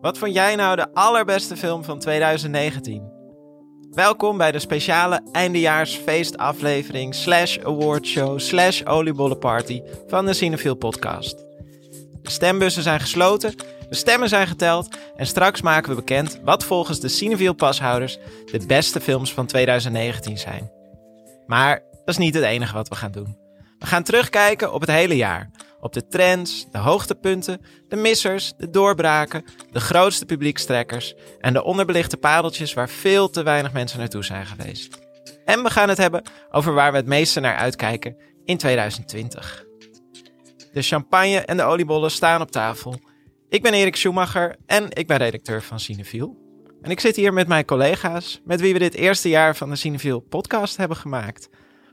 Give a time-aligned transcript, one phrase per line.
[0.00, 3.12] Wat vond jij nou de allerbeste film van 2019?
[3.90, 11.38] Welkom bij de speciale eindejaarsfeestaflevering slash awardshow slash oliebollenparty van de Cinefiel podcast.
[12.22, 13.54] De stembussen zijn gesloten,
[13.88, 18.18] de stemmen zijn geteld en straks maken we bekend wat volgens de Cinefiel pashouders
[18.52, 20.70] de beste films van 2019 zijn.
[21.46, 23.36] Maar dat is niet het enige wat we gaan doen.
[23.78, 25.50] We gaan terugkijken op het hele jaar.
[25.80, 32.16] Op de trends, de hoogtepunten, de missers, de doorbraken, de grootste publiekstrekkers en de onderbelichte
[32.16, 34.98] padeltjes waar veel te weinig mensen naartoe zijn geweest.
[35.44, 39.64] En we gaan het hebben over waar we het meeste naar uitkijken in 2020.
[40.72, 43.00] De champagne en de oliebollen staan op tafel.
[43.48, 46.38] Ik ben Erik Schumacher en ik ben redacteur van Cineviel.
[46.82, 49.76] En ik zit hier met mijn collega's, met wie we dit eerste jaar van de
[49.76, 51.48] Cineviel podcast hebben gemaakt.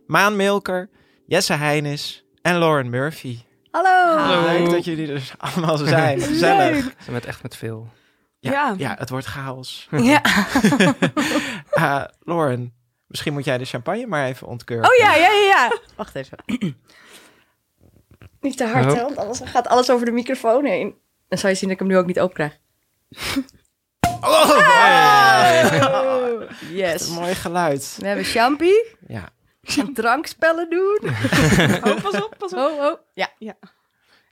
[0.06, 0.90] Maan Milker,
[1.26, 3.38] Jesse Heinis en Lauren Murphy.
[3.84, 4.46] Hallo.
[4.48, 6.22] Leuk dat jullie er allemaal zijn.
[6.22, 6.76] Gezellig.
[6.84, 7.90] Ze zijn met echt met veel.
[8.40, 8.74] Ja, Ja.
[8.78, 9.88] ja, het wordt chaos.
[9.92, 10.22] Ja.
[11.74, 12.74] Uh, Lauren,
[13.08, 14.90] misschien moet jij de champagne maar even ontkeuren.
[14.90, 15.78] Oh ja, ja, ja, ja.
[15.96, 16.38] Wacht even.
[18.42, 18.94] Niet te hard, Oh.
[18.96, 20.96] hè, want anders gaat alles over de microfoon heen.
[21.28, 22.58] Dan zou je zien dat ik hem nu ook niet open krijg.
[24.22, 25.86] Oh, hey.
[25.86, 26.42] Oh,
[26.72, 27.08] yes.
[27.10, 27.96] Mooi geluid.
[28.00, 28.86] We hebben champie.
[29.08, 29.30] Ja.
[29.68, 31.00] Gaan drankspellen doen.
[31.92, 32.58] Oh, pas op, pas op.
[32.58, 32.98] Oh, oh.
[33.14, 33.54] Ja, ja,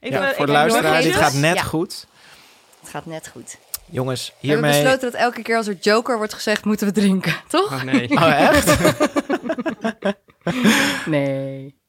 [0.00, 1.62] Even, voor de luisteraar, dit gaat net Ja.
[1.62, 2.06] goed.
[2.80, 3.56] het gaat net goed.
[3.90, 4.82] Jongens, We hebben hiermee...
[4.82, 7.34] besloten dat elke keer als er Joker wordt gezegd, moeten we drinken.
[7.48, 7.72] Toch?
[7.72, 8.08] Oh nee.
[8.18, 8.76] Oh, echt?
[11.06, 11.80] Nee.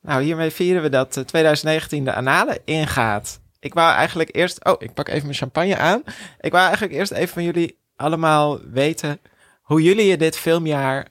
[0.00, 3.40] nou, hiermee vieren we dat eh, 2019 de analen ingaat.
[3.60, 4.64] Ik wou eigenlijk eerst...
[4.64, 6.02] Oh, ik pak even mijn champagne aan.
[6.40, 9.20] Ik wou eigenlijk eerst even van jullie allemaal weten...
[9.62, 11.06] hoe jullie je dit filmjaar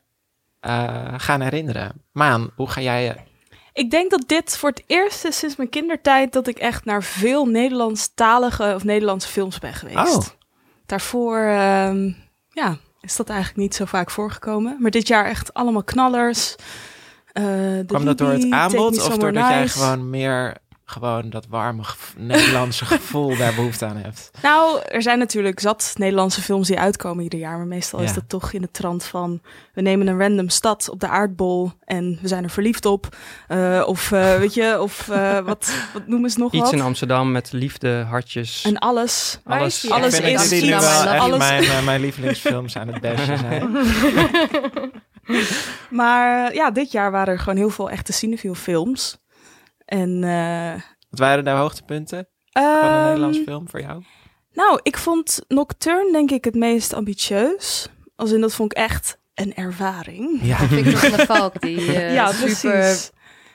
[0.60, 2.04] eh, gaan herinneren.
[2.12, 3.16] Maan, hoe ga jij je...
[3.74, 7.04] Ik denk dat dit voor het eerst is sinds mijn kindertijd dat ik echt naar
[7.04, 10.18] veel Nederlandstalige of Nederlandse films ben geweest.
[10.18, 10.26] Oh.
[10.86, 12.12] Daarvoor ehm,
[12.50, 14.78] ja, is dat eigenlijk niet zo vaak voorgekomen.
[14.80, 16.56] Maar dit jaar echt allemaal knallers.
[17.32, 19.80] Eh, de Kwam dat door het aanbod of doordat jij Nice.
[19.80, 20.58] gewoon meer...
[20.90, 24.32] Gewoon dat warme gev- Nederlandse gevoel daar behoefte aan hebt.
[24.42, 27.58] Nou, er zijn natuurlijk zat Nederlandse films die uitkomen ieder jaar.
[27.58, 29.42] Maar meestal is dat toch in de trant van...
[29.74, 33.16] we nemen een random stad op de aardbol en we zijn er verliefd op.
[33.48, 36.74] Eh, of eh, weet je, of eh, wat, wat noemen ze nog Iets wat?
[36.74, 38.64] in Amsterdam met liefde, hartjes.
[38.66, 39.40] En alles.
[39.44, 41.06] Alles- is alles is iets.
[41.06, 43.72] Alles- mijn, mijn lievelingsfilms aan het beste zijn.
[45.90, 49.18] Maar ja, dit jaar waren er gewoon heel veel echte cinefiel films.
[49.90, 54.04] En eh, Wat waren de hoogtepunten van een ehm, Nederlands film voor jou?
[54.52, 57.90] Nou, ik vond Nocturne denk ik het meest ambitieus.
[58.16, 60.40] Als in dat vond ik echt een ervaring.
[60.42, 63.10] Ja, Victor van der Valk, die eh, ja, super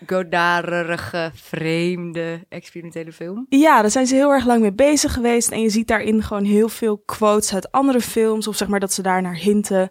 [0.06, 3.46] godarige, vreemde, experimentele film.
[3.48, 5.50] Ja, daar zijn ze heel erg lang mee bezig geweest.
[5.50, 8.48] En je ziet daarin gewoon heel veel quotes uit andere films.
[8.48, 9.90] Of zeg maar dat ze daar naar hinten.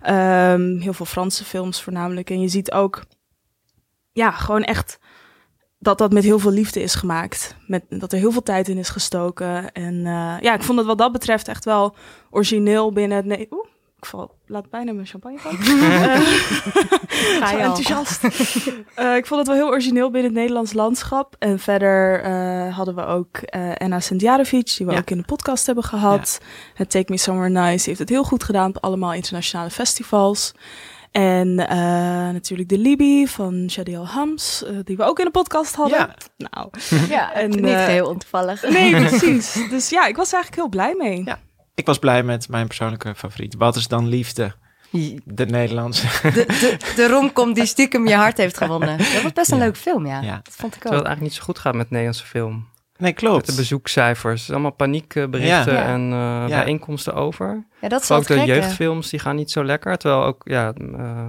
[0.00, 2.30] Ehm, heel veel Franse films voornamelijk.
[2.30, 3.02] En je ziet ook,
[4.12, 4.98] ja, gewoon echt
[5.84, 7.56] dat dat met heel veel liefde is gemaakt.
[7.66, 9.72] Met, dat er heel veel tijd in is gestoken.
[9.72, 11.94] En eh, ja, ik vond het wat dat betreft echt wel
[12.30, 13.26] origineel binnen het...
[13.26, 13.66] Ne- Oeh,
[13.98, 15.38] ik val, laat bijna mijn champagne.
[15.44, 18.24] Eh, Ga je enthousiast.
[18.94, 21.36] Eh, ik vond het wel heel origineel binnen het Nederlands landschap.
[21.38, 22.24] En verder
[22.72, 23.40] hadden we ook
[23.78, 24.98] Anna Sendjarovic, die we Ja.
[24.98, 26.40] ook in de podcast hebben gehad.
[26.74, 30.52] Het Take Me Somewhere Nice heeft het heel goed gedaan op allemaal internationale festivals.
[31.18, 31.76] En eh,
[32.32, 35.98] natuurlijk de Libby van Jadiel Hams, eh, die we ook in de podcast hadden.
[35.98, 36.14] Ja.
[36.36, 36.68] Nou,
[37.08, 38.62] Ja, En, niet eh, heel ontoevallig.
[38.68, 39.52] nee, precies.
[39.70, 41.22] Dus ja, ik was er eigenlijk heel blij mee.
[41.24, 41.38] Ja.
[41.74, 43.54] ik was blij met mijn persoonlijke favoriet.
[43.54, 44.52] Wat is dan liefde?
[45.24, 46.06] De Nederlandse.
[46.22, 48.98] De, de, de romcom die stiekem je hart heeft gewonnen.
[48.98, 49.62] Dat was best een Ja.
[49.62, 50.20] leuke film, ja.
[50.20, 50.40] Ja.
[50.42, 51.06] Dat vond ik Terwijl ook.
[51.06, 52.68] het eigenlijk niet zo goed gaat met Nederlandse film.
[53.04, 53.46] Nee, Met klopt.
[53.46, 54.50] de bezoekcijfers.
[54.50, 55.84] Allemaal paniekberichten Ja.
[55.84, 56.58] en eh, Ja.
[56.58, 57.66] bijeenkomsten over.
[57.80, 59.96] Ja, dat is Ook de jeugdfilms die gaan niet zo lekker.
[59.98, 60.72] Terwijl ook, ja...
[60.96, 61.26] eh,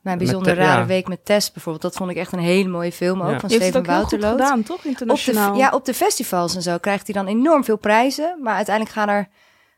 [0.00, 0.86] Mijn bijzonder Met, rare ja.
[0.86, 1.82] week met Tess bijvoorbeeld.
[1.84, 3.30] Dat vond ik echt een hele mooie film ook.
[3.30, 3.40] Ja.
[3.40, 4.48] Van Je heeft het Steven ook heel goed Wouterloot.
[4.48, 4.76] gedaan, toch?
[4.76, 5.56] Op de, Internationaal.
[5.56, 8.38] ja, op de festivals en zo krijgt hij dan enorm veel prijzen.
[8.42, 9.28] Maar uiteindelijk gaan er,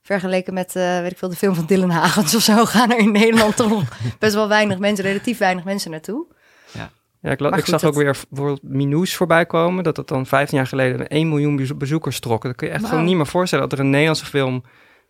[0.02, 2.98] vergeleken met, eh, weet ik veel, de film van Dylan Hagens of zo, gaan er
[2.98, 3.82] in Nederland toch
[4.18, 6.26] best wel weinig mensen, relatief weinig mensen naartoe.
[6.72, 6.90] ja,
[7.22, 9.84] ik, la- Maar ik goed, zag ook het- weer bijvoorbeeld Minous voorbij komen.
[9.84, 12.42] Dat het dan 15 jaar geleden 1 miljoen bezo- bezoekers trok.
[12.42, 14.64] Dat kun je echt gewoon niet meer voorstellen dat er een Nederlandse film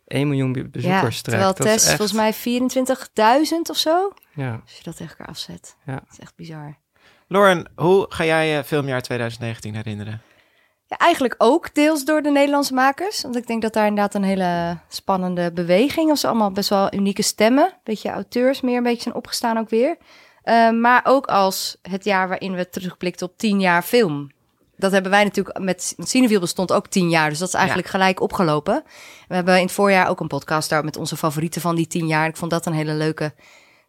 [0.07, 1.23] 1 miljoen be- Ja, bezoekers trekt.
[1.23, 4.11] terwijl Dat is Tess echt- volgens mij 24.000 of zo.
[4.33, 4.59] Ja.
[4.63, 5.75] Als je dat tegen elkaar afzet.
[5.85, 5.93] Ja.
[5.93, 6.77] Dat is echt bizar.
[7.27, 10.21] Lauren, hoe ga jij je filmjaar 2019 herinneren?
[10.85, 13.21] Ja, eigenlijk ook deels door de Nederlandse makers.
[13.21, 16.11] Want ik denk dat daar inderdaad een hele spannende beweging...
[16.11, 17.73] of zo allemaal best wel unieke stemmen.
[17.83, 19.97] Beetje auteurs meer een beetje zijn opgestaan ook weer.
[20.43, 24.31] Eh, maar ook als het jaar waarin we terugblikten op tien jaar film.
[24.75, 27.29] dat hebben wij natuurlijk met Cineville bestond ook tien jaar.
[27.29, 28.83] Dus dat is eigenlijk gelijk opgelopen.
[29.27, 32.07] We hebben in het voorjaar ook een podcast daar met onze favorieten van die tien
[32.07, 32.27] jaar.
[32.27, 33.33] Ik vond dat een hele leuke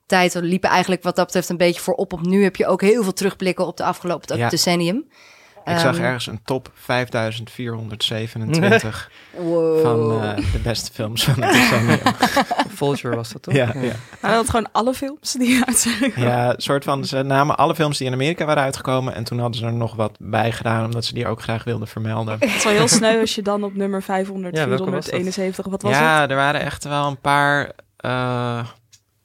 [0.06, 0.32] tijd.
[0.34, 2.42] We liepen eigenlijk wat dat betreft een beetje voor op op nu.
[2.42, 4.48] Heb je ook heel veel terugblikken op de afgelopen Ja.
[4.48, 5.08] decennium.
[5.64, 9.80] Ik zag Ehm, ergens een top 5427 Wow.
[9.82, 11.98] van eh, de beste films van het decennium.
[12.76, 13.54] Vulture was dat toch?
[13.54, 13.92] ja, ja.
[14.34, 16.12] Dat gewoon alle films die uit zijn.
[16.16, 19.58] ja, soort van, ze namen alle films die in Amerika waren uitgekomen en toen hadden
[19.60, 22.36] ze er nog wat bij gedaan, omdat ze die ook graag wilden vermelden.
[22.40, 25.04] Het is wel heel sneu als je dan op nummer 500, Ja, welke was dat?
[25.04, 26.00] 471, wat was het?
[26.00, 28.66] ja, er waren echt wel een paar eh,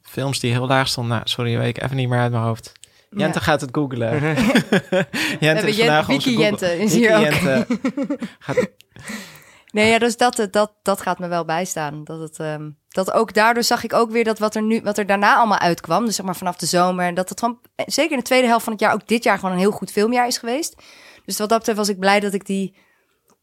[0.02, 1.12] films die heel laag stonden.
[1.16, 2.72] Nou, sorry, weet ik even niet meer uit mijn hoofd.
[3.10, 3.44] Jente Ja.
[3.44, 4.20] gaat het googlen.
[5.40, 7.22] Jente is vandaag onze Wiki Jente is hier ook.
[7.22, 7.66] Jente
[8.38, 8.68] gaat
[9.72, 12.04] Nee, ja, dus dat, dat, dat gaat me wel bijstaan.
[12.04, 14.98] Dat, het, ehm, dat ook daardoor zag ik ook weer dat wat er nu, wat
[14.98, 17.84] er daarna allemaal uitkwam, dus zeg maar vanaf de zomer, en dat het gewoon, eh,
[17.88, 19.90] zeker in de tweede helft van het jaar, ook dit jaar gewoon een heel goed
[19.90, 20.82] filmjaar is geweest.
[21.24, 22.76] Dus wat dat betreft was ik blij dat ik die,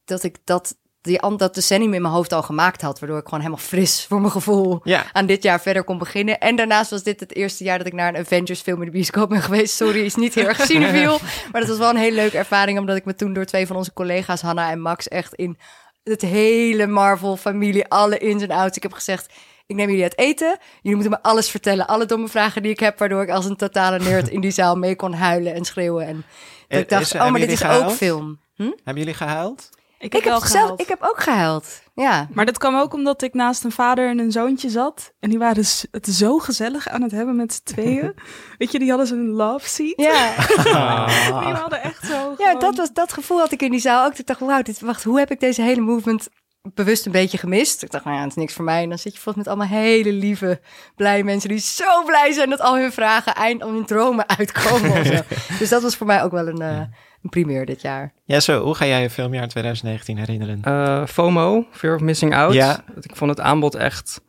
[0.06, 3.40] dat ik dat, die, dat decennium in mijn hoofd al gemaakt had, waardoor ik gewoon
[3.40, 6.40] helemaal fris voor mijn gevoel Ja, aan dit jaar verder kon beginnen.
[6.40, 8.92] En daarnaast was dit het eerste jaar dat ik naar een Avengers film in de
[8.92, 9.76] bioscoop ben geweest.
[9.76, 11.20] Sorry, is niet heel erg cinefiel.
[11.52, 13.76] maar dat was wel een hele leuke ervaring, omdat ik me toen door twee van
[13.76, 15.58] onze collega's, Hanna en Max, echt in
[16.04, 18.78] het hele Marvel-familie, alle ins en outs.
[18.78, 19.34] Ik heb gezegd,
[19.66, 20.58] ik neem jullie uit eten.
[20.82, 21.88] Jullie moeten me alles vertellen.
[21.88, 24.76] Alle domme vragen die ik heb, waardoor ik als een totale nerd in die zaal
[24.76, 26.06] mee kon huilen en schreeuwen.
[26.08, 26.26] En
[26.68, 28.40] dat ik Eh, dacht, is- oh, maar dit is ook film.
[28.56, 28.64] Hm?
[28.64, 29.70] hebben jullie gehuild?
[30.06, 30.80] Ik Ik heb wel gehaald.
[30.82, 31.82] ik heb ook gehuild.
[31.94, 32.28] Ja.
[32.34, 35.14] Maar dat kwam ook omdat ik naast een vader en een zoontje zat.
[35.20, 38.14] En die waren het zo gezellig aan het hebben met z'n tweeën.
[38.58, 39.94] Weet je, die hadden zo'n love seat.
[39.96, 40.36] Ja.
[41.46, 44.18] Die hadden echt zo Ja, dat, was, dat gevoel had ik in die zaal ook.
[44.18, 46.28] Ik dacht, wauw, dit, wacht, hoe heb ik deze hele movement
[46.74, 47.84] bewust een beetje gemist?
[47.84, 48.84] Ik dacht, nou ja, het is niks voor mij.
[48.84, 50.60] En dan zit je volgens met allemaal hele lieve,
[50.96, 55.04] blije mensen die zo blij zijn dat al hun vragen eind om hun dromen uitkomen.
[55.60, 56.82] Dus dat was voor mij ook wel een, eh
[57.26, 58.14] een primeur dit jaar.
[58.24, 60.60] Jesse, hoe ga jij je filmjaar 2019 herinneren?
[60.64, 62.54] Eh, FOMO, Fear of Missing Out.
[62.54, 62.84] Ja.
[63.02, 64.22] Ik vond het aanbod echt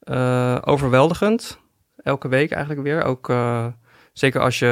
[0.00, 1.58] eh, overweldigend.
[1.96, 3.02] Elke week eigenlijk weer.
[3.02, 3.66] Ook eh,
[4.12, 4.66] zeker als je,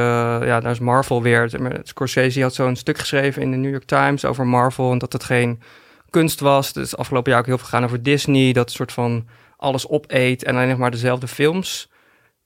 [0.44, 1.50] ja, daar is Marvel weer.
[1.82, 4.92] Scorsese had zo'n stuk geschreven in de New York Times over Marvel.
[4.92, 5.60] En dat het geen
[6.10, 6.66] kunst was.
[6.66, 8.52] Het is afgelopen jaar ook heel veel gegaan over Disney.
[8.52, 9.26] Dat soort van
[9.56, 11.90] alles opeet en alleen nog maar dezelfde films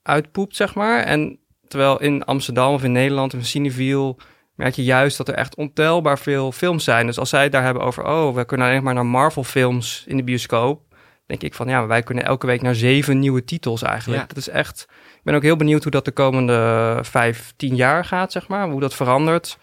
[0.03, 1.03] uitpoept, zeg maar.
[1.03, 1.38] En
[1.69, 4.17] terwijl in Amsterdam of in Nederland in Cineville
[4.61, 7.07] merk je juist dat er echt ontelbaar veel films zijn.
[7.07, 10.05] Dus als zij het daar hebben over, oh, we kunnen alleen maar naar Marvel films
[10.07, 10.83] in de bioscoop,
[11.27, 14.21] denk ik van, ja, maar wij kunnen elke week naar zeven nieuwe titels eigenlijk.
[14.21, 14.27] Ja.
[14.27, 18.05] Dat is echt, ik ben ook heel benieuwd hoe dat de komende vijf, tien jaar
[18.05, 19.59] gaat, zeg maar, hoe dat verandert.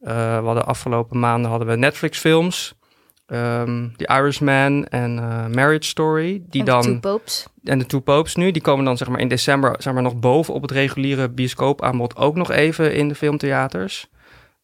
[0.00, 2.74] Eh, we hadden afgelopen maanden hadden we Netflix films,
[3.26, 7.46] ehm The Irishman en eh, Marriage Story, die En dan Two Popes.
[7.64, 10.16] en de Two Popes nu, die komen dan zeg maar in december zeg maar, nog
[10.16, 14.08] boven op het reguliere bioscoopaanbod ook nog even in de filmtheaters.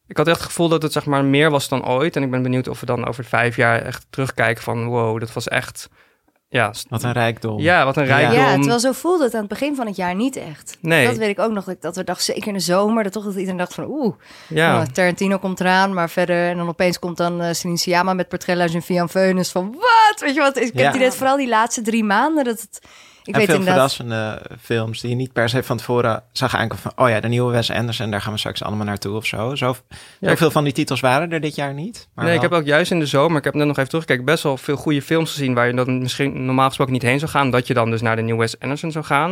[0.07, 2.17] Ik had echt het gevoel dat het zeg maar meer was dan ooit.
[2.17, 5.33] En ik ben benieuwd of we dan over vijf jaar echt terugkijken van wow, dat
[5.33, 5.89] was echt...
[6.49, 7.59] Ja, Wat een rijkdom.
[7.61, 8.17] ja wat een Ja.
[8.17, 8.39] rijkdom.
[8.39, 10.77] Ja, terwijl zo voelde het aan het begin van het jaar niet echt.
[10.81, 11.07] Nee.
[11.07, 13.35] Dat weet ik ook nog, dat, we dachten, zeker in de zomer, dat toch dat
[13.35, 14.15] iedereen dacht van, oeh,
[14.49, 14.81] ja.
[14.81, 16.49] Oh, Tarantino komt eraan, maar verder...
[16.51, 19.73] En dan opeens komt dan uh, Celine Sciamma met Portrella's en Vian Veunus van...
[19.73, 20.21] Wat?
[20.21, 20.57] Weet je wat?
[20.57, 20.83] Ik Ja.
[20.83, 22.45] heb die net vooral die laatste drie maanden...
[22.45, 22.81] Dat het,
[23.25, 23.93] ik en weet veel inderdaad...
[23.93, 26.93] verrassende films die je niet per se van tevoren zag aankomen van...
[26.97, 29.55] oh ja, de nieuwe Wes Anderson, daar gaan we straks allemaal naartoe of zo.
[29.55, 29.77] Zo
[30.21, 32.09] Ja, Zoveel van die titels waren er dit jaar niet.
[32.15, 34.25] Maar nee, ik heb ook juist in de zomer, ik heb net nog even teruggekeken,
[34.25, 37.31] best wel veel goede films gezien waar je dan misschien normaal gesproken niet heen zou
[37.31, 39.29] gaan, dat je dan dus naar de nieuwe Wes Anderson zou gaan.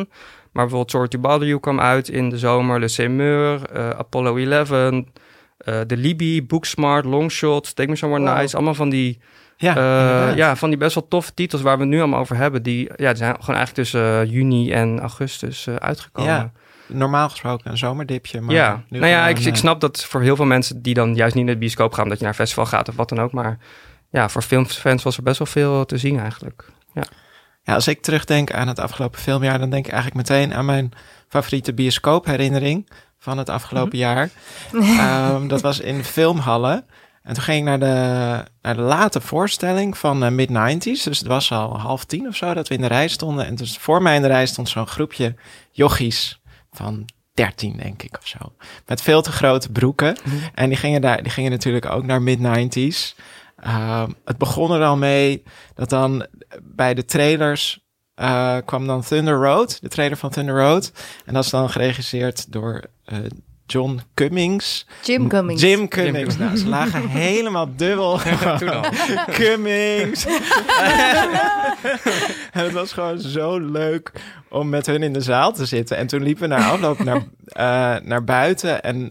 [0.53, 4.37] Maar bijvoorbeeld Sorry to Bother You kwam uit in de zomer, Le Semeur, eh, Apollo
[4.37, 8.37] 11, eh The Libby, Booksmart, Longshot, Take Me Somewhere Wow.
[8.39, 9.21] Nice, allemaal van die,
[9.57, 12.37] Ja, eh, ja, van die best wel toffe titels waar we het nu allemaal over
[12.37, 16.33] hebben, die, ja, die zijn gewoon eigenlijk tussen eh, juni en augustus eh, uitgekomen.
[16.33, 16.53] Ja,
[16.87, 20.37] Normaal gesproken een zomerdipje, maar ja, nu nou ja, ik, ik snap dat voor heel
[20.37, 22.67] veel mensen die dan juist niet naar de bioscoop gaan, dat je naar een festival
[22.67, 23.33] gaat of wat dan ook.
[23.33, 23.59] Maar
[24.11, 26.65] ja, voor filmfans was er best wel veel te zien eigenlijk.
[27.65, 30.93] Ja, als ik terugdenk aan het afgelopen filmjaar, dan denk ik eigenlijk meteen aan mijn
[31.29, 34.31] favoriete bioscoopherinnering van het afgelopen jaar.
[34.73, 36.87] Ehm, dat was in filmhallen.
[37.23, 41.05] En toen ging ik naar de, naar de late voorstelling van eh, mid-90s.
[41.05, 43.47] Dus het was al half tien of zo dat we in de rij stonden.
[43.47, 45.35] En dus voor mij in de rij stond zo'n groepje
[45.71, 48.39] jochies van 13, denk ik, of zo.
[48.87, 50.17] Met veel te grote broeken.
[50.55, 53.15] En die gingen, daar, die gingen natuurlijk ook naar mid-90s.
[53.57, 55.43] Ehm, het begon er al mee
[55.75, 56.27] dat dan
[56.63, 57.81] bij de trailers
[58.15, 60.93] eh, kwam dan Thunder Road, de trailer van Thunder Road.
[61.25, 63.19] En dat is dan geregisseerd door eh,
[63.73, 64.87] John Cummings.
[65.03, 65.63] Jim Cummings.
[65.63, 66.37] Jim Cummings.
[66.37, 68.19] Nou, ze lagen helemaal dubbel.
[68.59, 68.85] Toen al.
[69.31, 70.27] Cummings.
[70.27, 71.31] en
[72.63, 74.13] het was gewoon zo leuk
[74.49, 75.97] om met hun in de zaal te zitten.
[75.97, 78.83] En toen liepen we naar afloop naar, eh, naar buiten.
[78.83, 79.11] En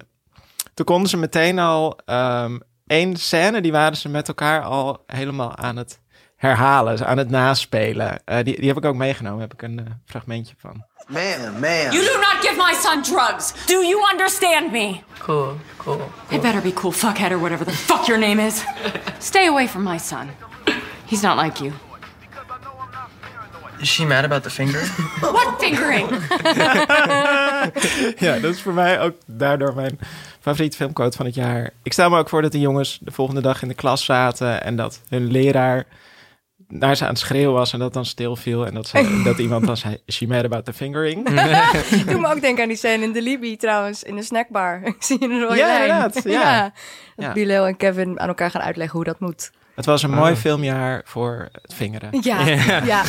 [0.73, 5.55] toen konden ze meteen al ehm, één scène, die waren ze met elkaar al helemaal
[5.55, 5.99] aan het
[6.41, 8.21] herhalen, aan het naspelen.
[8.25, 10.83] Uh, die, die heb ik ook meegenomen, heb ik een uh, fragmentje van.
[11.07, 11.91] Man, man.
[11.91, 13.53] You do not give my son drugs.
[13.65, 14.99] Do you understand me?
[15.19, 15.97] Cool, cool.
[15.97, 16.09] cool.
[16.29, 18.63] It better be cool fuckhead or whatever the fuck your name is.
[19.19, 20.29] Stay away from my son.
[21.05, 21.73] He's not like you.
[23.79, 24.79] Is she mad about the finger?
[25.19, 26.09] What fingering?
[28.25, 29.99] ja, dat is voor mij ook daardoor mijn
[30.39, 31.69] favoriete filmquote van het jaar.
[31.83, 34.63] Ik stel me ook voor dat de jongens de volgende dag in de klas zaten
[34.63, 35.85] en dat hun leraar
[36.71, 39.37] naar ze aan het schreeuwen was en dat dan stil viel en dat, ze, dat
[39.37, 41.25] iemand dan zei, she mad about the fingering?
[42.09, 44.81] Doe me ook denken aan die scène in de Libby trouwens, in de snackbar.
[44.83, 45.81] Ik zie een rode Ja, lijn.
[45.81, 46.31] inderdaad, ja.
[46.31, 46.63] ja.
[47.15, 47.31] Dat Ja.
[47.33, 49.51] Bilal en Kevin aan elkaar gaan uitleggen hoe dat moet.
[49.75, 52.09] Het was een mooi filmjaar voor het vingeren.
[52.21, 52.45] Ja,
[52.85, 53.03] ja.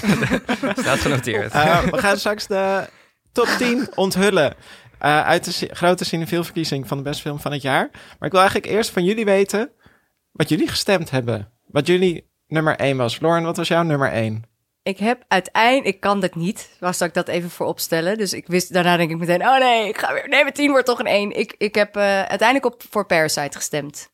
[0.77, 1.55] Staat genoteerd.
[1.55, 2.87] Uh, we gaan straks de
[3.33, 4.55] top 10 onthullen.
[5.03, 7.89] uh, uit de grote cinefielverkiezing van de beste film van het jaar.
[7.93, 9.71] Maar ik wil eigenlijk eerst van jullie weten
[10.33, 11.53] wat jullie gestemd hebben.
[11.67, 13.21] Wat jullie nummer 1 was.
[13.21, 14.43] Lauren, wat was jouw nummer 1?
[14.83, 18.19] Ik heb uiteindelijk, ik kan dat niet, was dat ik dat even voor opstellen.
[18.19, 20.71] Dus ik wist, daarna denk ik meteen, oh nee, ik ga weer, nee, mijn 10
[20.71, 21.39] wordt toch een 1.
[21.39, 24.11] Ik, ik heb eh, uiteindelijk op voor Parasite gestemd.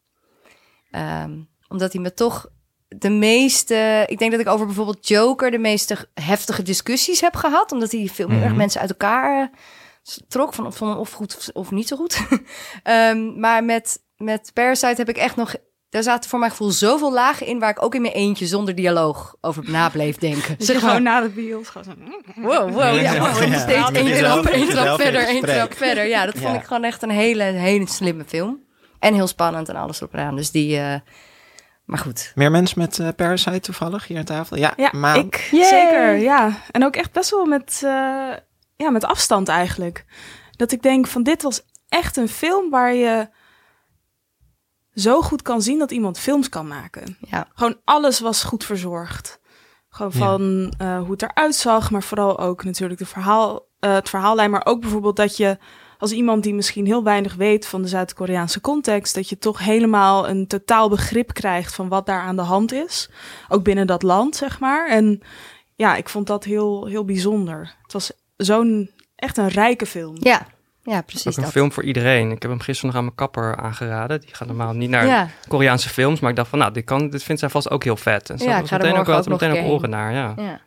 [0.91, 1.33] Ehm,
[1.69, 2.47] omdat hij me toch
[2.89, 7.73] de meeste, ik denk dat ik over bijvoorbeeld Joker de meeste heftige discussies heb gehad.
[7.73, 8.57] Omdat hij veel meer Mhm.
[8.57, 12.21] mensen uit elkaar eh, trok, van, van of goed of niet zo goed.
[12.83, 15.55] Ehm, maar met, met Parasite heb ik echt nog
[15.91, 18.75] daar zaten voor mijn gevoel zoveel lagen in waar ik ook in mijn eentje zonder
[18.75, 20.55] dialoog over na bleef denken.
[20.59, 22.41] Dus Zeg maar, gewoon na de bios gewoon zo...
[22.43, 23.59] wow, wow, ja, wow, en Ja.
[23.59, 26.07] steeds één trap, één trap verder, één trap verder.
[26.07, 26.59] Ja, dat vond Ja.
[26.61, 28.67] ik gewoon echt een hele, hele slimme film.
[28.99, 30.37] En heel spannend en alles erop en aan.
[30.37, 30.95] Dus die, eh,
[31.85, 32.33] maar goed.
[32.35, 34.57] Meer mensen met eh, Parasite toevallig hier aan tafel?
[34.57, 35.17] Ja, Ja, Maan.
[35.19, 35.65] ik Yay!
[35.69, 36.53] zeker, ja.
[36.71, 37.91] En ook echt best wel met, eh,
[38.77, 40.05] ja, met afstand eigenlijk.
[40.57, 43.29] Dat ik denk van dit was echt een film waar je
[45.01, 47.17] zo goed kan zien dat iemand films kan maken.
[47.31, 49.41] Ja, Gewoon alles was goed verzorgd.
[49.89, 50.19] Gewoon Ja.
[50.19, 54.51] van eh, hoe het eruit zag, maar vooral ook natuurlijk de verhaal, eh, het verhaallijn.
[54.51, 55.59] Maar ook bijvoorbeeld dat je
[55.99, 60.29] als iemand die misschien heel weinig weet van de Zuid-Koreaanse context, dat je toch helemaal
[60.29, 63.11] een totaal begrip krijgt van wat daar aan de hand is.
[63.49, 64.89] Ook binnen dat land, zeg maar.
[64.89, 65.21] En
[65.75, 67.75] ja, ik vond dat heel, heel bijzonder.
[67.83, 70.17] Het was zo'n echt een rijke film.
[70.19, 70.47] ja,
[70.89, 71.53] ja precies Ook een dat.
[71.53, 72.31] film voor iedereen.
[72.31, 74.21] Ik heb hem gisteren nog aan mijn kapper aangeraden.
[74.21, 76.21] Die gaat normaal niet naar Ja, Koreaanse films.
[76.21, 78.31] Maar ik dacht van, nou, dit, kan, dit vindt zij vast ook heel vet.
[78.31, 80.33] En zo Ja, ik ga er meteen ook, wel meteen een ook oren naar, ja.
[80.37, 80.61] ja.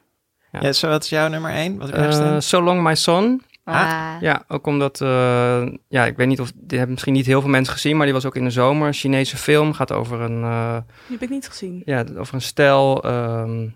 [0.51, 0.59] Ja.
[0.61, 1.77] Ja, zo, wat is jouw nummer 1?
[1.77, 2.43] Wat Eh, gestemd?
[2.43, 3.41] so Long My Son.
[3.63, 7.41] Ah, Ja, ook omdat, eh, ja, ik weet niet of, die hebben misschien niet heel
[7.41, 8.87] veel mensen gezien, maar die was ook in de zomer.
[8.87, 10.75] Een Chinese film, gaat over een, eh,
[11.07, 11.81] Die heb ik niet gezien.
[11.85, 13.67] ja, over een stel ehm,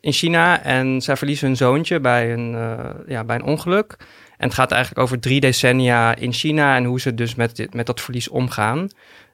[0.00, 0.62] in China.
[0.62, 3.96] En zij verliezen hun zoontje bij een, eh, ja, bij een ongeluk.
[4.38, 7.74] En het gaat eigenlijk over drie decennia in China en hoe ze dus met, dit,
[7.74, 8.88] met dat verlies omgaan.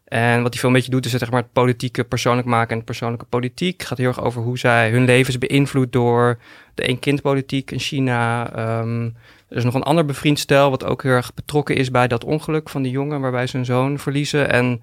[0.04, 2.76] En wat die film een beetje doet, is het, zeg maar, het politieke persoonlijk maken
[2.76, 3.78] en persoonlijke politiek.
[3.80, 6.38] Het gaat heel erg over hoe zij hun leven is beïnvloed door
[6.74, 8.52] de één-kind-politiek in China.
[8.54, 9.04] Ehm,
[9.48, 12.24] er is nog een ander bevriend stel wat ook heel erg betrokken is bij dat
[12.24, 14.50] ongeluk van die jongen waarbij ze hun zoon verliezen.
[14.50, 14.82] En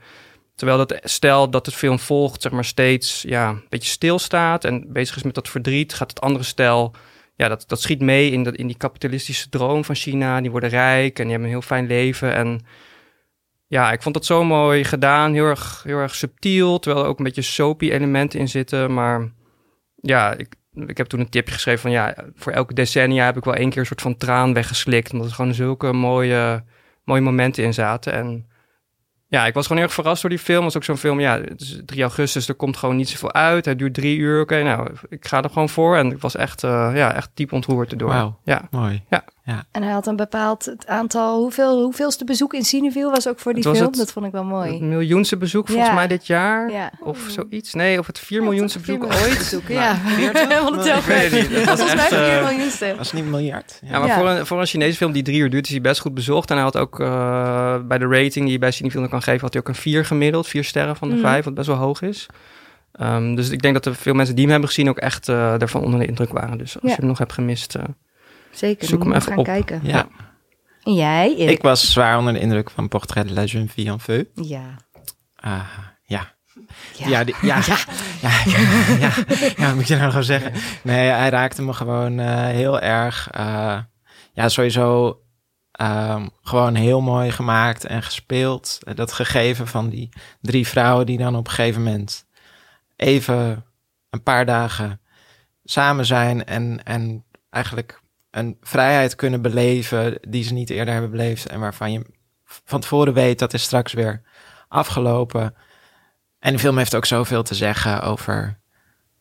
[0.56, 4.94] terwijl dat stel dat het film volgt, zeg maar steeds ja, een beetje stilstaat en
[4.94, 6.94] bezig is met dat verdriet, gaat het andere stel,
[7.40, 10.42] ja, dat, dat schiet mee in, dat, in die kapitalistische droom van China.
[10.42, 12.34] Die worden rijk en die hebben een heel fijn leven.
[12.34, 12.60] En
[13.68, 17.18] ja, ik vond dat zo mooi gedaan, heel erg, heel erg subtiel, terwijl er ook
[17.18, 18.94] een beetje soapy elementen in zitten.
[18.94, 19.32] Maar
[19.96, 23.44] ja, ik, ik heb toen een tipje geschreven van ja, voor elke decennia heb ik
[23.44, 25.12] wel één keer een soort van traan weggeslikt.
[25.12, 26.64] Omdat er gewoon zulke mooie,
[27.04, 28.14] mooie momenten in zaten.
[28.14, 28.49] En
[29.30, 30.64] ja, ik was gewoon heel erg verrast door die film.
[30.64, 33.34] Het was ook zo'n film, ja, het is 3 augustus, er komt gewoon niet zoveel
[33.34, 33.66] uit.
[33.66, 34.42] Het duurt drie uur.
[34.42, 35.98] Oké, nou, ik ga er gewoon voor.
[35.98, 38.10] En ik was echt, eh, ja, echt diep ontroerd erdoor.
[38.10, 38.40] Wauw.
[38.44, 38.68] Ja.
[38.72, 39.04] Mooi.
[39.72, 43.54] En hij had een bepaald het aantal, hoeveel, hoeveelste bezoek in Cineville was ook voor
[43.54, 43.88] die Het film.
[43.90, 44.82] het- Dat vond ik wel Het mooi.
[44.84, 45.94] miljoenste bezoek volgens Ja.
[45.94, 46.72] mij dit jaar.
[46.72, 46.92] Ja.
[47.00, 47.74] Of zoiets.
[47.74, 49.38] Nee, of het 4 miljoenste bezoek Vier miljoen ooit.
[49.38, 49.96] bezoek, Nou, ja.
[50.34, 51.66] Helemaal de tel Ik weet het niet.
[51.66, 52.94] Dat was Volgens mij echt, eh, 4 miljoenste.
[52.98, 53.80] Was het niet een miljard?
[53.82, 53.90] Ja.
[53.92, 54.18] Ja, maar Ja.
[54.20, 56.50] Voor, een, voor een Chinese film die drie uur duurt, is hij best goed bezocht.
[56.50, 59.54] En hij had ook eh, bij de rating die je bij Cinefilm kan geven, had
[59.54, 60.48] hij ook een 4 gemiddeld.
[60.48, 61.24] Vier sterren van de Mhm.
[61.24, 62.26] vijf, wat best wel hoog is.
[62.92, 65.58] Ehm, dus ik denk dat er veel mensen die hem hebben gezien ook echt eh
[65.58, 66.58] daarvan onder de indruk waren.
[66.58, 66.90] Dus als Ja.
[66.90, 67.84] je hem nog hebt gemist, eh,
[68.52, 69.46] Zeker, Zoek moet hem even gaan op.
[69.46, 69.80] kijken.
[69.84, 70.08] Ja.
[70.84, 71.56] En jij, Erik?
[71.56, 74.24] Ik was zwaar onder de indruk van Portrait de la jeune fille en feu.
[74.36, 74.76] Ja.
[75.36, 75.60] Ah,
[76.04, 76.34] ja.
[76.98, 77.08] Ja.
[77.08, 77.60] Ja, die- ja.
[77.68, 77.78] Ja.
[78.22, 79.12] Ja, ja,
[79.58, 80.52] ja, wat moet je nou gewoon zeggen?
[80.84, 83.28] Nee, hij raakte me gewoon eh, heel erg.
[83.32, 83.78] eh,
[84.34, 85.20] ja, sowieso
[85.72, 88.80] ehm, gewoon heel mooi gemaakt en gespeeld.
[88.96, 90.10] Dat gegeven van die
[90.42, 92.26] drie vrouwen die dan op een gegeven moment
[92.96, 93.66] even
[94.10, 95.02] een paar dagen
[95.64, 101.46] samen zijn en, en eigenlijk een vrijheid kunnen beleven die ze niet eerder hebben beleefd
[101.48, 102.06] en waarvan je
[102.46, 104.22] van tevoren weet dat is straks weer
[104.68, 105.56] afgelopen.
[106.40, 108.60] En de film heeft ook zoveel te zeggen over,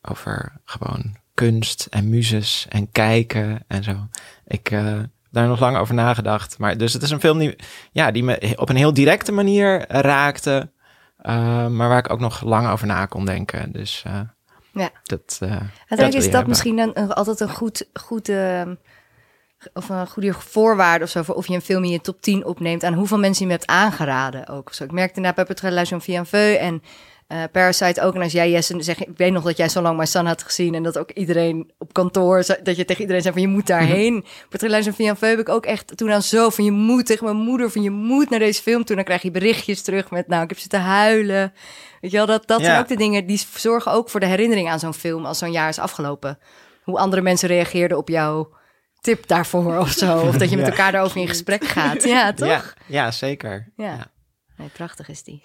[0.01, 4.07] over gewoon kunst en muzes en kijken en zo.
[4.47, 6.57] Ik heb daar nog lang over nagedacht.
[6.57, 7.55] Maar dus het is een film die,
[7.91, 10.71] ja, die me op een heel directe manier raakte.
[11.17, 13.71] eh, maar waar ik ook nog lang over na kon denken.
[13.71, 14.19] Dus eh,
[14.73, 14.89] Ja.
[15.03, 15.37] dat.
[15.41, 16.49] Uiteindelijk is dat hebben.
[16.49, 18.75] misschien een- altijd een goed, goed ehm,
[19.73, 22.45] of een goede voorwaarde of zo voor of je een film in je top 10
[22.45, 24.73] opneemt aan hoeveel mensen je hem hebt aangeraden ook.
[24.73, 26.83] Zo, ik merkte inderdaad bij La Via Veu en
[27.27, 28.15] eh, Parasite ook.
[28.15, 30.43] En als jij Jesse zegt, ik weet nog dat jij zo lang My Son had
[30.43, 33.67] gezien en dat ook iedereen op kantoor, dat je tegen iedereen zei van je moet
[33.67, 34.25] daarheen.
[34.49, 37.25] Petra La Jean Via heb ik ook echt toen aan zo van je moet tegen
[37.25, 38.83] mijn moeder van je moet naar deze film.
[38.83, 41.53] Toen dan krijg je berichtjes terug met nou ik heb zitten huilen.
[42.01, 42.65] Weet je wel, dat, dat Ja.
[42.65, 45.51] zijn ook de dingen die zorgen ook voor de herinnering aan zo'n film als zo'n
[45.51, 46.39] jaar is afgelopen.
[46.83, 48.49] Hoe andere mensen reageerden op jouw
[49.01, 50.19] tip daarvoor of zo.
[50.19, 52.03] Of dat je met elkaar daarover in gesprek gaat.
[52.03, 52.47] Ja, toch?
[52.47, 53.71] Ja, ja, zeker.
[53.75, 53.85] Ja.
[53.85, 54.11] Ja.
[54.57, 55.43] Nee, prachtig is die.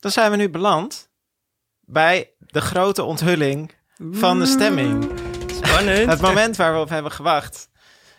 [0.00, 1.08] Dan zijn we nu beland
[1.80, 3.72] bij de grote onthulling
[4.10, 5.08] van de stemming.
[5.62, 6.06] Spannend.
[6.10, 7.68] Het moment waar we op hebben gewacht.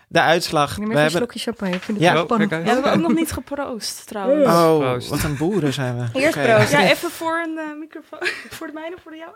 [0.08, 0.77] De uitslag.
[0.77, 1.19] Neem We even een hebben...
[1.19, 1.75] slokje champagne.
[1.75, 2.13] Ik vind het Ja.
[2.13, 4.48] wel Oh, Ja, we hebben ook nog niet geproost, trouwens.
[4.48, 5.10] Oh, Proost.
[5.10, 6.19] wat een boeren zijn we.
[6.19, 6.72] Eerst proost.
[6.72, 8.19] Ja, even voor een eh, microfoon.
[8.58, 9.31] voor de mijne, voor de jou.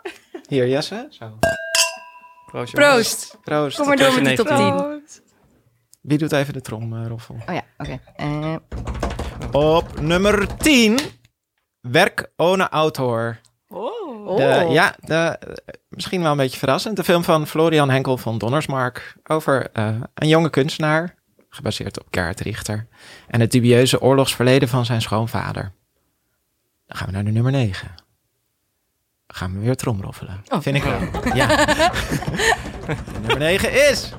[0.48, 1.06] Hier, Jesse.
[1.10, 1.38] Zo.
[2.54, 2.72] Proost.
[2.72, 2.90] jongens.
[2.94, 3.36] Proost.
[3.44, 3.76] Proost.
[3.76, 4.56] Kom maar door met die top 10.
[4.56, 4.76] 10.
[4.76, 5.22] Proost.
[6.00, 7.34] Wie doet even de tromroffel?
[7.48, 7.98] Oh ja, oké.
[8.16, 8.56] Eh,
[9.52, 10.98] Op nummer 10.
[11.80, 13.40] Werk ohne autor.
[13.68, 14.36] Oh.
[14.36, 15.54] De, ja, de, eh,
[15.88, 16.96] misschien wel een beetje verrassend.
[16.96, 19.16] De film van Florian Henkel van Donnersmark.
[19.24, 21.14] Over eh, een jonge kunstenaar.
[21.48, 22.86] Gebaseerd op Gerhard Richter.
[23.28, 25.72] En het dubieuze oorlogsverleden van zijn schoonvader.
[26.86, 27.94] Dan gaan we naar de nummer 9.
[29.34, 30.42] Gaan we weer tromroffelen.
[30.48, 30.60] Oh.
[30.60, 31.00] Vind ik wel.
[31.34, 31.46] Ja.
[33.20, 34.12] Nummer 9 is...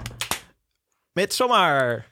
[1.14, 2.06] Midsommar.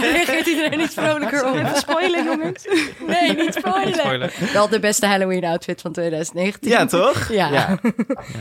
[0.00, 1.54] Reageert iedereen iets vrolijker op?
[1.54, 2.66] Even spoilen, jongens.
[3.06, 3.94] Nee, niet spoilen.
[3.94, 4.32] Spoiler.
[4.52, 6.70] Wel de beste Halloween outfit van 2019.
[6.70, 7.28] Ja, toch?
[7.28, 7.48] Ja.
[7.48, 7.78] ja.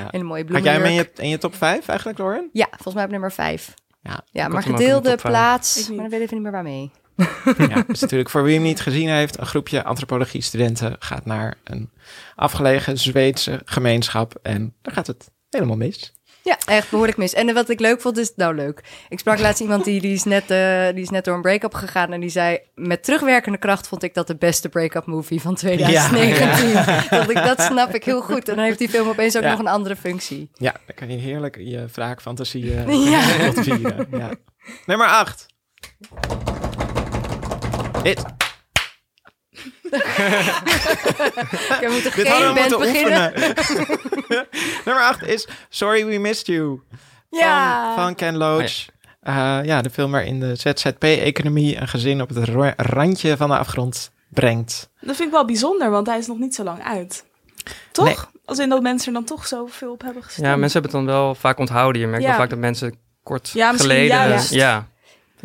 [0.09, 2.49] Hele mooie Had jij hem in je, in je top 5 eigenlijk, Lauren?
[2.51, 3.73] Ja, volgens mij op nummer 5.
[4.01, 4.21] Ja.
[4.31, 5.77] Ja, maar gedeelde plaats.
[5.77, 5.99] Ik niet.
[5.99, 6.91] Maar dan weet ik even niet meer waarmee.
[7.57, 9.39] Ja, is natuurlijk voor wie hem niet gezien heeft.
[9.39, 11.89] Een groepje antropologie-studenten gaat naar een
[12.35, 14.39] afgelegen Zweedse gemeenschap.
[14.41, 16.13] En daar gaat het helemaal mis.
[16.43, 17.33] Ja, echt behoorlijk mis.
[17.33, 18.83] En wat ik leuk vond is, nou leuk.
[19.09, 21.73] Ik sprak laatst iemand die, die, is net, eh, die is net door een break-up
[21.73, 22.13] gegaan.
[22.13, 26.73] En die zei, met terugwerkende kracht vond ik dat de beste break-up movie van 2019.
[27.09, 28.49] Dat, ik, dat snap ik heel goed.
[28.49, 29.49] En dan heeft die film opeens ook Ja.
[29.49, 30.49] nog een andere functie.
[30.53, 33.27] Ja, dan kan je heerlijk je wraakfantasie eh Ja.
[33.37, 34.07] kapot vieren.
[34.11, 34.29] Ja.
[34.85, 35.45] Nummer 8.
[38.05, 38.23] It.
[41.79, 43.33] We moeten Dit hadden geen we band moeten beginnen.
[43.37, 44.47] oefenen.
[44.85, 46.81] Nummer 8 is Sorry We Missed You.
[47.29, 47.85] Ja.
[47.95, 48.85] Van, van Ken Loach.
[49.21, 54.11] Eh, ja, de film waarin de ZZP-economie een gezin op het randje van de afgrond
[54.29, 54.89] brengt.
[54.99, 57.25] Dat vind ik wel bijzonder, want hij is nog niet zo lang uit.
[57.91, 58.31] Toch?
[58.45, 60.47] Als in dat mensen er dan toch zoveel op hebben gestemd.
[60.47, 62.01] Ja, mensen hebben het dan wel vaak onthouden.
[62.01, 62.29] Je merkt Ja.
[62.29, 64.07] wel vaak dat mensen kort Ja, geleden...
[64.07, 64.53] juist.
[64.53, 64.87] Ja,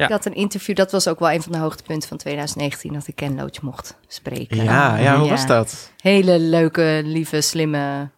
[0.01, 0.07] Ja.
[0.07, 3.07] Ik had een interview, dat was ook wel een van de hoogtepunten van 2019, dat
[3.07, 4.65] ik Ken Loach mocht spreken.
[4.65, 5.93] Ja, ja hoe was dat?
[5.97, 8.11] Hele leuke, lieve, slimme,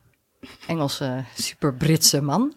[0.67, 2.55] Engelse, super Britse man.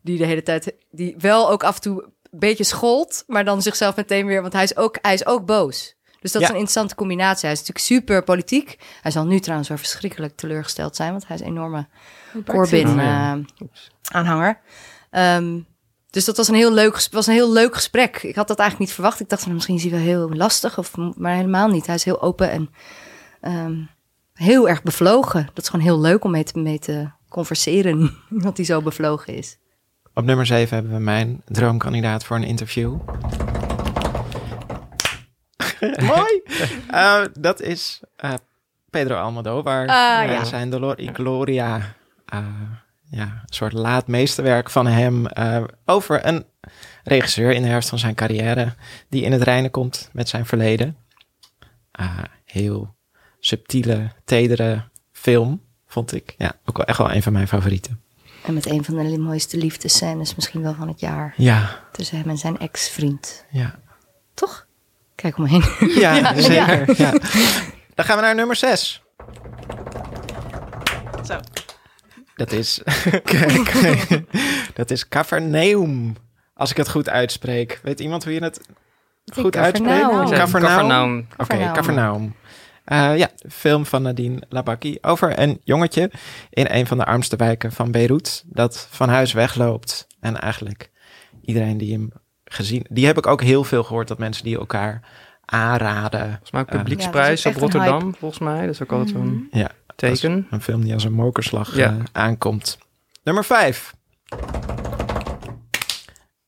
[0.00, 3.62] Die de hele tijd, die wel ook af en toe een beetje schold, maar dan
[3.62, 5.94] zichzelf meteen weer, want hij is ook, hij is ook boos.
[6.20, 6.46] Dus dat Ja.
[6.48, 7.48] is een interessante combinatie.
[7.48, 8.78] Hij is natuurlijk super politiek.
[9.00, 11.86] Hij zal nu trouwens wel verschrikkelijk teleurgesteld zijn, want hij is een enorme
[12.44, 12.88] Brexit.
[12.88, 14.58] Oh, ja.
[16.12, 18.22] Dus dat was een, heel leuk, was een heel leuk gesprek.
[18.22, 19.20] Ik had dat eigenlijk niet verwacht.
[19.20, 21.86] Ik dacht, van, misschien is hij wel heel lastig, of, maar helemaal niet.
[21.86, 22.70] Hij is heel open en
[23.40, 23.74] ehm,
[24.34, 25.50] heel erg bevlogen.
[25.54, 29.34] Dat is gewoon heel leuk om mee te, mee te converseren, iemand die zo bevlogen
[29.34, 29.58] is.
[30.14, 32.98] Op nummer 7 hebben we mijn droomkandidaat voor een interview.
[36.14, 36.42] Mooi!
[36.88, 38.34] Eh, dat is eh,
[38.90, 39.80] Pedro Almodovar.
[39.80, 40.44] Eh, ja.
[40.44, 41.94] Zijn Dolor y Gloria.
[43.12, 46.44] Eh, ja, een soort laat meesterwerk van hem eh, over een
[47.04, 48.74] regisseur in de herfst van zijn carrière
[49.08, 50.96] die in het reinen komt met zijn verleden.
[51.92, 52.94] Ah, heel
[53.40, 56.34] subtiele, tedere film, vond ik.
[56.38, 58.00] Ja, ook wel echt wel een van mijn favorieten.
[58.46, 61.34] En met een van de mooiste liefdescènes misschien wel van het jaar.
[61.36, 63.44] Ja, Tussen hem en zijn ex-vriend.
[63.50, 63.80] ja.
[64.34, 64.66] Toch?
[65.14, 65.62] Kijk om me heen.
[66.00, 67.00] Ja, Ja, zeker.
[67.00, 67.10] Ja.
[67.94, 69.02] Dan gaan we naar nummer 6.
[71.24, 71.40] Zo.
[72.42, 72.82] Dat is.
[73.24, 74.22] Kijk,
[74.74, 76.16] dat is Cavernaum.
[76.54, 77.80] Als ik het goed uitspreek.
[77.82, 78.60] Weet iemand hoe je het
[79.34, 80.30] goed uitspreekt?
[80.30, 81.26] Cavernaum.
[81.36, 82.34] Oké, Cavernaum.
[82.84, 86.10] Eh, ja, film van Nadine Labaki over een jongetje
[86.50, 90.06] in een van de armste wijken van Beirut dat van huis wegloopt.
[90.20, 90.90] En eigenlijk
[91.42, 92.12] iedereen die hem
[92.44, 92.86] gezien...
[92.88, 95.00] Die heb ik ook heel veel gehoord dat mensen die elkaar
[95.44, 96.26] aanraden.
[96.28, 98.60] Volgens mij ook Eh, publieksprijs Ja, op Rotterdam, volgens mij.
[98.60, 99.48] Dat is ook altijd zo'n...
[99.50, 100.46] Ja, Teken.
[100.50, 101.90] Een film die als een mokerslag Ja.
[101.90, 102.78] eh, aankomt.
[103.22, 103.94] Nummer 5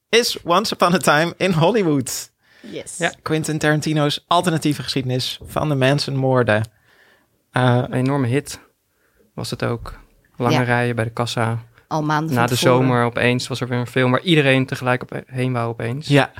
[0.08, 2.32] is Once Upon a Time in Hollywood.
[2.60, 2.96] Yes.
[2.98, 3.12] Ja.
[3.22, 6.62] Quentin Tarantino's alternatieve geschiedenis van de Manson-moorden.
[7.50, 8.60] Eh, Een enorme hit
[9.34, 9.98] was het ook.
[10.36, 10.62] Lange Ja.
[10.62, 11.58] rijen bij de kassa.
[11.88, 12.76] Al maanden Na van de tevoren.
[12.86, 16.06] zomer opeens was er weer een film waar iedereen tegelijk op heen wou opeens.
[16.08, 16.32] ja,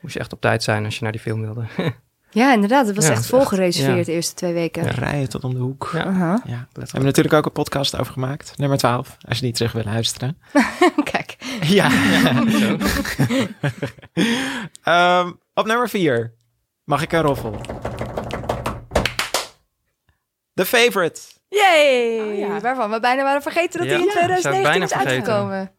[0.00, 1.64] Moest je echt op tijd zijn als je naar die film wilde.
[2.32, 2.86] Ja, inderdaad.
[2.86, 4.04] Het was Ja, echt volgereserveerd ja.
[4.04, 4.88] de eerste twee weken.
[4.90, 5.90] rijden tot om de hoek.
[5.92, 6.40] Ja.
[6.72, 8.52] We hebben natuurlijk ook een podcast over gemaakt.
[8.56, 10.38] Nummer 12, als je die terug wil luisteren.
[11.12, 11.36] Kijk.
[11.60, 11.90] Ja.
[14.82, 16.34] Ehm, op nummer 4
[16.84, 17.60] mag ik een roffel.
[20.54, 21.20] The Favorite.
[21.48, 22.20] Yay!
[22.20, 22.60] Oh, ja.
[22.60, 23.96] Waarvan we bijna waren vergeten dat Ja.
[23.96, 25.14] die in Ja, zou ik 2019 bijna is vergeten.
[25.34, 25.72] uitgekomen.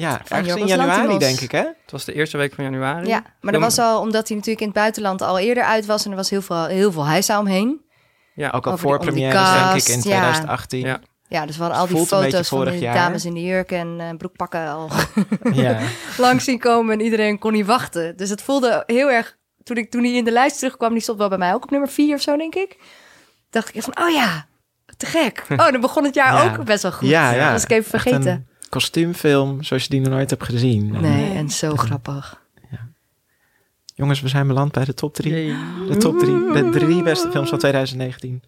[0.00, 1.58] Ja, Van ergens in januari denk ik hè?
[1.58, 3.06] Het was de eerste week van januari.
[3.06, 6.04] Ja, maar dat was al omdat hij natuurlijk in het buitenland al eerder uit was.
[6.04, 7.80] En er was heel veel, heel veel heisa omheen.
[8.34, 10.00] Ja, Ook al Over voor première denk ik in ja.
[10.00, 10.80] 2018.
[10.86, 11.00] Ja.
[11.28, 12.94] Ja, dus we hadden al die foto's van de jaar.
[12.94, 14.90] dames in de jurk en eh, broekpakken al
[15.52, 15.78] Ja.
[16.16, 16.98] langs zien komen.
[16.98, 18.16] En iedereen kon niet wachten.
[18.16, 19.36] Dus het voelde heel erg...
[19.62, 21.70] Toen, ik, toen hij in de lijst terugkwam, die stond wel bij mij ook op
[21.70, 22.76] nummer 4 of zo, denk ik.
[23.50, 24.46] Dacht ik van, oh ja,
[24.96, 25.44] te gek.
[25.50, 26.44] Oh, dan begon het jaar Ja.
[26.56, 27.08] ook best wel goed.
[27.08, 27.42] Ja, ja.
[27.42, 28.48] Dat was ik even Echt vergeten.
[28.68, 30.94] Kostuumfilm zoals je die nog nooit hebt gezien.
[30.94, 32.46] En, Nee, en zo grappig.
[33.94, 35.32] Jongens, we zijn beland bij de top 3.
[35.32, 35.56] Yay.
[35.88, 36.52] De top 3.
[36.52, 38.42] De drie beste films van 2019.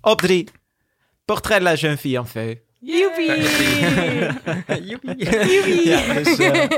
[0.00, 0.48] Op 3.
[1.24, 2.54] Portrait de la jeune fille en feu.
[2.80, 3.26] Joepie!
[5.88, 6.68] Ja, dus, eh,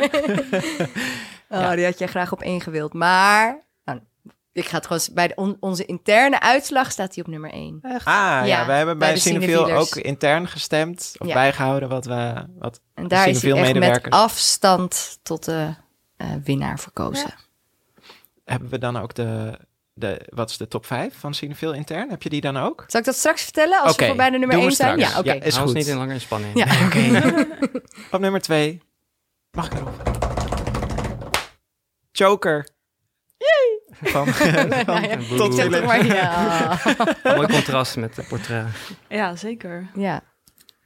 [1.59, 2.93] Oh, die had jij graag op één gewild.
[2.93, 3.65] Maar
[4.57, 5.03] ik ga het gewoon...
[5.13, 7.79] Bij de- on- onze interne uitslag staat hij op nummer 1.
[7.83, 11.15] ah ja, Ja, we hebben bij bij ook intern gestemd.
[11.19, 11.35] Of Ja.
[11.35, 12.45] bijgehouden wat we...
[12.59, 15.75] Wat En daar is hij echt met afstand tot de
[16.17, 17.35] eh, winnaar verkozen.
[18.45, 19.59] hebben we dan ook de,
[19.95, 20.27] de...
[20.35, 22.11] Wat is de top 5 van Cinefiel intern?
[22.11, 22.85] Heb je die dan ook?
[22.87, 24.99] Zal ik dat straks vertellen als Oké, we voorbij de nummer doen we 1 zijn?
[24.99, 25.33] Ja, oké.
[25.33, 25.75] Ja, is Hou ons goed.
[25.75, 26.59] niet in langer in spanning.
[26.59, 26.67] Ja.
[28.17, 28.83] Op nummer 2.
[29.51, 30.03] Mag ik erop?
[32.13, 32.69] Joker.
[34.03, 36.79] Van, van Nou ja, tot zeg maar ja.
[37.35, 38.67] Mooi contrast met het portret.
[39.09, 39.91] Ja, zeker.
[39.95, 40.21] ja.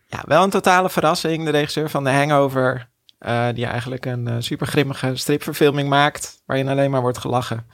[0.06, 1.44] Ja, wel een totale verrassing.
[1.44, 6.68] De regisseur van The Hangover, eh, die eigenlijk een eh, super grimmige stripverfilming maakt, waarin
[6.68, 7.66] alleen maar wordt gelachen.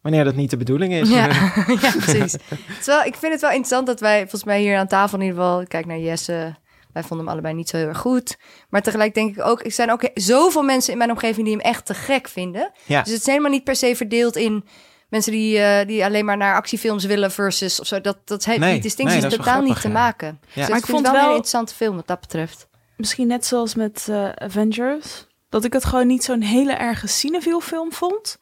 [0.00, 1.08] Wanneer dat niet de bedoeling is.
[1.08, 1.26] Ja,
[1.82, 2.36] ja, precies.
[2.80, 5.40] Terwijl, ik vind het wel interessant dat wij, volgens mij hier aan tafel in ieder
[5.40, 6.56] geval, kijk naar Jesse,
[6.94, 8.36] wij vonden hem allebei niet zo heel erg goed.
[8.68, 11.64] Maar tegelijk denk ik ook, er zijn ook zoveel mensen in mijn omgeving die hem
[11.64, 12.70] echt te gek vinden.
[12.84, 13.02] Ja.
[13.02, 14.64] Dus het is helemaal niet per se verdeeld in
[15.08, 18.00] mensen die, eh, die alleen maar naar actiefilms willen versus of zo.
[18.00, 19.94] Dat, dat heeft Nee, die distinctie nee, is wel totaal niet te ja.
[19.94, 20.40] maken.
[20.54, 22.68] Dus Maar ik, ik vond het wel een interessante film wat dat betreft.
[22.96, 25.26] Misschien net zoals met eh, Avengers.
[25.48, 28.38] Dat ik het gewoon niet zo'n hele erge cinefiel film vond.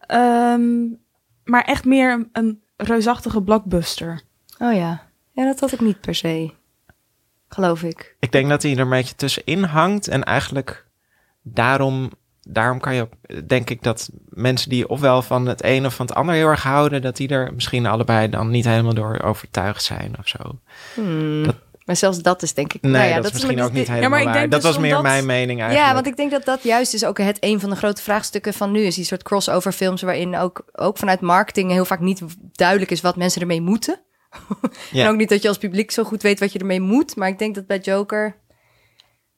[0.00, 0.86] Ehm,
[1.44, 4.22] maar echt meer een, een reusachtige blockbuster.
[4.58, 5.08] Oh ja.
[5.32, 6.50] Ja, dat had ik niet per se.
[7.52, 8.16] Geloof ik.
[8.20, 10.08] Ik denk dat hij er een beetje tussenin hangt.
[10.08, 10.86] En eigenlijk
[11.42, 12.10] daarom,
[12.42, 16.06] daarom kan je, ook- denk ik dat mensen die ofwel van het een of van
[16.06, 19.82] het ander heel erg houden, dat die er misschien allebei dan niet helemaal door overtuigd
[19.82, 20.38] zijn of zo.
[20.94, 21.42] Hmm.
[21.44, 22.82] Dat- Maar zelfs dat is denk ik...
[22.82, 24.34] Nee, nou ja, dat, is misschien ook niet dit- helemaal maar ik waar.
[24.34, 25.88] denk Dat dus was meer mijn mening eigenlijk.
[25.88, 28.52] Ja, want ik denk dat dat juist is ook het een van de grote vraagstukken
[28.54, 28.94] van nu is.
[28.94, 33.16] Die soort crossover films waarin ook, ook vanuit marketing heel vaak niet duidelijk is wat
[33.16, 34.00] mensen ermee moeten.
[34.90, 35.04] Ja.
[35.04, 37.16] En ook niet dat je als publiek zo goed weet wat je ermee moet.
[37.16, 38.36] Maar ik denk dat bij Joker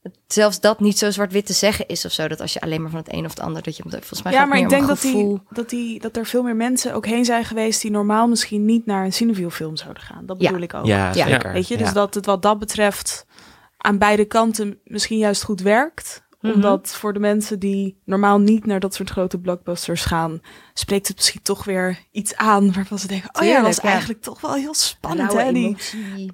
[0.02, 2.28] het zelfs dat niet zo zwart-wit te zeggen is of zo.
[2.28, 4.32] Dat als je alleen maar van het een of het ander, dat je volgens mij
[4.32, 5.28] Ja, maar ik denk dat, gevoel.
[5.36, 8.64] die, dat, die, dat er veel meer mensen ook heen zijn geweest die normaal misschien
[8.64, 10.26] niet naar een cinefiel film zouden gaan.
[10.26, 10.46] Dat Ja.
[10.46, 10.86] bedoel ik ook.
[10.86, 11.28] Ja, Ja.
[11.28, 11.52] zeker.
[11.52, 11.92] Weet je, dus Ja.
[11.92, 13.26] dat het wat dat betreft
[13.76, 16.22] aan beide kanten misschien juist goed werkt.
[16.42, 16.54] Mhm.
[16.54, 20.40] Omdat voor de mensen die normaal niet naar dat soort grote blockbusters gaan,
[20.74, 23.82] spreekt het misschien toch weer iets aan waarvan ze denken: oh ja, dat was ja.
[23.82, 25.32] eigenlijk toch wel heel spannend.
[25.32, 25.52] Hè?
[25.52, 25.76] Die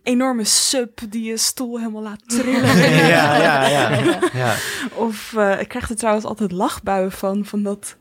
[0.03, 2.77] enorme sub die je stoel helemaal laat trillen.
[3.07, 4.19] ja, ja, ja.
[4.33, 4.55] ja.
[4.95, 7.97] Of eh, ik krijg er trouwens altijd lachbuien van, van dat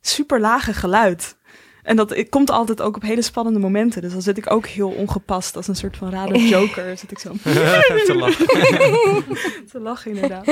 [0.00, 1.36] super lage geluid.
[1.88, 4.02] En dat komt altijd ook op hele spannende momenten.
[4.02, 6.96] Dus dan zit ik ook heel ongepast als een soort van rare joker.
[6.98, 8.46] Zit ik zo Te lachen.
[9.72, 10.46] te lachen inderdaad.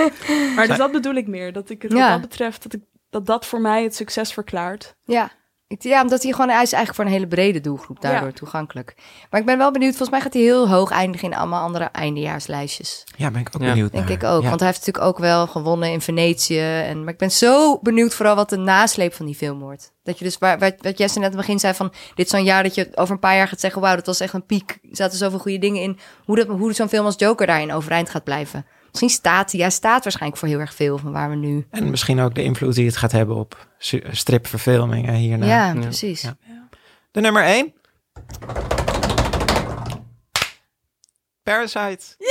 [0.57, 1.53] Maar dus dat bedoel ik meer.
[1.53, 1.99] Dat ik het Ja.
[1.99, 4.96] wat dat betreft, dat, ik, dat dat voor mij het succes verklaart.
[5.05, 5.31] Ja.
[5.68, 8.35] Ik- Ja, omdat hij gewoon, hij is eigenlijk voor een hele brede doelgroep daardoor Ja.
[8.35, 8.94] toegankelijk.
[9.31, 11.85] Maar ik ben wel benieuwd, volgens mij gaat hij heel hoog eindigen in allemaal andere
[11.85, 13.05] eindejaarslijstjes.
[13.16, 13.68] Ja, ben ik ook Ja.
[13.68, 14.12] benieuwd Denk naar.
[14.12, 14.42] ik ook.
[14.42, 14.48] Ja.
[14.48, 16.61] Want hij heeft natuurlijk ook wel gewonnen in Venetië.
[16.61, 19.92] En, maar ik ben zo benieuwd vooral wat de nasleep van die film wordt.
[20.02, 21.92] Dat je dus, waar, wat, wat Jesse net aan het begin zei van...
[22.14, 23.81] dit is zo'n jaar dat je over een paar jaar gaat zeggen...
[23.81, 24.70] wauw, dat was echt een piek.
[24.70, 25.98] Er zaten zoveel goede dingen in.
[26.24, 28.66] Hoe, dat, hoe zo'n film als Joker daarin overeind gaat blijven.
[29.00, 31.66] Misschien staat hij, hij staat waarschijnlijk voor heel erg veel van waar we nu...
[31.70, 33.66] En misschien ook de invloed die het gaat hebben op
[34.11, 35.46] stripverfilmingen hierna.
[35.46, 35.80] ja, Ja.
[35.80, 36.22] precies.
[36.22, 36.37] Ja.
[37.11, 37.72] De nummer 1.
[41.42, 42.04] Parasite.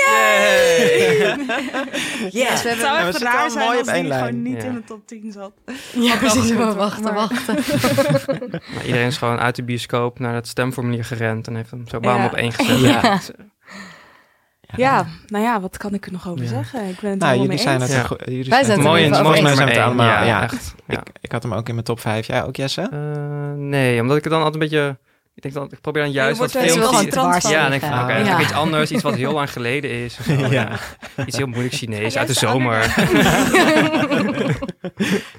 [2.31, 2.85] Yes, we Het hebben...
[2.85, 3.17] zou we echt
[3.51, 4.67] zijn mooi als die gewoon niet Ja.
[4.67, 5.51] in de top 10 zat.
[6.07, 6.49] Ja, precies.
[6.49, 7.55] We wachten, maar- wachten.
[8.73, 11.99] Maar iedereen is gewoon uit de bioscoop naar het stemformulier gerend en heeft hem zo
[11.99, 12.25] bam Ja.
[12.25, 12.79] op één gezet.
[12.79, 13.19] Ja.
[14.77, 16.49] Ja, nou ja, wat kan ik er nog over Ja.
[16.49, 16.79] zeggen?
[16.89, 17.93] Ik ben het Nou, helemaal jullie mee zijn eens.
[18.09, 18.31] het, Ja.
[18.33, 19.59] jullie Wij zijn het er Mooi, over mooi Volgens mij eens.
[19.59, 20.25] zijn het allemaal.
[20.25, 20.75] Ja, echt.
[20.87, 20.99] Ja.
[20.99, 22.27] Ik, ik had hem ook in mijn top 5.
[22.27, 22.81] Jij ook, Jesse?
[22.81, 22.99] Eh,
[23.55, 24.97] nee, omdat ik het dan altijd een beetje...
[25.35, 27.05] Ik denk dan, ik probeer dan juist wat films...
[27.09, 28.41] dwars Ja, denk ik van, oké, Ja.
[28.41, 30.17] iets anders, iets wat heel lang geleden is.
[30.19, 30.47] of zo, Ja.
[31.15, 31.25] ja.
[31.25, 32.93] Iets heel moeilijk Chinees uit de zomer.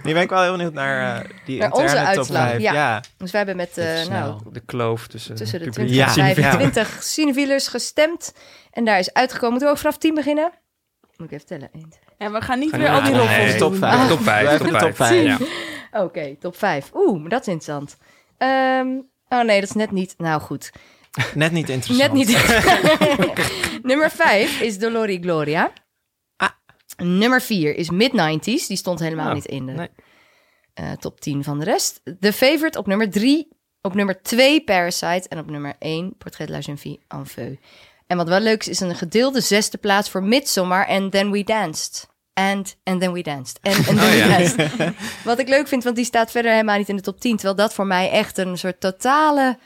[0.02, 2.61] Nu ben ik wel heel benieuwd naar uh, die Naar onze uitslag, 5.
[2.61, 2.72] ja.
[2.72, 3.00] Ja.
[3.16, 4.40] Dus wij hebben met, uh, nou.
[4.52, 6.22] De kloof tussen, tussen de publiek 20 Ja.
[6.22, 6.35] en Ja.
[6.35, 8.35] 25 cinefielers gestemd.
[8.70, 9.50] En daar is uitgekomen.
[9.50, 10.50] Moeten we ook vanaf 10 beginnen?
[11.16, 11.68] Moet ik even tellen.
[11.72, 12.00] 1, 2.
[12.18, 13.78] Ja, we gaan niet Gaan weer we- al die Nee, roffels nee, top doen.
[13.80, 14.00] vijf.
[14.02, 14.48] De top 5.
[14.48, 15.09] Doe Top even de top 5.
[15.09, 15.38] vijf.
[15.92, 16.00] Ja.
[16.02, 16.90] Oké, top 5.
[16.94, 17.96] Oeh, maar dat is interessant.
[18.38, 18.87] Ehm,
[19.28, 20.14] oh nee, dat is net niet.
[20.18, 20.72] Nou goed.
[21.34, 22.12] Net niet interessant.
[22.12, 23.82] Net niet.
[23.82, 25.72] Nummer 5 is Dolori Gloria.
[26.36, 26.50] Ah.
[26.96, 28.66] Nummer 4 is Mid-90s.
[28.66, 29.88] Die stond helemaal Oh, niet in de nee.
[30.74, 32.00] eh, top 10 van de rest.
[32.20, 33.48] The Favorite op nummer 3.
[33.80, 35.28] Op nummer 2 Parasite.
[35.28, 37.56] En op nummer 1 Portrait la Jeune Fille en Feu.
[38.06, 41.44] En wat wel leuk is, is een gedeelde zesde plaats voor Midsommar en Then We
[41.44, 42.08] Danced.
[42.38, 43.59] And, and Then We Danced.
[43.62, 44.38] En and Then Oh, We ja.
[44.38, 44.92] Danced.
[45.25, 47.33] Wat ik leuk vind, want die staat verder helemaal niet in de top 10.
[47.37, 49.59] Terwijl dat voor mij echt een soort totale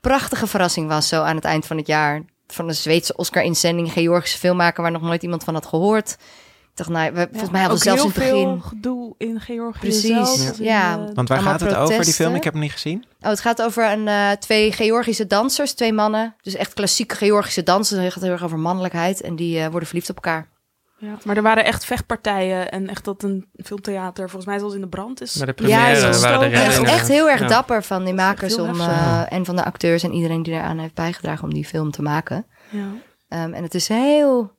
[0.00, 1.08] prachtige verrassing was.
[1.08, 2.22] Zo aan het eind van het jaar.
[2.46, 3.92] Van een Zweedse Oscar-inzending.
[3.92, 6.10] Georgische filmmaker waar nog nooit iemand van had gehoord.
[6.10, 8.62] Ik dacht, nou, we, volgens mij hadden we zelfs in heel het veel begin...
[8.68, 10.98] gedoe in Georgië Precies, zelf, als in, ja.
[10.98, 12.34] eh, Want waar gaat het over, die film?
[12.34, 13.04] Ik heb hem niet gezien.
[13.20, 16.34] Oh, het gaat over een, eh, twee Georgische dansers, twee mannen.
[16.42, 18.02] Dus echt klassieke Georgische dansen.
[18.02, 19.20] Het gaat heel erg over mannelijkheid.
[19.20, 20.48] En die eh, worden verliefd op elkaar.
[20.98, 21.16] Ja.
[21.24, 24.88] Maar er waren echt vechtpartijen en echt dat een filmtheater volgens mij zelfs in de
[24.88, 25.36] brand is.
[25.36, 26.90] Bij de Ja, première ja, waren is reddingen.
[26.92, 27.46] echt heel erg Ja.
[27.46, 30.52] dapper van die is echt makers om, eh, en van de acteurs en iedereen die
[30.54, 32.46] eraan heeft bijgedragen om die film te maken.
[32.70, 32.86] Ja.
[33.28, 34.56] Ehm, en het is heel.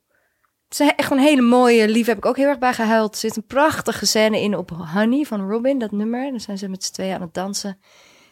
[0.69, 2.06] Het is echt gewoon een hele mooie, lief.
[2.08, 3.13] Heb ik ook heel erg bij gehuild.
[3.13, 6.30] Er zit een prachtige scène in op Honey van Robin, dat nummer.
[6.32, 7.78] Dan zijn ze met z'n tweeën aan het dansen.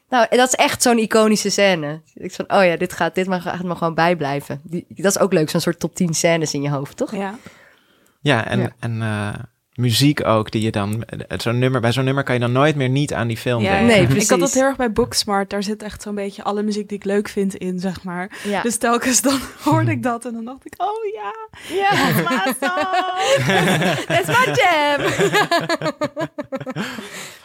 [0.10, 2.02] Nou, dat is echt zo'n iconische scène.
[2.14, 4.62] Ik van, oh ja, dit gaat, dit mag, gaat me gewoon bijblijven.
[4.64, 7.16] Die, dat is ook leuk, zo'n soort top 10 scènes in je hoofd, toch?
[7.16, 7.36] Ja.
[8.20, 8.70] Ja, en, Ja.
[8.80, 9.34] en eh,
[9.74, 11.04] muziek ook, die je dan...
[11.04, 13.62] eh, Zo'n nummer, bij zo'n nummer kan je dan nooit meer niet aan die film
[13.62, 13.88] Ja, denken.
[13.88, 14.30] Nee, Ik precies.
[14.30, 15.50] had dat heel erg bij Booksmart.
[15.50, 18.38] Daar zit echt zo'n beetje alle muziek die ik leuk vind in, zeg maar.
[18.44, 18.62] Ja.
[18.62, 21.34] Dus telkens dan hoorde ik dat en dan dacht ik, oh ja,
[21.76, 22.14] ja.
[24.06, 25.02] That's my jam!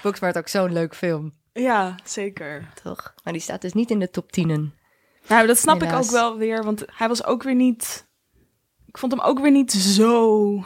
[0.03, 2.69] Booksmart ook zo'n leuk film, Ja, zeker.
[2.83, 3.15] toch?
[3.25, 4.73] Maar die staat dus niet in de top 10.
[5.29, 5.99] Nou, dat snap Helaas.
[5.99, 8.07] ik ook wel weer, want hij was ook weer niet...
[8.93, 10.65] Ik vond hem ook weer niet zo...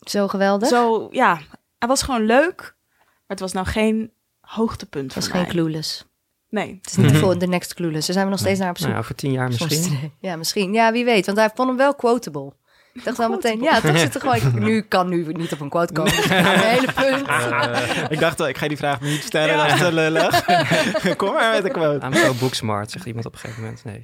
[0.00, 0.68] Zo geweldig.
[0.68, 1.40] Zo, ja,
[1.78, 2.56] hij was gewoon leuk,
[2.98, 5.50] maar het was nou geen hoogtepunt Het was voor geen mij.
[5.52, 6.04] clueless.
[6.48, 6.78] Nee.
[6.82, 8.06] Het is niet de, vol- de next clueless.
[8.06, 8.84] Daar zijn we nog steeds naar op zoek.
[8.86, 10.12] Nou ja, over tien jaar misschien.
[10.20, 10.72] Ja, misschien.
[10.72, 11.26] Ja, wie weet.
[11.26, 12.52] Want hij vond hem wel quotable.
[12.92, 14.36] Ik dacht wel meteen, ja, toch zit er gewoon...
[14.36, 16.12] ik- Nu kan nu niet op een quote komen.
[16.16, 17.28] Dus een hele punt.
[18.12, 20.44] ik dacht al, ik ga die vraag niet stellen, dat is te lullig.
[21.16, 22.06] Kom maar met de quote.
[22.06, 23.84] I'm so booksmart, zegt iemand op een gegeven moment.
[23.84, 24.02] Nee.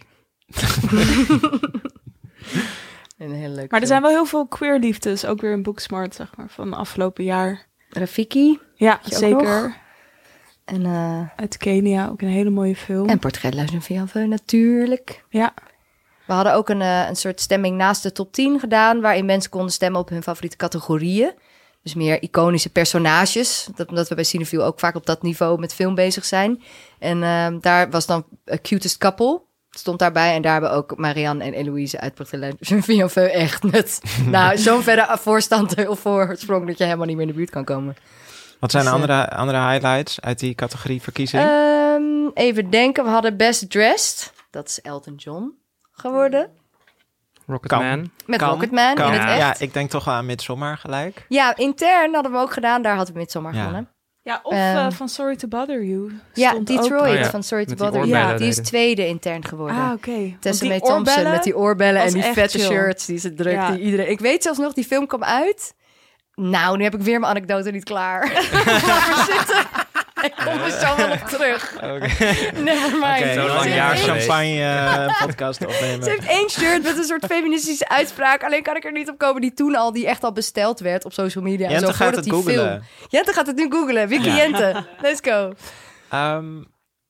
[3.19, 6.15] Een hele leuke Maar er zijn wel heel veel queer liefdes, ook weer in Booksmart,
[6.15, 7.67] zeg maar, van afgelopen jaar.
[7.89, 9.77] Rafiki Ja, zeker.
[10.65, 13.09] en, eh Uit Kenia, ook een hele mooie film.
[13.09, 15.25] en Portret de la Jeune Fille en Feu, natuurlijk.
[15.29, 15.55] Ja,
[16.27, 19.01] We hadden ook een, eh, een soort stemming naast de top 10 gedaan...
[19.01, 21.33] waarin mensen konden stemmen op hun favoriete categorieën.
[21.83, 23.69] Dus meer iconische personages.
[23.75, 26.63] Dat, omdat we bij Cineville ook vaak op dat niveau met film bezig zijn.
[26.99, 29.41] En ehm, daar was dan a Cutest Couple...
[29.71, 32.15] Stond daarbij en daar hebben ook Marianne en Eloïse uit
[33.03, 34.01] en Feu echt met...
[34.27, 37.65] nou, zo'n verre voorstand of voorsprong dat je helemaal niet meer in de buurt kan
[37.65, 37.97] komen.
[38.61, 41.43] Wat zijn de Dus, eh, andere, andere highlights uit die categorie verkiezing?
[41.43, 44.33] Ehm, even denken, we hadden Best Dressed.
[44.51, 45.59] Dat is Elton John
[45.93, 46.51] geworden.
[47.47, 48.11] Rocketman.
[48.27, 49.07] Met Kan, Rocketman Kan.
[49.07, 49.39] in het echt.
[49.39, 51.27] Ja, Ja, ik denk toch wel aan Midsommar gelijk.
[51.57, 52.83] intern hadden we ook gedaan.
[52.83, 53.59] Daar hadden we Midsommar Ja.
[53.59, 53.89] gewonnen.
[54.29, 56.13] Ja of Ehm, eh, van Sorry to Bother You.
[56.35, 57.07] Ja, Detroit ook.
[57.07, 58.13] Oh ja, van Sorry to met Bother You.
[58.13, 59.77] oorbellen Die is tweede intern geworden.
[59.77, 60.37] Ah, oké.
[60.41, 62.67] Tessa May Thompson oorbellen- met die oorbellen en die vette chill.
[62.67, 63.55] shirts die ze drukt.
[63.55, 63.71] Ja.
[63.71, 64.11] Die iedereen...
[64.11, 65.75] Ik weet zelfs nog, die film kwam uit.
[66.35, 68.33] Nou, nu heb ik weer mijn anekdote niet klaar.
[70.23, 71.81] Ik kom er zo wel op terug.
[72.63, 73.37] Never mind.
[73.37, 76.05] Lang jaar champagne eh, podcast opnemen.
[76.05, 78.45] Ze heeft één shirt met een soort feministische uitspraak.
[78.45, 81.05] Alleen kan ik er niet op komen die toen al, die echt al besteld werd
[81.05, 81.69] op social media.
[81.69, 82.81] en zo, gaat voordat het film.
[83.09, 84.09] Jente gaat het nu googlen.
[84.09, 84.85] Wiki Jente.
[85.01, 85.53] Let's go.
[86.11, 86.63] Ehm,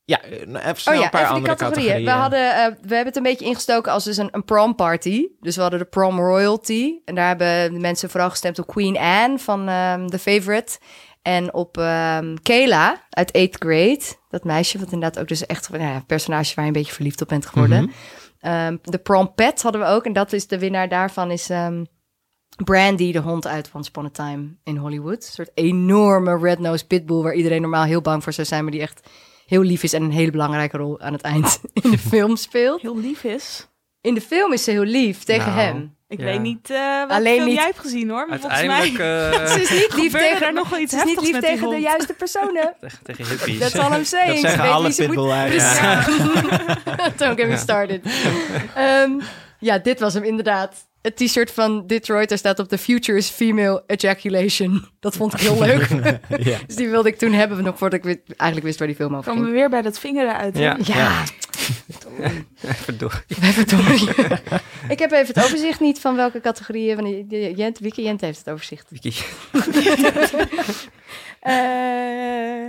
[0.04, 1.56] ja, even snel Oh ja, een paar even die andere categorieën.
[1.56, 2.04] categorieën.
[2.04, 5.26] We, hadden, eh, we hebben het een beetje ingestoken als dus een, een prom party.
[5.40, 6.92] Dus we hadden de prom royalty.
[7.04, 10.78] En daar hebben de mensen vooral gestemd op Queen Anne van ehm The Favorite.
[11.28, 15.82] En op ehm Kayla uit 8th grade, dat meisje, wat inderdaad ook dus echt nou
[15.82, 17.82] ja, een personage waar je een beetje verliefd op bent geworden.
[17.82, 17.92] Mhm.
[18.40, 20.04] Ehm, de prom pet hadden we ook.
[20.04, 21.84] En dat is de winnaar daarvan is ehm,
[22.64, 25.16] Brandy, de hond uit Once Upon a Time in Hollywood.
[25.16, 28.80] Een soort enorme red-nosed pitbull waar iedereen normaal heel bang voor zou zijn, maar die
[28.80, 29.08] echt
[29.46, 32.80] heel lief is en een hele belangrijke rol aan het eind in de film speelt.
[32.80, 33.68] Heel lief is.
[34.00, 35.96] In de film is ze heel lief tegen Nou, hem.
[36.08, 36.24] Ik Ja.
[36.24, 38.26] weet niet eh wat Alleen film niet- jij hebt gezien hoor.
[38.28, 38.90] Maar volgens mij
[39.48, 41.68] Ze is niet lief tegen, er nog wel iets ze is niet heftigs lief tegen
[41.70, 42.74] de juiste personen.
[42.80, 43.58] tegen, tegen hippies.
[43.58, 44.28] That's all I'm saying.
[44.28, 45.52] Dat Ze zeggen alle.
[45.54, 46.04] Ja.
[47.16, 48.00] Don't get me started.
[48.74, 49.10] Ehm,
[49.58, 50.74] ja, dit was hem inderdaad.
[51.08, 54.84] Het t-shirt van Detroit, daar staat op The Future is Female Ejaculation.
[55.00, 55.88] Dat vond ik heel leuk.
[56.50, 56.58] Ja.
[56.66, 59.24] dus die wilde ik toen hebben, nog voordat ik eigenlijk wist waar die film over
[59.24, 59.60] komen we ging.
[59.60, 60.54] weer bij dat vingeren uit.
[60.54, 60.60] hè?
[60.62, 61.24] Ja, Ja,
[62.60, 63.20] verdorie.
[63.28, 64.08] verdorie.
[64.94, 66.94] ik heb even het overzicht niet van welke categorieën.
[66.96, 68.86] Van die, Jent, Wieke Jent heeft het overzicht.
[68.90, 69.14] Wiki.
[71.40, 72.66] Eh,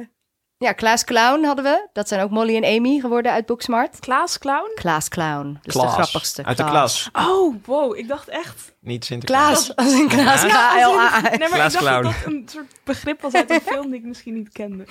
[0.59, 1.87] ja, Klaas Clown hadden we.
[1.93, 3.99] Dat zijn ook Molly en Amy geworden uit Booksmart.
[3.99, 4.71] Klaas Clown?
[4.75, 5.59] Klaas Clown.
[5.61, 6.43] Dus Klaas, de grappigste.
[6.43, 7.09] Uit de Klaas.
[7.11, 7.27] klas.
[7.29, 7.97] Oh, wow.
[7.97, 8.75] Ik dacht echt...
[8.81, 9.73] Niet Sinterklaas.
[9.73, 9.75] Klaas.
[9.75, 10.45] Als een Klaas.
[10.45, 11.21] K-L-A.
[11.21, 12.03] Nee, maar Klaas ik dacht Clown.
[12.03, 14.85] dat dat een soort begrip was uit een film die ik misschien niet kende.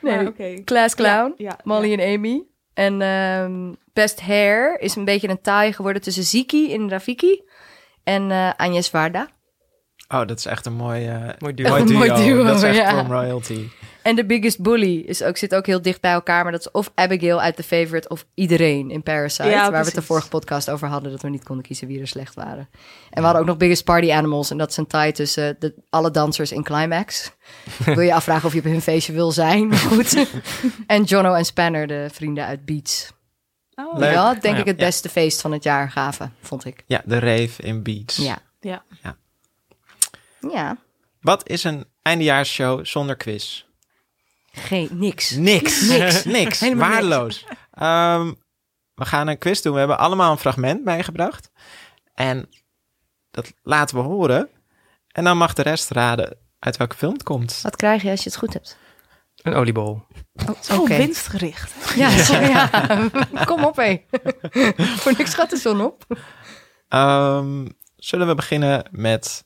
[0.00, 0.54] Nee, oké.
[0.64, 1.34] Klaas Clown.
[1.36, 1.96] Ja, ja, Molly ja.
[1.96, 2.42] en Amy.
[2.74, 7.42] En ehm, Best Hair is een beetje een taai geworden tussen Ziki in Rafiki
[8.04, 9.28] en eh Agnes Varda.
[10.08, 11.68] Oh, dat is echt een mooi, eh Mooi duo.
[11.68, 11.98] mooi Een duo.
[11.98, 12.92] mooi duo, Dat is echt ja.
[12.92, 13.68] prom royalty.
[14.04, 16.42] En The Biggest Bully is ook, zit ook heel dicht bij elkaar.
[16.42, 19.48] Maar dat is of Abigail uit The Favorite of iedereen in Parasite.
[19.48, 21.10] Ja, waar we het de vorige podcast over hadden.
[21.10, 22.68] Dat we niet konden kiezen wie er slecht waren.
[23.10, 24.50] En we hadden ook nog Biggest Party Animals.
[24.50, 27.30] En dat is een tie tussen de, alle dansers in Climax.
[27.84, 29.68] wil je afvragen of je op hun feestje wil zijn.
[29.68, 30.26] Maar goed.
[30.86, 33.12] en Jono en Spanner, de vrienden uit Beats.
[33.74, 34.12] Oh, Leuk.
[34.12, 34.60] Ja, denk Ja.
[34.60, 34.84] ik het Ja.
[34.84, 36.82] beste feest van het jaar gaven, vond ik.
[36.86, 38.16] Ja, de rave in Beats.
[38.16, 38.38] Ja.
[38.60, 38.84] Ja.
[40.50, 40.76] Ja,
[41.20, 43.64] Wat is een eindejaarsshow zonder quiz?
[44.54, 45.30] Geen, niks.
[45.30, 45.80] Niks.
[45.88, 46.24] Niks.
[46.38, 46.60] Niks.
[46.60, 46.88] Helemaal.
[46.90, 47.46] Waardeloos.
[47.72, 48.32] Ehm,
[48.94, 49.72] we gaan een quiz doen.
[49.72, 51.50] We hebben allemaal een fragment meegebracht.
[52.14, 52.48] En
[53.30, 54.48] dat laten we horen.
[55.08, 57.60] En dan mag de rest raden uit welke film het komt.
[57.62, 58.78] Wat krijg je als je het goed hebt?
[59.42, 60.02] Een oliebol.
[60.48, 60.96] Oh, Zo oké.
[60.96, 61.72] winstgericht.
[61.96, 62.70] Ja, sorry, ja.
[63.46, 64.04] kom op hé.
[64.76, 66.06] Voor niks gaat de zon op.
[66.88, 69.44] Ehm, zullen we beginnen met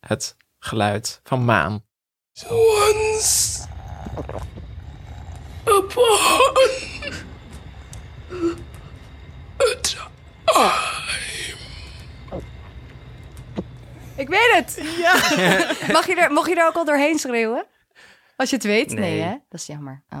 [0.00, 1.84] het geluid van Maan?
[2.48, 3.68] Once
[5.64, 6.10] upon
[9.60, 10.10] a time.
[14.16, 14.82] Ik weet het.
[14.98, 15.12] Ja.
[15.92, 17.64] Mag je er, mocht je er ook al doorheen schreeuwen?
[18.40, 18.88] Als je het weet?
[18.92, 19.20] Nee, Nee.
[19.20, 19.30] hè?
[19.48, 20.02] Dat is jammer.
[20.10, 20.20] Oh.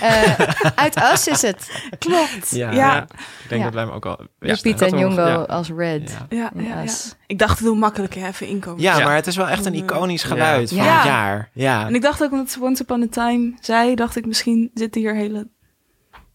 [0.00, 0.38] Eh,
[0.84, 1.88] uit Us is het.
[1.98, 2.50] Klopt.
[2.50, 3.02] Ja, Ja.
[3.02, 3.08] ik
[3.48, 3.64] denk Ja.
[3.66, 4.56] dat wij hem ook al Ja.
[4.62, 6.16] Pieter en Jongo als Red.
[6.28, 6.50] Ja.
[6.56, 6.84] Ja.
[7.26, 8.82] Ik dacht het heel makkelijk, hè, even inkomen.
[8.82, 9.04] Ja, Ja.
[9.04, 10.76] maar het is wel echt een iconisch geluid Ja.
[10.76, 10.94] van Ja.
[10.96, 11.50] het jaar.
[11.52, 11.86] Ja.
[11.86, 15.00] En ik dacht ook, omdat ze Once Upon a Time zei, dacht ik misschien zitten
[15.00, 15.48] hier hele...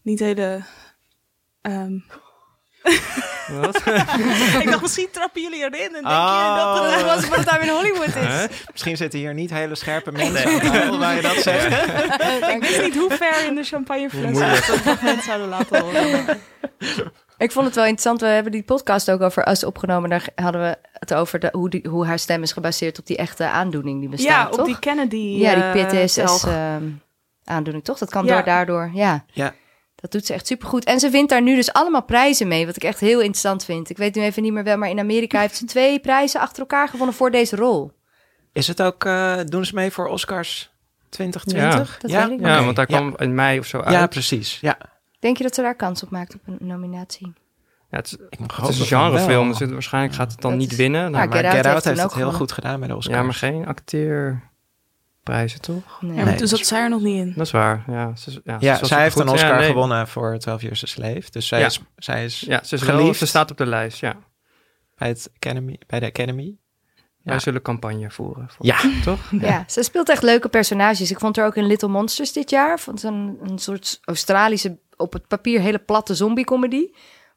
[0.02, 0.62] Niet hele...
[1.60, 1.98] ehm,
[3.60, 3.76] Wat?
[4.62, 6.54] ik dacht, misschien trappen jullie erin en denk Oh.
[6.56, 7.04] je dat het...
[7.04, 8.46] Was wat daar in Hollywood is.
[8.72, 11.86] Misschien zitten hier niet hele scherpe mensen tafel waar je dat zegt.
[12.54, 14.38] Ik wist niet hoe ver in de champagnefles
[14.84, 16.24] dat mensen zouden laten horen.
[17.38, 18.20] Ik vond het wel interessant.
[18.20, 20.10] We hebben die podcast ook over Us opgenomen.
[20.10, 23.16] Daar hadden we het over de, hoe, die, hoe haar stem is gebaseerd op die
[23.16, 24.58] echte aandoening die bestaat, Ja, toch?
[24.60, 26.46] op die Kennedy ja, die eh, PTSS telg.
[26.46, 26.82] ehm,
[27.44, 27.98] aandoening, toch?
[27.98, 28.34] Dat kan Ja.
[28.34, 29.24] door daardoor, ja.
[29.32, 29.54] Ja.
[30.00, 30.84] Dat doet ze echt supergoed.
[30.84, 33.90] En ze wint daar nu dus allemaal prijzen mee, wat ik echt heel interessant vind.
[33.90, 36.60] Ik weet nu even niet meer wel, maar in Amerika heeft ze twee prijzen achter
[36.60, 37.92] elkaar gewonnen voor deze rol.
[38.52, 40.70] Is het ook, eh, doen ze mee voor Oscars
[41.08, 41.98] 2020?
[41.98, 42.40] dat weet ik niet.
[42.40, 42.84] Ja, Oké, want ja.
[42.84, 43.94] kwam in mei of zo uit.
[43.94, 44.58] Ja, precies.
[44.60, 44.78] Ja.
[45.18, 47.32] Denk je dat ze daar kans op maakt op een nominatie?
[47.90, 50.70] Ja, het is, Ik het is een genrefilm, dus waarschijnlijk gaat het dan Dat niet
[50.70, 51.00] is- winnen.
[51.02, 52.96] Ja, Nou, Get Maar Out Get heeft Out heeft het heel goed gedaan bij de
[52.96, 53.16] Oscars.
[53.16, 53.66] ja, maar geen
[55.28, 56.02] acteerprijzen, toch?
[56.02, 56.10] Nee.
[56.10, 56.36] Ja, maar Nee.
[56.36, 57.32] toen zat zij er nog niet in.
[57.36, 58.16] Dat is waar, ja.
[58.16, 59.22] Ze, ja, Ja, ze zij heeft goed.
[59.22, 59.66] een Oscar Ja, nee.
[59.66, 61.22] gewonnen voor 12 Years a Slave.
[61.30, 61.66] Dus zij Ja.
[61.66, 63.18] is, zij is Ja, ze, is wel, Geliefd.
[63.18, 64.16] ze staat op de lijst, ja.
[64.96, 66.56] bij, het Academy, bij de Academy.
[67.22, 68.48] Wij zullen campagne voeren.
[68.48, 68.76] Voor, Ja.
[69.04, 69.30] Toch?
[69.40, 71.10] Ja, ze speelt echt leuke personages.
[71.10, 72.78] Ik vond haar ook in Little Monsters dit jaar.
[72.80, 76.86] Vond ze een, een soort Australische, op het papier hele platte zombie-comedy.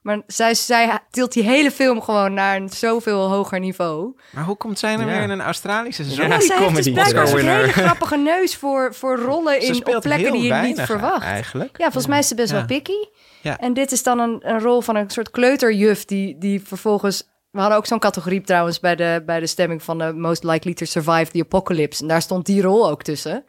[0.02, 4.16] Maar zij, zij tilt die hele film gewoon naar een zoveel hoger niveau.
[4.32, 5.14] Maar hoe komt zij nou Ja.
[5.14, 8.94] weer in een Australische Ja, Ja, zij heeft dus blijkbaar een hele grappige neus voor,
[8.96, 11.24] voor rollen Ze in, op plekken die je niet verwacht.
[11.24, 11.78] eigenlijk.
[11.78, 12.56] Ja, volgens mij is ze best Ja.
[12.58, 12.94] wel picky.
[13.42, 13.58] Ja.
[13.58, 17.30] En dit is dan een, een rol van een soort kleuterjuf die, die vervolgens...
[17.52, 20.74] We hadden ook zo'n categorie trouwens bij de, bij de stemming van de Most Likely
[20.74, 22.02] to Survive the Apocalypse.
[22.02, 23.44] En daar stond die rol ook tussen.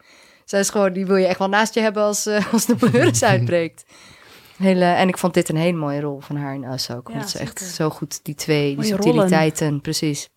[0.44, 2.74] Zij is gewoon, die wil je echt wel naast je hebben als, eh, als de
[2.76, 3.84] pleuris uitbreekt.
[4.62, 7.10] Hele, en ik vond dit een hele mooie rol van haar in Us ook.
[7.12, 8.86] Ja, ze echt zo goed die twee, die rollen.
[9.02, 10.30] subtiliteiten, precies.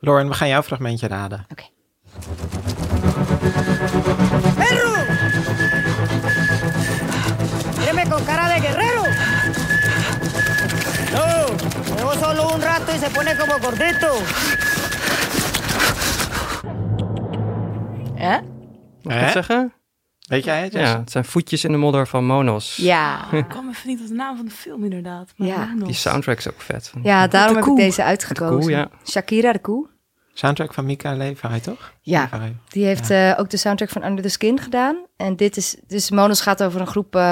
[0.00, 1.46] Lauren, we gaan jouw fragmentje raden.
[1.50, 1.62] Oké.
[4.56, 4.92] ¡Perro!
[7.78, 9.02] ¡Mírame con cara de guerrero!
[11.12, 11.46] No,
[11.96, 14.08] luego solo un rato y se pone como gordito.
[18.14, 18.40] Hè?
[19.02, 19.30] Mag ik het Hè?
[19.30, 19.72] zeggen?
[20.32, 20.72] Weet jij het?
[20.72, 22.76] Ja, het zijn voetjes in de modder van Monos.
[22.76, 23.20] Ja.
[23.32, 25.32] Ik kwam even niet op de naam van de film inderdaad.
[25.36, 25.64] Maar Ja.
[25.64, 25.86] Monos.
[25.86, 26.92] Die soundtrack is ook vet.
[27.02, 28.60] Ja, daarom de heb ik deze uitgekozen.
[28.60, 28.88] koe, ja.
[29.06, 29.88] Shakira de koe.
[30.34, 31.92] Soundtrack van Mika Levi, toch?
[32.00, 32.28] Ja.
[32.32, 32.56] Levi.
[32.68, 34.96] Die heeft eh, ook de soundtrack van Under the Skin gedaan.
[35.16, 37.22] En dit is, dus Monos gaat over een groep, eh,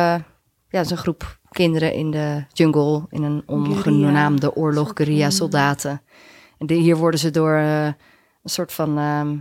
[0.68, 5.32] ja, het is een groep kinderen in de jungle, in een ongenaamde oorlog, guerrilla van-
[5.32, 6.02] soldaten.
[6.58, 7.94] En de- hier worden ze door eh, een
[8.50, 9.36] soort van, ehm,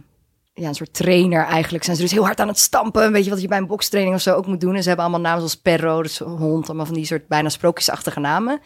[0.60, 1.84] ja, een soort trainer eigenlijk.
[1.84, 3.12] Zijn ze dus heel hard aan het stampen.
[3.12, 4.76] Weet je wat je bij een bokstraining of zo ook moet doen.
[4.76, 8.20] En ze hebben allemaal namen zoals Perro, dus hond, allemaal van die soort bijna sprookjesachtige
[8.20, 8.62] namen.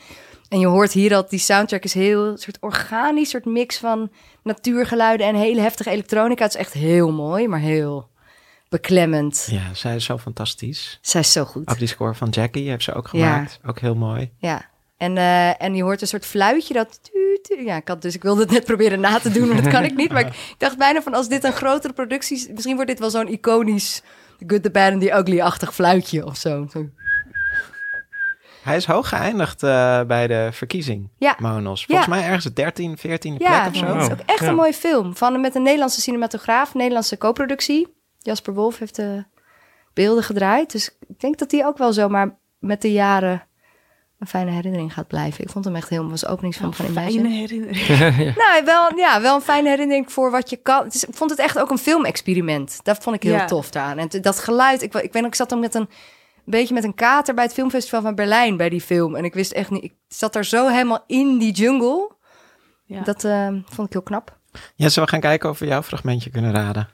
[0.50, 4.12] En je hoort hier dat die soundtrack is heel een soort organisch, soort mix van
[4.44, 6.44] natuurgeluiden en hele heftige elektronica.
[6.44, 8.10] Het is echt heel mooi, maar heel
[8.70, 9.48] beklemmend.
[9.52, 11.00] Ja, zij is zo fantastisch.
[11.02, 11.68] Zij is zo goed.
[11.68, 13.34] Ook die score van Jackie heeft ze ook Ja.
[13.34, 13.60] gemaakt.
[13.66, 14.32] Ook heel mooi.
[14.38, 14.72] Ja.
[15.04, 17.00] En, eh, en je hoort een soort fluitje dat...
[17.66, 19.84] Ja, ik had, dus ik wilde het net proberen na te doen, maar dat kan
[19.84, 20.12] ik niet.
[20.12, 22.48] Maar ik, ik dacht bijna van als dit een grotere productie is...
[22.48, 24.02] Misschien wordt dit wel zo'n iconisch
[24.38, 26.68] The Good, The Bad and The Ugly-achtig fluitje of zo.
[26.72, 26.90] zo.
[28.64, 31.36] Hij is hoog geëindigd eh, bij de verkiezing, Ja.
[31.40, 31.86] Monos.
[31.86, 32.14] Volgens Ja.
[32.16, 33.96] mij ergens 13, 14 Ja, plek of zo.
[33.98, 34.48] het is ook echt Ja.
[34.48, 35.16] een mooie film.
[35.16, 37.94] Van, met een Nederlandse cinematograaf, Nederlandse co-productie.
[38.20, 39.24] Jasper Wolf heeft de
[39.94, 40.72] beelden gedraaid.
[40.72, 43.44] Dus ik denk dat die ook wel zomaar met de jaren
[44.24, 45.44] een fijne herinnering gaat blijven.
[45.44, 47.12] Ik vond hem echt heel was openingsfilm van Imagine.
[47.22, 48.36] Fijne herinnering.
[48.46, 50.86] Nou, wel, ja, wel een fijne herinnering voor wat je kan.
[50.88, 52.80] Is, ik vond het echt ook een filmexperiment.
[52.84, 53.46] Dat vond ik heel Ja.
[53.46, 53.98] tof aan.
[53.98, 55.90] En dat geluid, ik, ik weet nog, ik zat dan met een,
[56.46, 59.16] beetje met een kater bij het filmfestival van Berlijn bij die film.
[59.16, 62.12] En ik wist echt niet, ik zat daar zo helemaal in die jungle.
[62.86, 63.02] Ja.
[63.02, 64.38] Dat eh, vond ik heel knap.
[64.76, 66.90] Ja, zullen we gaan kijken of we jouw fragmentje kunnen raden?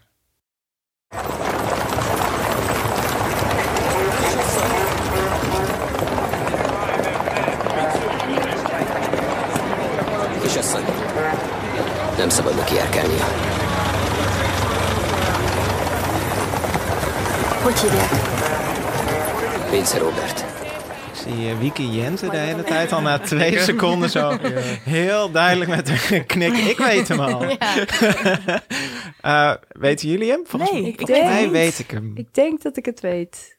[12.29, 13.25] Nem szabadna kiárkálnia.
[17.63, 18.09] Hogy hívják?
[19.71, 20.39] Vince Robert.
[21.11, 24.37] Ik zie eh, Wiki Jensen de hele tijd al na twee seconden zo
[24.95, 26.57] heel duidelijk met een knik.
[26.57, 27.45] Ik weet hem al.
[29.21, 30.41] Eh, weten jullie hem?
[30.45, 32.11] Volgens Nee, mij, ik volgens denk mij weet ik hem.
[32.15, 33.57] Ik denk dat ik het weet.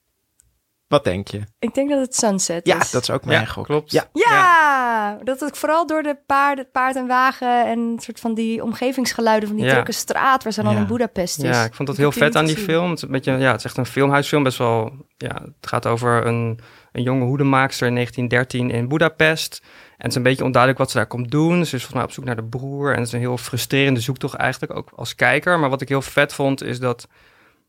[0.90, 1.40] Wat denk je?
[1.58, 2.90] Ik denk dat het Sunset Ja, is.
[2.90, 3.64] dat is ook mijn Ja, gok.
[3.64, 3.92] klopt.
[3.92, 4.04] Ja.
[4.12, 8.34] Ja, dat het vooral door de paard, het paard en wagen en een soort van
[8.34, 9.72] die omgevingsgeluiden van die Ja.
[9.72, 10.78] drukke straat waar ze dan Ja.
[10.78, 11.44] in Budapest is.
[11.56, 12.88] Ja, ik vond dat heel vet aan die film.
[12.88, 14.42] Het is, een beetje, ja, het is echt een filmhuisfilm.
[14.42, 16.58] Best wel, ja, het gaat over een,
[16.92, 19.60] een jonge hoedemaakster in 1913 in Budapest.
[19.62, 21.54] En het is een beetje onduidelijk wat ze daar komt doen.
[21.54, 22.90] Ze is volgens mij op zoek naar de broer.
[22.90, 25.58] En het is een heel frustrerende zoektocht eigenlijk, ook als kijker.
[25.58, 27.08] Maar wat ik heel vet vond, is dat...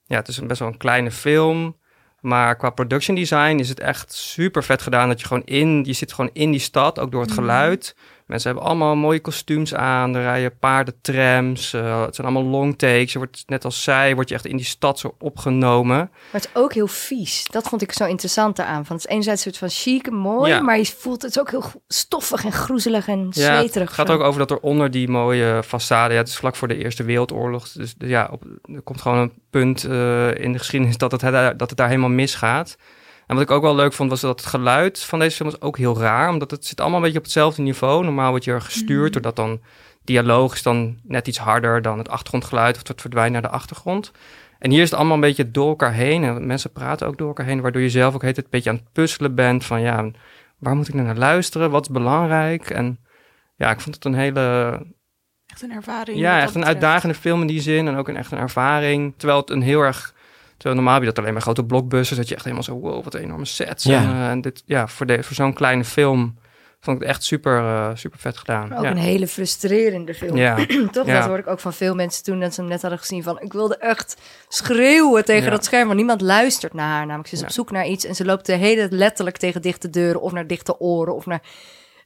[0.05, 1.79] Ja, het is een best wel een kleine film.
[2.21, 5.07] Maar qua production design is het echt super vet gedaan.
[5.07, 5.83] Dat je gewoon in...
[5.83, 7.95] Je zit gewoon in die stad, ook door het geluid.
[8.31, 10.15] Mensen hebben allemaal mooie kostuums aan.
[10.15, 11.73] Er rijden paardentrams.
[11.73, 13.11] eh het zijn allemaal long takes.
[13.11, 15.97] Je wordt, net als zij, word je echt in die stad zo opgenomen.
[15.97, 16.09] Maar
[16.41, 17.45] het is ook heel vies.
[17.51, 18.85] Dat vond ik zo interessant eraan.
[18.85, 20.61] Van het is enerzijds een soort van chic mooi, Ja.
[20.61, 23.87] maar je voelt het is ook heel stoffig en groezelig en Ja, zweterig.
[23.87, 25.87] het gaat ook over dat er onder die mooie façade...
[25.87, 27.69] Ja, het is vlak voor de Eerste Wereldoorlog.
[27.71, 28.43] Dus ja, op,
[28.75, 31.21] er komt gewoon een punt eh, in de geschiedenis dat het,
[31.59, 32.77] dat het daar helemaal misgaat.
[33.31, 35.61] En wat ik ook wel leuk vond, was dat het geluid van deze film is
[35.61, 36.29] ook heel raar.
[36.29, 38.03] Omdat het zit allemaal een beetje op hetzelfde niveau.
[38.03, 39.61] Normaal wordt je er gestuurd, doordat dan
[40.03, 42.75] dialoog is dan net iets harder dan het achtergrondgeluid.
[42.75, 44.11] Of het verdwijnt naar de achtergrond.
[44.59, 46.23] En hier is het allemaal een beetje door elkaar heen.
[46.23, 47.61] En mensen praten ook door elkaar heen.
[47.61, 49.65] Waardoor je zelf ook heet het een beetje aan het puzzelen bent.
[49.65, 50.11] Van ja,
[50.57, 51.71] waar moet ik nou naar luisteren?
[51.71, 52.69] Wat is belangrijk?
[52.69, 52.99] En
[53.55, 54.41] ja, ik vond het een hele
[55.45, 56.17] Echt een ervaring.
[56.17, 56.67] ja, echt een betreft.
[56.67, 57.87] uitdagende film in die zin.
[57.87, 59.13] En ook een echt een ervaring.
[59.17, 60.13] Terwijl het een heel erg...
[60.61, 62.19] Terwijl normaal heb je dat alleen maar grote blockbusters.
[62.19, 63.83] Dat je echt helemaal zo, wow, wat enorme sets.
[63.83, 64.01] Ja.
[64.01, 66.37] En, eh, en dit, ja, voor, de, voor zo'n kleine film
[66.79, 68.67] vond ik het echt super, eh, super vet gedaan.
[68.67, 68.91] Maar ook ja.
[68.91, 70.37] een hele frustrerende film.
[70.37, 70.55] Ja.
[70.91, 71.05] Toch?
[71.05, 71.17] Ja.
[71.17, 73.23] Dat hoorde ik ook van veel mensen toen dat ze hem net hadden gezien.
[73.23, 75.49] Van, ik wilde echt schreeuwen tegen Ja.
[75.49, 75.85] dat scherm.
[75.85, 77.05] Want niemand luistert naar haar.
[77.05, 77.45] Namelijk, ze is Ja.
[77.47, 78.05] op zoek naar iets.
[78.05, 80.21] En ze loopt de hele letterlijk tegen dichte deuren.
[80.21, 81.15] Of naar dichte oren.
[81.15, 81.41] Of naar...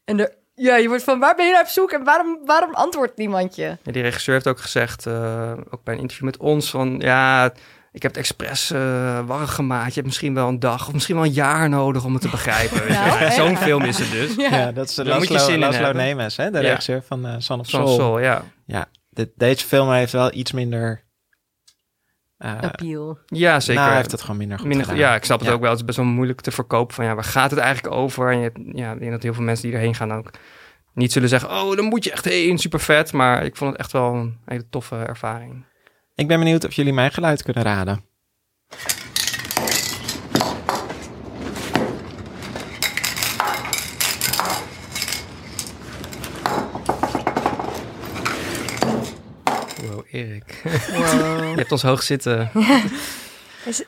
[0.05, 1.91] En de, ja, je wordt van, waar ben je naar op zoek?
[1.91, 3.77] En waarom, waarom antwoordt niemand je?
[3.83, 7.51] Ja, die regisseur heeft ook gezegd, eh, ook bij een interview met ons, van ja,
[7.95, 9.87] ik heb het expres eh warrig gemaakt.
[9.87, 12.29] Je hebt misschien wel een dag of misschien wel een jaar nodig om het te
[12.29, 12.79] begrijpen.
[12.79, 12.93] weet je.
[12.93, 13.31] Nou, Ja?
[13.31, 14.35] Zo'n film is het dus.
[14.35, 16.03] Ja, dat is de Daar moet je Laszlo, zin in Laszlo hebben.
[16.03, 16.51] Nemes, hè?
[16.51, 16.69] de Ja.
[16.69, 17.95] regisseur van uh, Son of Zo'n Soul.
[17.97, 18.43] Soul, ja.
[18.65, 21.03] Ja, dit, deze film heeft wel iets minder...
[22.37, 23.17] eh, Appeal.
[23.25, 23.75] Ja, zeker.
[23.75, 25.01] Nou, hij heeft het gewoon minder goed Minder, gedaan.
[25.01, 25.53] ja, ik snap het Ja.
[25.53, 25.69] ook wel.
[25.69, 28.31] Het is best wel moeilijk te verkopen van ja, waar gaat het eigenlijk over?
[28.31, 30.31] En je hebt, ja, ik denk dat heel veel mensen die erheen gaan ook
[30.93, 33.13] niet zullen zeggen, oh, dan moet je echt heen, super vet.
[33.13, 35.65] Maar ik vond het echt wel een hele toffe ervaring.
[36.15, 38.03] Ik ben benieuwd of jullie mijn geluid kunnen raden.
[49.81, 50.61] Wow, Erik.
[50.63, 52.51] Je hebt ons hoog zitten.
[53.65, 53.83] Is,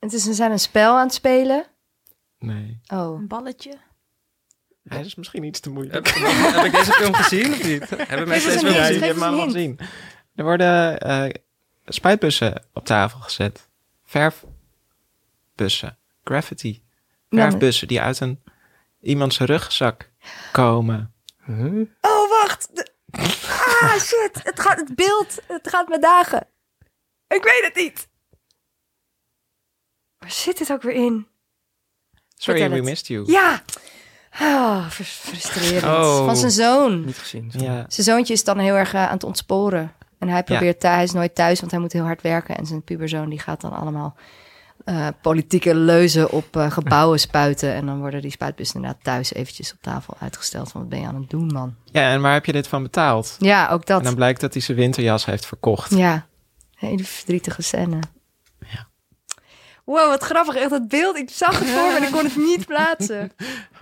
[0.00, 1.66] het is, ze zijn een spel aan het spelen.
[2.38, 2.80] Nee.
[2.86, 3.18] Oh.
[3.18, 3.72] Een balletje.
[4.84, 6.08] Hij is misschien iets te moeilijk.
[6.08, 7.90] heb ik deze film gezien of niet?
[8.08, 8.94] Hebben mensen deze film gezien?
[8.94, 9.52] je hem hint.
[9.52, 9.78] gezien.
[10.34, 11.28] Er worden eh,
[11.84, 13.68] spuitbussen op tafel gezet.
[14.04, 15.98] Verfbussen.
[16.24, 16.82] Graffiti.
[17.30, 18.42] Verfbussen die uit een
[19.00, 20.10] iemands rugzak
[20.52, 21.14] komen.
[21.44, 21.86] Huh?
[22.00, 22.90] Oh, wacht.
[23.10, 24.40] Ah, shit.
[24.42, 26.46] Het, gaat, het beeld, het gaat me dagen.
[27.28, 28.08] Ik weet het niet.
[30.18, 31.26] Waar zit dit ook weer in?
[32.36, 32.84] Sorry, Vertel we het.
[32.84, 33.30] missed you.
[33.32, 33.62] Ja.
[34.30, 35.84] Ah, fr- frustrerend.
[35.84, 36.24] Oh.
[36.24, 37.04] Van zijn zoon.
[37.04, 37.50] Niet gezien.
[37.56, 37.84] Ja.
[37.88, 39.94] Zijn zoontje is dan heel erg eh, aan het ontsporen.
[40.22, 42.56] En hij probeert thuis, hij is nooit thuis, want hij moet heel hard werken.
[42.56, 44.14] En zijn puberzoon die gaat dan allemaal
[44.84, 47.72] eh, politieke leuzen op eh, gebouwen spuiten.
[47.74, 50.70] En dan worden die spuitbussen inderdaad thuis eventjes op tafel uitgesteld.
[50.70, 51.74] Van wat ben je aan het doen, man?
[51.84, 53.36] ja, en waar heb je dit van betaald?
[53.38, 54.14] Ja, ook En dan dat.
[54.14, 55.94] blijkt dat hij zijn winterjas heeft verkocht.
[55.94, 56.26] Ja,
[56.74, 57.98] hele verdrietige scène.
[59.92, 60.54] Wow, wat grappig.
[60.54, 61.16] Echt het beeld.
[61.16, 63.32] Ik zag het voor me en ik kon het niet plaatsen.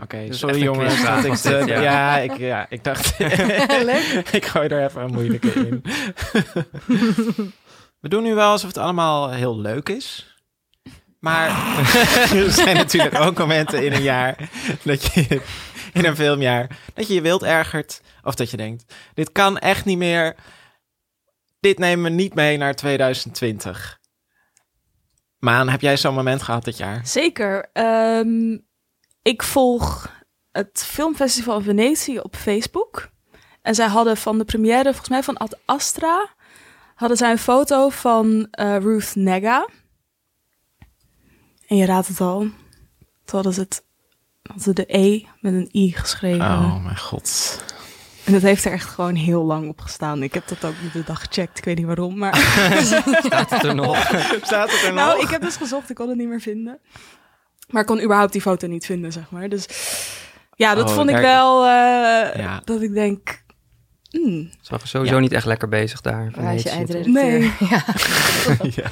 [0.02, 1.02] Oké, Dus sorry een jongens.
[1.02, 1.80] dat ik dit, het, ja.
[1.80, 2.16] ja.
[2.18, 3.18] ik, ja, ik dacht,
[3.90, 4.28] Leuk.
[4.32, 5.82] ik gooi er even een moeilijke in.
[8.00, 10.34] We doen nu wel alsof het allemaal heel leuk is.
[11.18, 11.48] Maar
[12.32, 14.36] er zijn natuurlijk ook momenten in een jaar
[14.82, 15.40] dat je
[15.92, 19.84] in een filmjaar dat je je wild ergert of dat je denkt: dit kan echt
[19.84, 20.36] niet meer.
[21.60, 23.99] Dit nemen we niet mee naar 2020.
[25.40, 27.06] Maan, heb jij zo'n moment gehad dit jaar?
[27.06, 27.70] Zeker.
[27.72, 28.58] Ehm,
[29.22, 30.10] ik volg
[30.52, 33.10] het filmfestival in Venetië op Facebook.
[33.62, 36.28] En zij hadden van de première, volgens mij van Ad Astra,
[36.94, 39.68] hadden zij een foto van eh, Ruth Nega.
[41.66, 42.38] En je raadt het al.
[42.38, 42.54] Toen
[43.24, 43.84] hadden ze, het,
[44.42, 46.44] hadden ze de E met een I geschreven.
[46.44, 47.58] Oh mijn god.
[48.30, 50.22] En dat heeft er echt gewoon heel lang op gestaan.
[50.22, 51.58] Ik heb dat ook de dag gecheckt.
[51.58, 52.36] Ik weet niet waarom, maar...
[53.24, 53.96] Staat het er nog?
[54.42, 55.04] Staat het er nog?
[55.04, 56.80] Nou, ik heb dus gezocht, ik kon het niet meer vinden.
[57.68, 59.48] Maar ik kon überhaupt die foto niet vinden, zeg maar.
[59.48, 59.66] Dus
[60.54, 62.60] ja, dat Oh, vond ik daar- wel eh, Ja.
[62.64, 63.42] dat ik denk.
[64.10, 66.32] hmm, Ze waren sowieso niet echt lekker bezig daar.
[66.36, 67.12] Waar is je eindredacteur?
[67.24, 67.52] Nee.
[67.70, 67.82] Ja.
[68.70, 68.90] ja.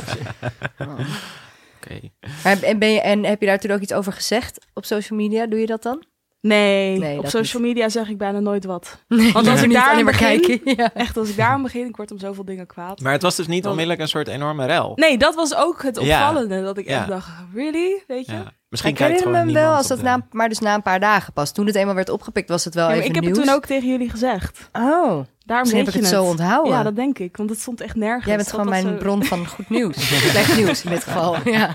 [1.77, 2.01] Oké.
[2.43, 5.47] En, ben je, en heb je daar toen ook iets over gezegd op social media?
[5.47, 6.05] Doe je dat dan?
[6.41, 8.99] Nee, Nee, op social media zeg ik bijna nooit wat.
[9.09, 10.61] Nee, Want als ik daar aan maar begin-.
[10.65, 10.91] Ja.
[10.95, 13.01] Echt, als ik daar aan begin, ik word om zoveel dingen kwaad.
[13.01, 14.93] Maar het was dus niet onmiddellijk een soort enorme rel.
[14.95, 16.29] Nee, dat was ook het Ja.
[16.29, 16.63] opvallende.
[16.63, 16.99] Dat ik Ja.
[16.99, 18.03] echt dacht, really?
[18.07, 18.33] Weet je?
[18.33, 18.53] Ja.
[18.69, 20.59] Misschien Ik kijkt herinner gewoon me hem wel, niemand als dat de- na, maar dus
[20.59, 21.53] na een paar dagen pas.
[21.53, 23.47] Toen het eenmaal werd opgepikt, was het wel Ja, maar even ik heb het nieuws.
[23.47, 24.69] toen ook tegen jullie gezegd.
[24.73, 26.73] Oh, Daarom heb ik het zo onthouden.
[26.73, 27.37] Ja, dat denk ik.
[27.37, 28.25] Want het stond echt nergens.
[28.27, 30.09] Jij bent gewoon mijn zo- bron van goed nieuws.
[30.31, 31.37] Slecht nieuws in dit geval.
[31.45, 31.73] Ja.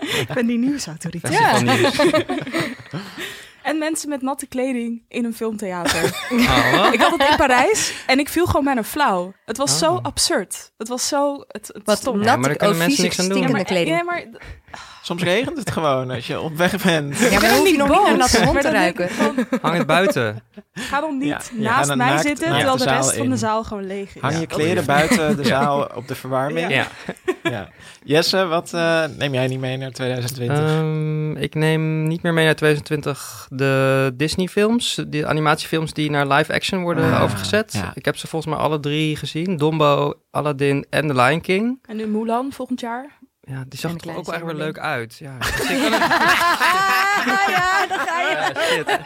[0.00, 1.34] Ik ben die nieuwsautoriteit.
[1.38, 1.60] Ja.
[3.62, 6.04] En mensen met natte kleding in een filmtheater.
[6.30, 6.94] Oh, wat?
[6.94, 9.32] ik had het in Parijs en ik viel gewoon bijna flauw.
[9.44, 9.98] Het was zo Oh.
[10.02, 10.72] absurd.
[10.78, 11.44] Het was zo...
[11.48, 12.18] Het, het Wat stom.
[12.18, 13.36] Ja, natte, maar daar kunnen mensen vieze, niks aan doen.
[13.36, 13.96] stinkende maar, kleding.
[13.96, 14.24] ja, maar
[15.02, 17.18] Soms regent het gewoon als je op weg bent.
[17.18, 19.08] Ja, maar dan hoef je niet nog niet naar natte hond te ruiken.
[19.62, 20.42] Hang het buiten.
[20.72, 23.64] ga dan niet Ja, naast mij naakt zitten, terwijl de de rest van de zaal
[23.64, 24.20] gewoon leeg is.
[24.20, 26.70] Hang je kleren buiten de zaal op de verwarming.
[26.70, 26.86] Ja.
[27.42, 27.68] Ja.
[28.04, 30.58] Jesse, wat eh, neem jij niet mee naar 2020?
[30.58, 36.82] Ehm, ik neem niet meer mee naar 2020 de Disney-films, die animatiefilms die naar live-action
[36.82, 37.72] worden Ah, overgezet.
[37.72, 37.92] ja.
[37.94, 41.78] Ik heb ze volgens mij alle drie gezien: Dumbo, Aladdin en The Lion King.
[41.88, 43.18] En nu Mulan volgend jaar.
[43.50, 45.16] Ja, die zag er ook wel echt weer leuk uit.
[45.18, 46.00] Ja, misschien kan het-
[47.48, 48.30] ja, daar ga je.
[48.54, 49.00] Ja, shit.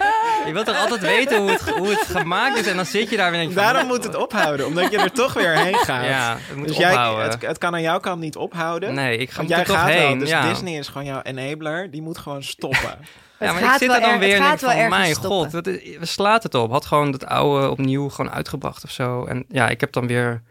[0.46, 3.16] Je wilt toch altijd weten hoe het, hoe het gemaakt is en dan zit je
[3.16, 5.56] daar weer en denk je van, Daarom moet het ophouden, omdat je er toch weer
[5.58, 6.04] heen gaat.
[6.04, 7.28] Ja, het moet dus jij, ophouden.
[7.30, 8.94] het, het kan aan jouw kant niet ophouden.
[8.94, 10.08] nee, ik ga Want jij er toch gaat heen.
[10.08, 10.48] wel, dus ja.
[10.48, 11.90] Disney is gewoon jouw enabler.
[11.90, 12.98] Die moet gewoon stoppen.
[13.38, 15.50] Ja, maar gaat ik zit er dan er- weer en denk van, mijn stoppen.
[15.50, 16.70] god, is- we slaat het op.
[16.70, 19.24] Had gewoon het oude opnieuw gewoon uitgebracht of zo.
[19.24, 20.42] En ja, ik heb dan weer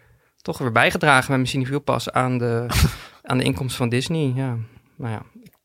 [0.41, 2.65] toch weer bijgedragen met mijn Cinefiel pas aan de,
[3.24, 4.32] aan de inkomsten van Disney.
[4.36, 4.57] Ja,
[4.95, 5.21] nou ja,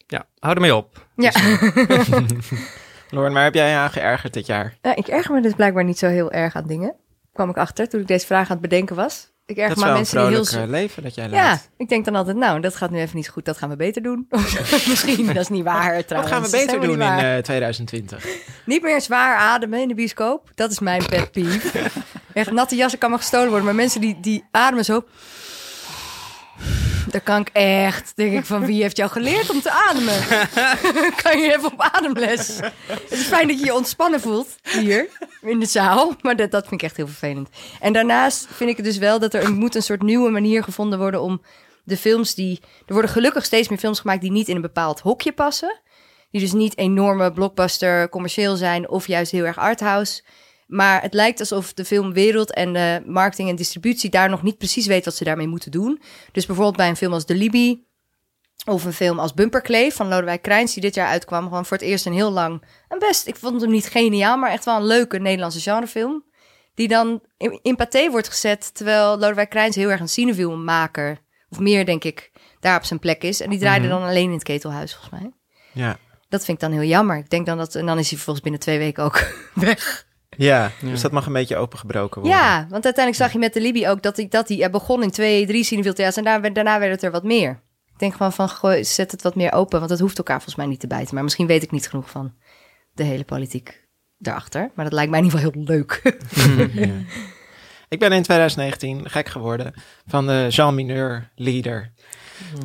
[0.06, 1.06] ja hou ermee op.
[1.16, 1.30] Ja.
[3.10, 4.78] Lauren, waar heb jij je aan geërgerd dit jaar?
[4.82, 6.94] Ja, ik erger me dus blijkbaar niet zo heel erg aan dingen.
[7.32, 9.30] Kwam ik achter toen ik deze vraag aan het bedenken was.
[9.46, 10.62] Ik wel een mensen die heel...
[10.62, 11.70] eh, leven dat jij Ja, leidt.
[11.76, 14.02] ik denk dan altijd, nou, dat gaat nu even niet goed, dat gaan we beter
[14.02, 14.26] doen.
[14.88, 16.32] Misschien, dat is niet waar Wat trouwens.
[16.34, 17.36] gaan we beter doen in niet waar.
[17.36, 18.26] eh, 2020?
[18.66, 20.50] Niet meer zwaar ademen in de bioscoop.
[20.54, 21.80] Dat is mijn pet peeve.
[22.32, 23.64] Echt, natte jassen kan maar gestolen worden.
[23.66, 25.04] Maar mensen die, die ademen zo...
[27.10, 30.14] Daar kan ik echt, denk ik, van wie heeft jou geleerd om te ademen?
[31.22, 32.58] kan je even op ademles?
[32.86, 35.08] Het is fijn dat je je ontspannen voelt hier
[35.40, 37.48] in de zaal, maar dat, dat vind ik echt heel vervelend.
[37.80, 40.98] En daarnaast vind ik het dus wel dat er moet een soort nieuwe manier gevonden
[40.98, 41.42] worden om
[41.84, 42.60] de films die...
[42.86, 45.80] Er worden gelukkig steeds meer films gemaakt die niet in een bepaald hokje passen.
[46.30, 50.22] Die dus niet enorme blockbuster commercieel zijn of juist heel erg arthouse.
[50.68, 54.86] Maar het lijkt alsof de filmwereld en de marketing en distributie daar nog niet precies
[54.86, 56.00] weet wat ze daarmee moeten doen.
[56.32, 57.78] Dus bijvoorbeeld bij een film als De Libby
[58.64, 61.44] of een film als Bumperkleef van Lodewijk Krijns die dit jaar uitkwam.
[61.44, 64.50] Gewoon voor het eerst een heel lang, een best, ik vond hem niet geniaal, maar
[64.50, 66.24] echt wel een leuke Nederlandse genrefilm.
[66.74, 71.58] Die dan in, in paté wordt gezet, terwijl Lodewijk Krijns heel erg een cinefilmmaker, of
[71.58, 73.40] meer denk ik, daar op zijn plek is.
[73.40, 75.32] En die draaide dan alleen in het ketelhuis volgens mij.
[75.72, 75.98] Ja.
[76.28, 77.16] Dat vind ik dan heel jammer.
[77.16, 80.06] Ik denk dan dat, en dan is hij vervolgens binnen twee weken ook weg.
[80.38, 82.40] Ja, dus dat mag een beetje opengebroken worden.
[82.40, 85.02] Ja, want uiteindelijk zag je met de Libi ook dat hij dat die, er begon
[85.02, 87.50] in twee, drie cinefil theaters en daarna, daarna werd het er wat meer.
[87.92, 90.56] Ik denk gewoon van, gooi, zet het wat meer open, want dat hoeft elkaar volgens
[90.56, 91.14] mij niet te bijten.
[91.14, 92.34] Maar misschien weet ik niet genoeg van
[92.92, 93.86] de hele politiek
[94.18, 94.70] daarachter.
[94.74, 96.00] Maar dat lijkt mij in ieder geval heel leuk.
[96.86, 96.92] Ja.
[97.88, 99.74] Ik ben in 2019 gek geworden
[100.06, 101.92] van de Jean Mineur Leader.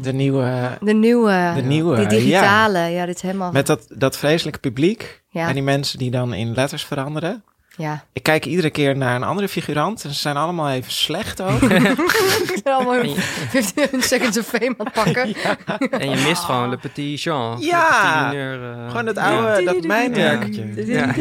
[0.01, 3.05] De nieuwe, De nieuwe, De nieuwe, die digitale, ja.
[3.05, 3.51] dit is helemaal...
[3.51, 5.23] met dat, dat vreselijke publiek.
[5.29, 5.47] Ja.
[5.47, 7.43] En die mensen die dan in letters veranderen.
[7.77, 10.03] Ja, Ik kijk iedere keer naar een andere figurant.
[10.03, 11.61] En ze zijn allemaal even slecht ook.
[12.55, 15.35] ik ben allemaal hun 15 seconds of fame aan het pakken.
[16.01, 17.59] En je mist gewoon Le Petit Jean.
[17.59, 18.27] Ja.
[18.29, 19.29] Mineur, eh, Gewoon dat ja.
[19.29, 20.85] oude, dat mijnwerkertje.
[20.85, 21.13] Ja.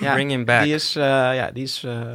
[0.00, 0.62] Ja, Bring him back.
[0.62, 1.02] Die is, eh,
[1.34, 2.10] ja, die is eh,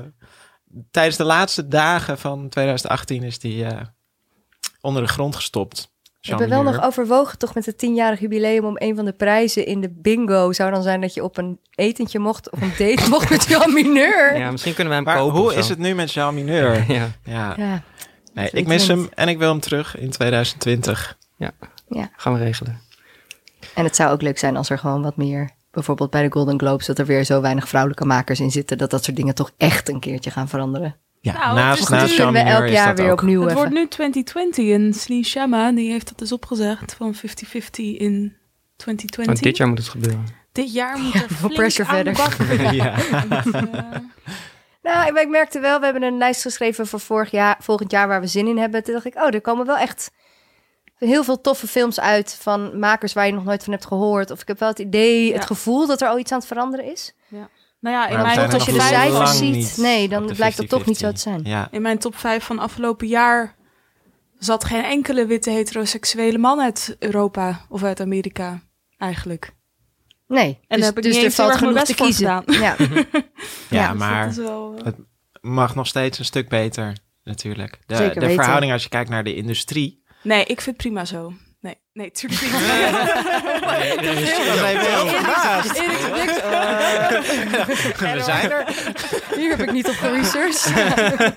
[0.91, 3.81] tijdens de laatste dagen van 2018 is die eh,
[4.81, 5.95] onder de grond gestopt.
[6.35, 9.13] We hebben wel Jean nog overwogen, toch met het tienjarig jubileum, om een van de
[9.13, 12.71] prijzen in de bingo zou dan zijn dat je op een etentje mocht of een
[12.77, 14.37] date mocht met Jan Mineur.
[14.37, 15.39] Ja, misschien kunnen we hem Maar kopen.
[15.39, 16.83] hoe is het nu met Jean Mineur?
[16.93, 17.07] Ja.
[17.23, 17.81] Ja, Ja,
[18.33, 21.17] nee, ik mis ik hem en ik wil hem terug in 2020.
[22.15, 22.79] gaan we regelen.
[23.73, 26.59] en het zou ook leuk zijn als er gewoon wat meer, bijvoorbeeld bij de Golden
[26.59, 29.51] Globes, dat er weer zo weinig vrouwelijke makers in zitten, dat dat soort dingen toch
[29.57, 30.95] echt een keertje gaan veranderen.
[31.21, 33.21] Ja, Nou, het naast, is naast we elk is jaar dat weer ook.
[33.21, 33.61] opnieuw Het even.
[33.61, 37.19] wordt nu 2020 en Slee Shamma die heeft dat dus opgezegd van 50-50
[37.97, 38.35] in
[38.75, 39.25] 2020.
[39.25, 40.25] Want dit jaar moet het gebeuren.
[40.51, 42.15] Dit jaar moet er flink pressure verder.
[42.73, 42.95] ja.
[42.97, 43.99] Eh,
[44.81, 48.07] Nou, ik- ik merkte wel, we hebben een lijst geschreven voor vorig jaar, volgend jaar
[48.07, 48.83] waar we zin in hebben.
[48.83, 50.11] Toen dacht ik, oh, er komen wel echt
[50.97, 54.31] heel veel toffe films uit van makers waar je nog nooit van hebt gehoord.
[54.31, 55.47] Of ik heb wel het idee, het Ja.
[55.47, 57.13] gevoel dat er al iets aan het veranderen is.
[57.79, 60.85] Nou ja, in Maar mijn, als je de cijfers ziet, nee, dan blijkt dat toch
[60.85, 61.21] niet zo te 50-50.
[61.21, 61.41] zijn.
[61.43, 61.67] Ja.
[61.71, 63.55] in mijn top 5 van afgelopen jaar
[64.39, 68.61] zat geen enkele witte heteroseksuele man uit Europa of uit Amerika
[68.97, 69.55] eigenlijk.
[70.27, 72.25] Nee, En dus, heb ik dus niet er valt genoeg te kiezen.
[72.25, 72.43] Ja.
[72.47, 72.75] Ja,
[73.69, 74.93] Ja, dus maar eh,
[75.41, 77.79] mag nog steeds een stuk beter, natuurlijk.
[77.85, 80.03] De, Zeker de verhouding als je kijkt naar de industrie.
[80.23, 81.33] Nee, ik vind het prima zo.
[81.59, 82.51] Nee, nee, tuurlijk niet.
[84.05, 85.75] Dat zijn we heel verbaasd.
[85.77, 86.29] Erik de Blik,
[88.13, 88.67] We zijn er.
[89.35, 90.73] hier heb ik niet op geresearched.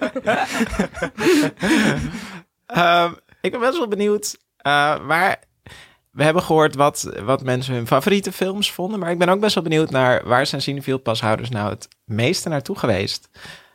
[2.67, 5.49] Ehm, ik ben best wel benieuwd eh, waar...
[6.11, 8.99] We hebben gehoord wat, wat mensen hun favoriete films vonden.
[8.99, 12.49] Maar ik ben ook best wel benieuwd naar waar zijn cinefiel pashouders nou het meeste
[12.49, 13.29] naartoe geweest.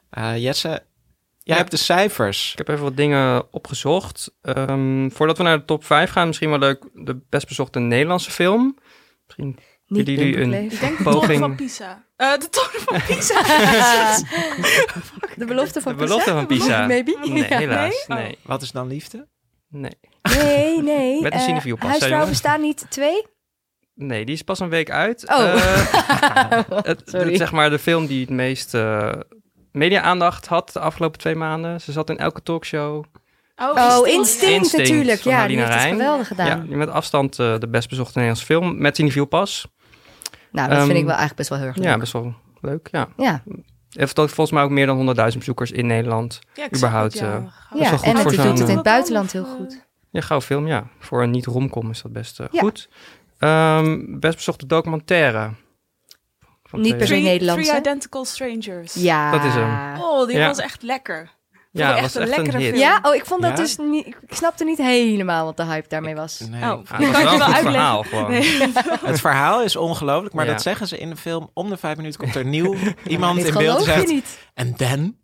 [0.09, 0.83] Eh, Jesse,
[1.45, 1.61] jij Ja.
[1.61, 2.51] hebt de cijfers.
[2.51, 4.31] Ik heb even wat dingen opgezocht.
[4.41, 8.31] Ehm, voordat we naar de top 5 gaan, misschien wel leuk de best bezochte Nederlandse
[8.31, 8.77] film.
[9.25, 10.53] Misschien Niet jullie een.
[10.53, 11.39] Ik denk de toren poging.
[11.39, 12.05] van Pisa.
[12.15, 13.41] Eh, de toren van Pisa.
[15.35, 16.85] De belofte van De belofte van Pisa.
[16.87, 17.17] Maybe?
[17.23, 17.57] Nee, Ja.
[17.57, 18.05] helaas.
[18.07, 18.17] Nee?
[18.19, 18.37] Nee.
[18.41, 19.27] Wat is dan liefde?
[19.69, 19.91] Nee.
[20.21, 21.21] Nee, nee.
[21.21, 22.27] Met een eh, pas, Huisvrouwen jongen?
[22.29, 23.25] bestaan niet twee?
[23.93, 25.29] nee, die is pas een week uit.
[25.29, 25.53] Oh.
[25.53, 27.27] Eh, het, Sorry.
[27.27, 29.11] het- zeg maar de film die het meest eh,
[29.75, 31.81] media-aandacht had de afgelopen twee maanden.
[31.81, 33.03] Ze zat in elke talkshow.
[33.55, 35.21] Oh, Instinct, Instinct natuurlijk.
[35.21, 36.47] Ja, die heeft het geweldig gedaan.
[36.47, 39.67] Ja, die met afstand eh, de best bezochte Nederlandse film met cinefiel pas.
[40.51, 41.85] Nou, dat vind Ehm, ik wel eigenlijk best wel heel erg leuk.
[41.85, 42.87] Ja, best wel leuk.
[42.91, 43.07] Ja.
[43.17, 43.43] Ja,
[43.89, 46.39] Heeft volgens mij ook meer dan 100.000 bezoekers in Nederland.
[46.53, 47.35] Ja, ik zag überhaupt, het, ja.
[47.35, 47.89] eh, ja.
[47.89, 49.85] goed en voor het doet het in eh, het buitenland heel eh, goed.
[50.09, 50.87] Ja, gauw film, ja.
[50.99, 52.59] Voor een niet-romcom is dat best eh, Ja.
[52.59, 52.89] goed.
[53.39, 55.49] Ehm, best bezochte documentaire.
[56.75, 57.79] Van Niet per se Three, Nederlands, Three?
[57.79, 58.93] Identical Strangers.
[58.93, 59.31] Ja.
[59.31, 60.01] Dat is hem.
[60.01, 60.47] Oh, die Ja.
[60.47, 61.33] was echt lekker.
[61.71, 62.67] Ja, echt was een echt een lekkere hit.
[62.67, 62.79] film.
[62.81, 62.99] Ja?
[63.01, 63.55] Oh, ik vond dat Ja?
[63.57, 64.05] dus niet...
[64.07, 66.39] Ik snapte niet helemaal wat de hype daarmee was.
[66.49, 66.61] Nee.
[66.61, 66.67] Oh.
[66.69, 67.61] Ah, dat kan wel je uitleggen.
[67.71, 68.31] verhaal gewoon.
[68.31, 68.61] Nee.
[69.11, 70.51] Het verhaal is ongelooflijk, maar Ja.
[70.51, 71.49] dat zeggen ze in de film.
[71.53, 72.75] Om de vijf minuten komt er nieuw
[73.07, 74.07] iemand in beeld die geloof je zegt...
[74.07, 74.37] niet.
[74.53, 75.17] And then,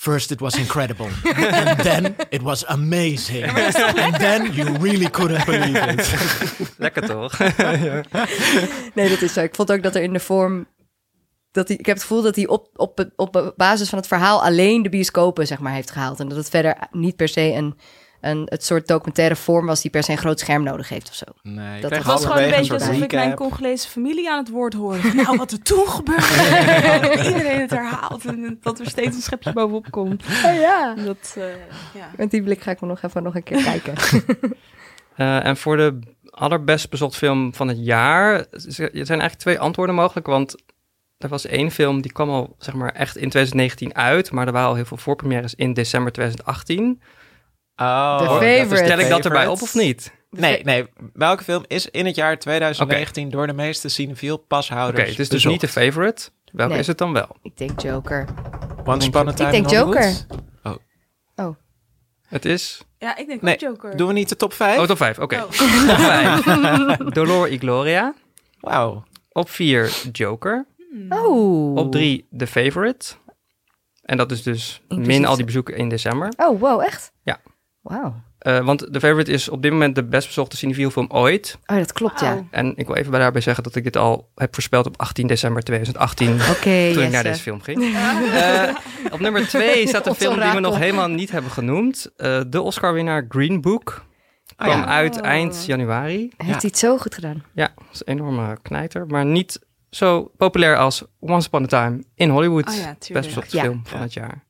[0.00, 1.08] first it was incredible.
[1.34, 3.44] and then it was amazing.
[3.44, 6.14] and then you really couldn't believe it.
[6.84, 7.38] Lekker toch?
[8.94, 9.40] Nee, dat is zo.
[9.40, 10.66] Ik vond ook dat er in de vorm
[11.50, 14.42] dat hij, ik heb het gevoel dat hij op, op, op basis van het verhaal
[14.42, 16.20] alleen de bioscopen zeg maar, heeft gehaald.
[16.20, 17.78] En dat het verder niet per se een,
[18.20, 21.14] een, het soort documentaire vorm was die per se een groot scherm nodig heeft of
[21.14, 21.24] zo.
[21.42, 23.34] Nee, Dat was gewoon een beetje alsof ik mijn.
[23.34, 25.00] Congolese familie aan het woord hoorde.
[25.00, 27.22] Van, nou, wat er toen gebeurde.
[27.28, 30.24] Iedereen het herhaalt en dat er steeds een schepje bovenop komt.
[30.44, 30.94] Oh ja.
[30.94, 31.44] Dat, eh,
[31.94, 32.10] ja.
[32.16, 33.94] Met die blik ga ik me nog even nog een keer kijken.
[35.16, 35.98] Eh, en voor de
[36.30, 40.56] allerbest bezocht film van het jaar, er zijn eigenlijk twee antwoorden mogelijk, want
[41.18, 44.52] er was één film die kwam al zeg maar echt in 2019 uit, maar er
[44.52, 47.00] waren al heel veel voorpremières in december 2018.
[47.80, 48.76] Oh, Favorite.
[48.84, 50.12] Stel ik dat erbij op of niet?
[50.30, 50.86] Nee, nee.
[51.12, 55.16] Welke film is in het jaar 2019 door de meeste cinefiel Oké, pashouders het is
[55.16, 55.52] dus bezocht?
[55.52, 56.28] niet de favorite.
[56.52, 56.80] Welke Nee.
[56.80, 57.36] is het dan wel?
[57.42, 58.24] ik denk Joker.
[58.84, 60.26] Once Upon a Time Ik denk in Hollywood?
[60.28, 60.38] Joker.
[62.30, 62.82] Het is...
[62.98, 63.96] ja, ik denk Nee, Joker.
[63.96, 64.78] Doen we niet de top 5?
[64.78, 65.36] Oh, top 5, oké.
[65.36, 65.42] Oh.
[65.88, 66.96] Top 5.
[67.16, 68.14] Dolor y Gloria.
[68.60, 69.04] Wauw.
[69.32, 70.66] Op 4 Joker.
[71.08, 71.76] Oh.
[71.76, 73.14] Op 3 The Favorite.
[74.02, 76.32] En dat is dus Inclusief min al die bezoeken in december.
[76.36, 77.12] Oh, wow, echt?
[77.22, 77.40] Ja.
[77.90, 78.14] Wauw.
[78.38, 81.58] Eh, want The Favorite is op dit moment de best bezochte cinefiel film ooit.
[81.66, 82.44] Oh, dat klopt, ja.
[82.50, 85.26] En ik wil even bij daarbij zeggen dat ik dit al heb voorspeld op 18
[85.26, 86.26] december 2018.
[86.92, 87.78] toen ik naar deze film ging.
[88.34, 88.74] Eh,
[89.12, 92.10] op nummer 2 staat een film die we nog helemaal niet hebben genoemd.
[92.16, 94.04] Eh, de Oscar-winnaar Green Book.
[94.56, 94.86] Kwam ja.
[94.86, 96.18] uit eind januari.
[96.36, 97.44] Heeft hij het zo goed gedaan?
[97.54, 99.06] Ja, dat is een enorme knijter.
[99.06, 99.60] Maar niet
[99.90, 102.68] zo populair als Once Upon a Time in Hollywood.
[102.68, 103.62] Oh ja, best bezochte Ja.
[103.62, 104.04] film van Ja.
[104.04, 104.44] het jaar.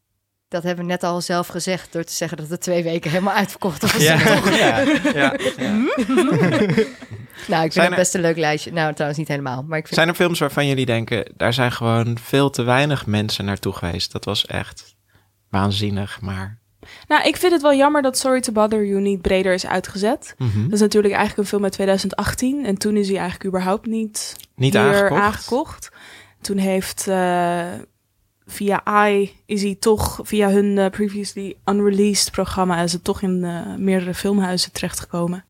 [0.50, 3.34] Dat hebben we net al zelf gezegd door te zeggen dat het twee weken helemaal
[3.34, 3.96] uitverkocht was.
[4.02, 4.18] Ja.
[4.50, 4.82] Ja.
[5.14, 5.34] ja.
[7.48, 8.72] Nou, ik vind Zijn het best een leuk lijstje.
[8.72, 11.72] Nou, trouwens niet helemaal, maar ik vind Zijn er films waarvan jullie denken, daar zijn
[11.72, 14.12] gewoon veel te weinig mensen naartoe geweest?
[14.12, 14.94] Dat was echt
[15.50, 16.58] waanzinnig, maar...
[17.08, 20.34] Nou, ik vind het wel jammer dat Sorry to Bother You niet breder is uitgezet.
[20.38, 20.62] Mhm.
[20.62, 22.64] Dat is natuurlijk eigenlijk een film uit 2018.
[22.64, 25.20] En toen is hij eigenlijk überhaupt niet, Niet meer aangekocht?
[25.20, 25.90] aangekocht.
[26.40, 27.66] Toen heeft eh,
[28.50, 33.44] via i is hij toch via hun eh, previously unreleased programma is het toch in
[33.44, 35.44] eh, meerdere filmhuizen terechtgekomen.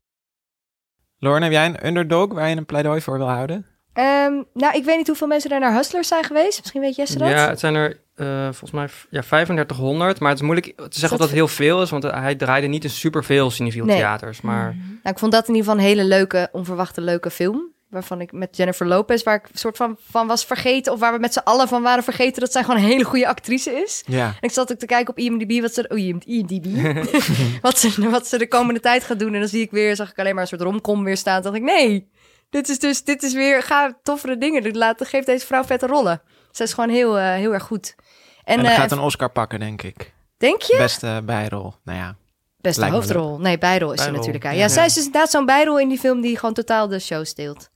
[1.17, 3.65] Lauren, heb jij een underdog waar je een pleidooi voor wil houden?
[3.93, 6.59] Ehm, nou, ik weet niet hoeveel mensen er naar Hustlers zijn geweest.
[6.59, 7.29] Misschien weet Jesse dat.
[7.29, 10.19] Ja, het zijn er eh, volgens mij ja, 3500.
[10.19, 11.89] Maar het is moeilijk te zeggen dat of dat heel veel is.
[11.89, 13.97] Want hij draaide niet in superveel cinefiel Nee.
[13.97, 14.41] theaters.
[14.41, 17.69] Maar Nou, ik vond dat in ieder geval een hele leuke, onverwachte leuke film.
[17.91, 20.93] Waarvan ik met Jennifer Lopez, waar ik een soort van, van was vergeten...
[20.93, 22.41] of waar we met z'n allen van waren vergeten...
[22.41, 24.03] dat zij gewoon een hele goede actrice is.
[24.05, 24.25] Ja.
[24.25, 26.65] En ik zat ook te kijken op IMDb wat ze, oh, IMDb,
[27.61, 29.33] wat, ze, wat ze de komende tijd gaat doen.
[29.33, 31.41] En dan zie ik weer, zag ik alleen maar een soort romcom weer staan.
[31.41, 32.09] Dacht ik, nee,
[32.49, 34.77] dit is dus, dit is weer, ga toffere dingen doen.
[34.77, 36.21] Laat, geef deze vrouw vette rollen.
[36.51, 37.95] Ze is gewoon heel, eh, heel erg goed.
[38.43, 40.13] En, En, eh, gaat een Oscar pakken, denk ik.
[40.37, 40.77] denk je?
[40.77, 41.73] Beste bijrol.
[41.83, 42.15] Nou ja.
[42.57, 43.39] Beste lijkt hoofdrol.
[43.39, 44.43] Nee, bijrol is ze natuurlijk.
[44.43, 44.57] Ja, ja.
[44.57, 47.25] ja, zij is dus inderdaad zo'n bijrol in die film die gewoon totaal de show
[47.25, 47.69] steelt.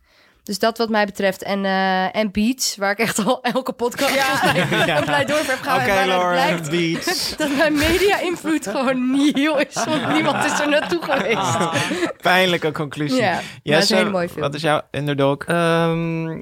[0.45, 1.43] Dus dat wat mij betreft.
[1.43, 4.97] En, eh en Beats, waar ik echt al elke podcast ja.
[4.97, 6.07] een pleidooi voor heb Oké, gehouden.
[6.07, 7.29] Lauren, blijkt beats.
[7.37, 9.73] dat mijn media-invloed gewoon nihil is.
[9.73, 12.17] Want niemand is er naartoe geweest.
[12.21, 13.21] Pijnlijke conclusie.
[13.21, 14.41] Ja, is een hele mooie film.
[14.41, 15.37] Wat is jouw underdog?
[15.37, 16.41] Ehm,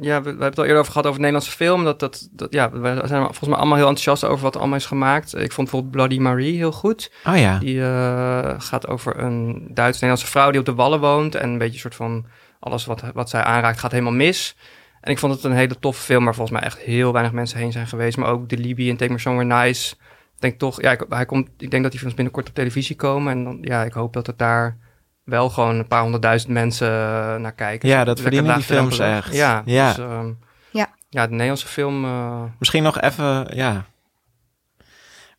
[0.00, 1.84] ja, we, we hebben het al eerder over gehad over het Nederlandse film.
[1.84, 4.78] Dat, dat, dat, ja, we zijn volgens mij allemaal heel enthousiast over wat er allemaal
[4.78, 5.34] is gemaakt.
[5.34, 7.12] Ik vond bijvoorbeeld Bloody Marie heel goed.
[7.26, 7.58] Oh ja.
[7.58, 11.34] Die eh, gaat over een Duits-Nederlandse vrouw die op de Wallen woont.
[11.34, 12.26] En een beetje een soort van
[12.62, 14.56] alles wat, wat zij aanraakt gaat helemaal mis.
[15.00, 17.58] En ik vond het een hele toffe film, waar volgens mij echt heel weinig mensen
[17.58, 18.16] heen zijn geweest.
[18.16, 19.94] Maar ook de Libby en Take Me Somewhere Nice.
[20.34, 22.96] Ik denk toch, ja, ik, hij komt, ik denk dat die films binnenkort op televisie
[22.96, 23.32] komen.
[23.32, 24.76] En dan, ja, ik hoop dat het daar
[25.24, 27.88] wel gewoon een paar honderdduizend mensen eh, naar kijken.
[27.88, 29.34] Ja, dat verdienen die films echt.
[29.34, 29.88] Ja, Ja.
[29.88, 30.30] Dus, ehm,
[30.70, 30.88] Ja.
[31.08, 32.04] ja, de Nederlandse film...
[32.04, 33.84] eh, Misschien nog even, ja.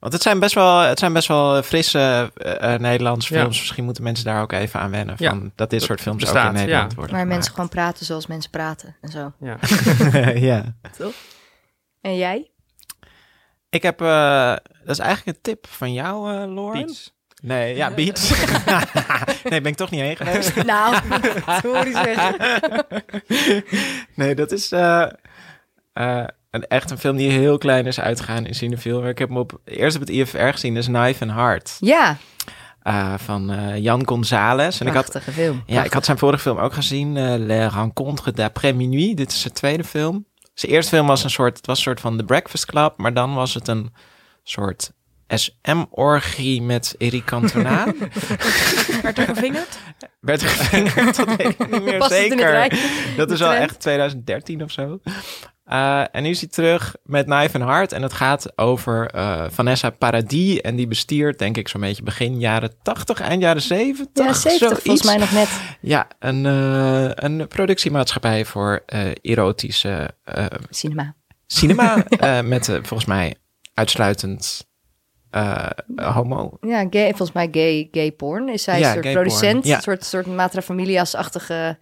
[0.04, 3.40] Want het zijn best wel, het zijn best wel frisse eh, eh, Nederlandse Ja.
[3.40, 3.60] films.
[3.60, 5.18] Misschien moeten mensen daar ook even aan wennen.
[5.18, 6.98] Van, Ja, dat dit soort films ook bestaat, in Nederland ja.
[6.98, 9.34] worden Waar mensen gewoon praten zoals mensen praten en zo.
[9.40, 9.58] ja.
[10.50, 10.76] ja.
[12.02, 12.52] En jij?
[13.70, 16.86] Ik heb, eh, dat is eigenlijk een tip van jou, eh Lauren.
[16.86, 17.14] Beats.
[17.42, 18.30] Nee, ja, Beats.
[19.44, 20.64] nee, ben ik toch niet heen geweest.
[20.64, 20.96] Nou,
[21.62, 22.36] sorry zeg.
[24.16, 25.10] nee, dat is eh,
[25.94, 29.10] eh, een, echt een film die heel klein is uitgegaan in Cineville.
[29.10, 31.78] Ik heb hem op, eerst op het IFR gezien, dat is Knife and Heart.
[31.80, 32.18] Ja,
[32.82, 34.80] eh, van eh, Jan González.
[34.80, 35.64] En ik had, prachtige film.
[35.66, 39.18] ja, ik had zijn vorige film ook gezien, eh Les Rencontres d'après minuit.
[39.18, 40.26] Dit is zijn tweede film.
[40.54, 43.14] Zijn eerste film was een soort, het was een soort van The Breakfast Club, maar
[43.14, 43.94] dan was het een
[44.44, 44.92] soort
[45.28, 47.86] SM-orgie met Eric Cantona.
[49.02, 49.80] Werd er gevingerd?
[50.20, 53.16] Werd er gevingerd, dat weet ik niet meer Past het in het zeker.
[53.18, 55.00] Dat is wel echt 2013 of zo.
[55.74, 57.92] Eh, en nu is hij terug met Knife and Heart.
[57.92, 60.62] En het gaat over eh, Vanessa Paradis.
[60.62, 64.26] En die bestiert, denk ik, zo'n beetje begin jaren 80, eind jaren 70.
[64.26, 65.62] Ja, 70 volgens mij nog net.
[65.82, 68.84] Ja, een, eh, een productiemaatschappij voor
[69.22, 70.10] erotische
[70.70, 71.16] Cinema.
[71.48, 72.06] cinema.
[72.44, 73.36] met volgens mij
[73.74, 74.68] uitsluitend
[75.96, 76.58] homo.
[76.62, 78.50] Ja, gay, volgens mij gay, gay porn.
[78.50, 79.16] Is zij Ja, een soort porn.
[79.16, 81.78] producent, een soort, soort matrafamilias-achtige...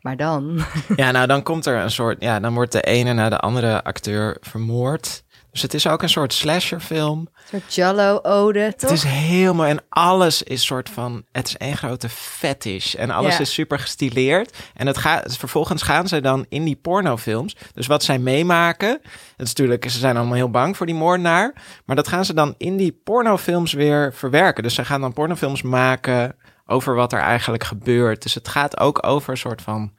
[0.00, 0.60] Maar dan...
[0.96, 2.16] Ja, nou dan komt er een soort.
[2.22, 5.22] Ja, dan wordt de ene na de andere acteur vermoord.
[5.50, 7.18] Dus het is ook een soort slasherfilm.
[7.18, 7.28] Een
[7.60, 8.90] soort Jallo-ode, toch?
[8.90, 11.24] Het is mooi en alles is soort van.
[11.32, 13.40] Het is één grote fetish en alles Ja.
[13.40, 14.56] is super gestileerd.
[14.74, 17.56] En het gaat, vervolgens gaan ze dan in die pornofilms.
[17.74, 18.88] Dus wat zij meemaken.
[19.36, 21.52] Het is natuurlijk, ze zijn allemaal heel bang voor die moordenaar.
[21.84, 24.62] Maar dat gaan ze dan in die pornofilms weer verwerken.
[24.62, 26.36] Dus ze gaan dan pornofilms maken
[26.70, 28.22] over wat er eigenlijk gebeurt.
[28.22, 29.92] Dus het gaat ook over een soort van.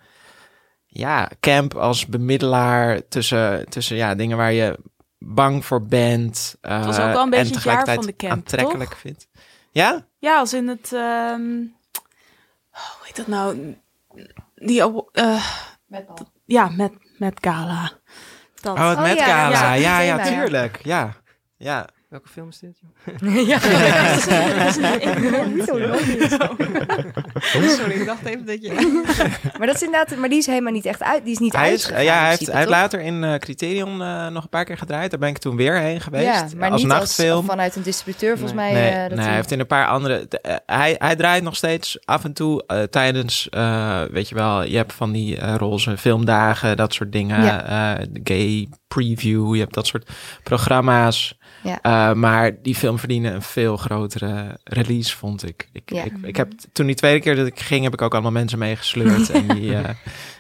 [0.86, 4.80] Ja, camp als bemiddelaar tussen, tussen ja, dingen waar je
[5.20, 6.56] bang voor bent.
[6.62, 9.00] Het was ook eh, wel een beetje het jaar tegelijkertijd van de camp, aantrekkelijk toch?
[9.00, 9.28] vindt.
[9.72, 10.06] Ja?
[10.20, 10.94] Ja, als in het...
[10.94, 11.62] ehm,
[12.72, 13.76] oh, hoe heet dat nou?
[14.56, 14.82] Die...
[15.12, 15.46] eh,
[16.46, 17.92] ja, met, met Gala.
[18.62, 18.78] Dat.
[18.78, 19.74] Oh, het Oh Met ja, Gala.
[19.74, 20.24] ja, Ja, ja.
[20.24, 20.80] tuurlijk.
[20.84, 21.14] Ja,
[21.58, 21.88] ja.
[22.12, 22.80] Welke film is dit?
[22.82, 23.48] joh?
[23.52, 23.60] ja,
[27.78, 28.74] Sorry, ik dacht even dat je...
[29.58, 31.24] maar dat is inderdaad, maar die is helemaal niet echt uit.
[31.24, 34.28] Die is niet Hij, is, uitgegaan ja, hij heeft, hij later in eh, Criterion eh,
[34.28, 35.12] nog een paar keer gedraaid.
[35.12, 36.26] Daar ben ik toen weer heen geweest.
[36.26, 37.38] Ja, maar als niet nachtfilm.
[37.38, 38.74] als vanuit een distributeur volgens mij.
[38.74, 40.26] Nee, eh, dat nee hij- heeft in een paar andere.
[40.30, 44.64] de- hij, hij draait nog steeds af en toe eh, tijdens, eh, weet je wel,
[44.64, 47.44] je hebt van die eh, roze filmdagen, dat soort dingen.
[47.44, 47.98] Ja.
[48.00, 50.10] eh, gay preview, je hebt dat soort
[50.44, 51.38] programma's.
[51.64, 51.80] Ja.
[51.82, 55.70] Eh, maar die film verdiende een veel grotere release, vond ik.
[55.74, 56.04] Ik, Ja.
[56.04, 58.60] ik, ik heb toen die tweede keer dat ik ging, heb ik ook allemaal mensen
[58.60, 59.30] meegesleurd.
[59.30, 59.82] en die, eh,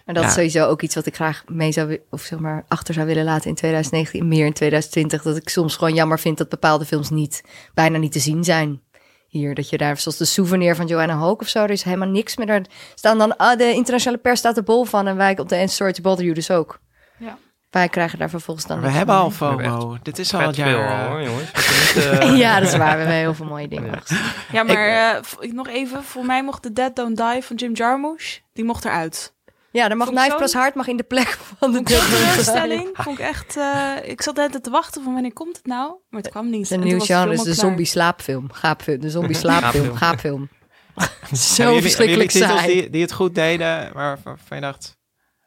[0.05, 0.29] Maar dat Ja.
[0.29, 3.23] is sowieso ook iets wat ik graag mee zou of zeg maar achter zou willen
[3.23, 5.21] laten in 2019, meer in 2020.
[5.21, 7.43] Dat ik soms gewoon jammer vind dat bepaalde films niet
[7.73, 8.81] bijna niet te zien zijn.
[9.27, 12.07] Hier, dat je daar, zoals de souvenir van Joanna Hook of zo, er is helemaal
[12.09, 12.47] niks meer.
[12.47, 15.55] Daar staan dan, ah, de internationale pers staat er bol van en wij op de
[15.55, 16.79] End Story to Bother You dus ook.
[17.19, 17.37] Ja.
[17.71, 19.67] Wij krijgen daar vervolgens dan we hebben van al mee.
[19.69, 19.97] FOMO.
[20.01, 20.99] Dit is al het veel jaar.
[20.99, 21.51] al, eh, hoor, jongens.
[21.95, 22.91] Eh, Ja, dat is waar.
[22.91, 23.91] We hebben heel veel mooie dingen.
[23.91, 23.99] Ja.
[23.99, 24.23] gezien.
[24.51, 26.03] Ja, maar eh, nog even.
[26.03, 29.33] Voor mij mocht The Dead Don't Die van Jim Jarmusch, die mocht eruit.
[29.71, 32.89] Ja, dan mag Knife Plus Hart mag in de plek van de teleurstelling.
[32.93, 33.57] Vond ik echt...
[33.57, 35.93] eh, ik zat net te wachten van wanneer komt het nou?
[36.09, 36.67] Maar het kwam niet.
[36.67, 38.51] Toen nieuw de genre, film is de al zombie slaapfilm.
[38.51, 38.99] Gaapfilm.
[39.01, 39.95] De zombie slaapfilm.
[39.95, 40.49] Gaapfilm.
[41.31, 42.67] Zo jullie- verschrikkelijk saai.
[42.73, 44.97] die, die het goed deden, maar waarvan je dacht,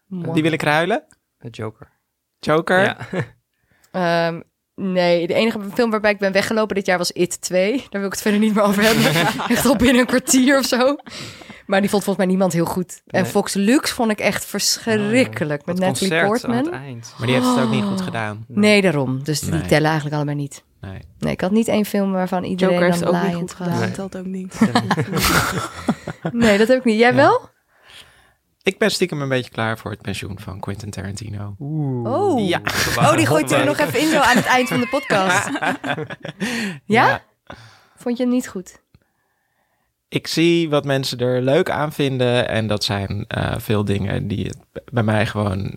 [0.06, 0.32] Mooi.
[0.32, 1.04] die wil ik ruilen?
[1.38, 1.92] De Joker.
[2.44, 2.82] Joker?
[2.82, 2.96] Ja.
[3.90, 4.40] Ehm,
[4.74, 7.76] nee, de enige film waarbij ik ben weggelopen dit jaar was It 2.
[7.76, 9.12] Daar wil ik het verder niet meer over hebben.
[9.48, 10.96] echt al binnen een kwartier of zo.
[11.66, 13.02] Maar die vond volgens mij niemand heel goed.
[13.06, 13.26] En.
[13.26, 15.66] Fox Lux vond ik echt verschrikkelijk.
[15.66, 16.80] met Dat Natalie concert aan het Portman.
[16.82, 17.14] eind.
[17.18, 18.44] Maar die heeft het ook niet goed gedaan.
[18.48, 19.24] Nee, daarom.
[19.24, 19.60] Dus die Nee.
[19.62, 20.64] tellen eigenlijk allebei niet.
[20.80, 20.98] Nee.
[21.18, 23.54] Nee, ik had niet één film waarvan iedereen Joker heeft dan het ook niet goed
[23.54, 23.78] gedaan.
[23.80, 23.90] Nee.
[23.90, 24.58] telt ook niet.
[26.32, 26.98] Nee, dat heb ik niet.
[26.98, 27.14] Jij Ja.
[27.16, 27.48] wel?
[28.64, 31.54] Ik ben stiekem een beetje klaar voor het pensioen van Quentin Tarantino.
[31.58, 32.48] Oh.
[32.48, 32.60] Ja.
[32.96, 35.50] Oh, die gooit er nog even in zo aan het eind van de podcast.
[36.84, 37.22] Ja?
[37.96, 38.82] Vond je hem niet goed?
[40.08, 42.48] Ik zie wat mensen er leuk aan vinden.
[42.48, 44.58] En dat zijn eh, veel dingen die het
[44.92, 45.76] bij mij gewoon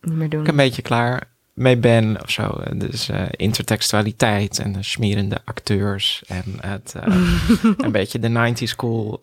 [0.00, 0.40] Niet meer doen.
[0.42, 2.62] ik een beetje klaar mee ben of zo.
[2.74, 7.16] Dus eh, intertextualiteit en de smerende acteurs en het eh,
[7.84, 9.20] een beetje de 90s cool.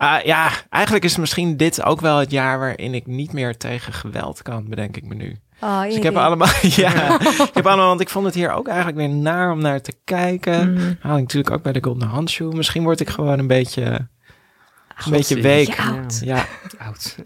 [0.00, 3.92] Ah, ja, eigenlijk is misschien dit ook wel het jaar waarin ik niet meer tegen
[3.92, 5.36] geweld kan, bedenk ik me nu.
[5.60, 8.66] Oh, Dus ik heb allemaal, ja, ik heb allemaal, want ik vond het hier ook
[8.68, 10.72] eigenlijk weer naar om naar te kijken.
[10.72, 10.92] Mhm.
[11.00, 12.54] Haal ik natuurlijk ook bij de Golden Handshoe.
[12.54, 15.68] Misschien word ik gewoon een beetje, een beetje week.
[15.74, 16.20] Ja, oud.
[16.24, 16.44] Ja.
[16.78, 17.16] Oud.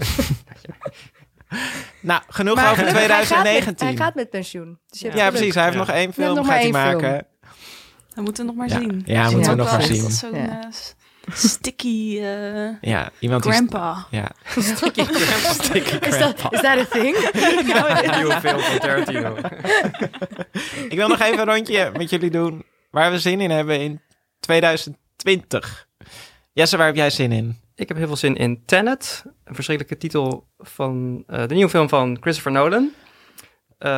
[2.01, 3.87] Nou, genoeg Maar over gelukkig, hij gaat met- 2019.
[3.87, 4.79] Hij gaat met pensioen.
[4.89, 5.37] Dus je hebt ja, geluk.
[5.39, 5.55] precies.
[5.55, 5.81] Hij heeft Ja.
[5.85, 7.27] nog één film, nog gaat hij maken.
[8.15, 8.79] Dat moeten we nog maar Ja.
[8.89, 9.03] zien.
[9.05, 10.11] Ja, moeten we nog maar zien.
[10.11, 10.31] Zo'n
[11.33, 13.53] sticky eh, Ja, iemand die...
[13.53, 14.07] grandpa.
[14.11, 14.31] Ja.
[14.59, 15.53] Sticky Grandpa.
[15.53, 17.17] Sticky Is dat, is dat een thing?
[18.17, 19.37] Nieuwe film van Tarantino.
[20.89, 24.01] Ik wil nog even een rondje met jullie doen waar we zin in hebben in
[24.41, 25.89] 2020.
[26.53, 27.57] Jesse, waar heb jij zin in?
[27.75, 29.25] Ik heb heel veel zin in Tenet.
[29.45, 32.93] Een verschrikkelijke titel van eh, de nieuwe film van Christopher Nolan.
[33.79, 33.91] Eh,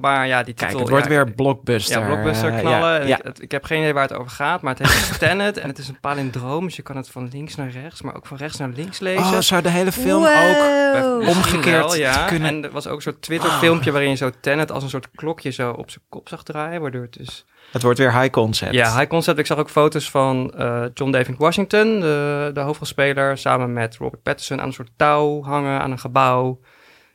[0.00, 0.66] maar ja, die titel...
[0.68, 2.00] Kijk, het wordt ja, weer blockbuster.
[2.00, 2.78] Ja, blockbuster eh, knallen.
[2.92, 3.16] ja, En ja.
[3.18, 5.56] Ik, het- ik heb geen idee waar het over gaat, maar het heet Tenet.
[5.58, 8.26] En het is een palindroom, dus je kan het van links naar rechts, maar ook
[8.26, 9.22] van rechts naar links lezen.
[9.24, 11.20] Oh, zou de hele film Wow.
[11.22, 12.12] ook omgekeerd wel, ja.
[12.12, 14.88] te kunnen- En er was ook een soort Twitter-filmpje waarin je zo Tenet als een
[14.90, 17.46] soort klokje zo op zijn kop zag draaien, waardoor het dus...
[17.72, 18.72] Het wordt weer high concept.
[18.74, 19.38] Ja, high concept.
[19.38, 24.22] Ik zag ook foto's van eh, John David Washington, de, de hoofdrolspeler, samen met Robert
[24.22, 26.60] Pattinson aan een soort touw hangen aan een gebouw.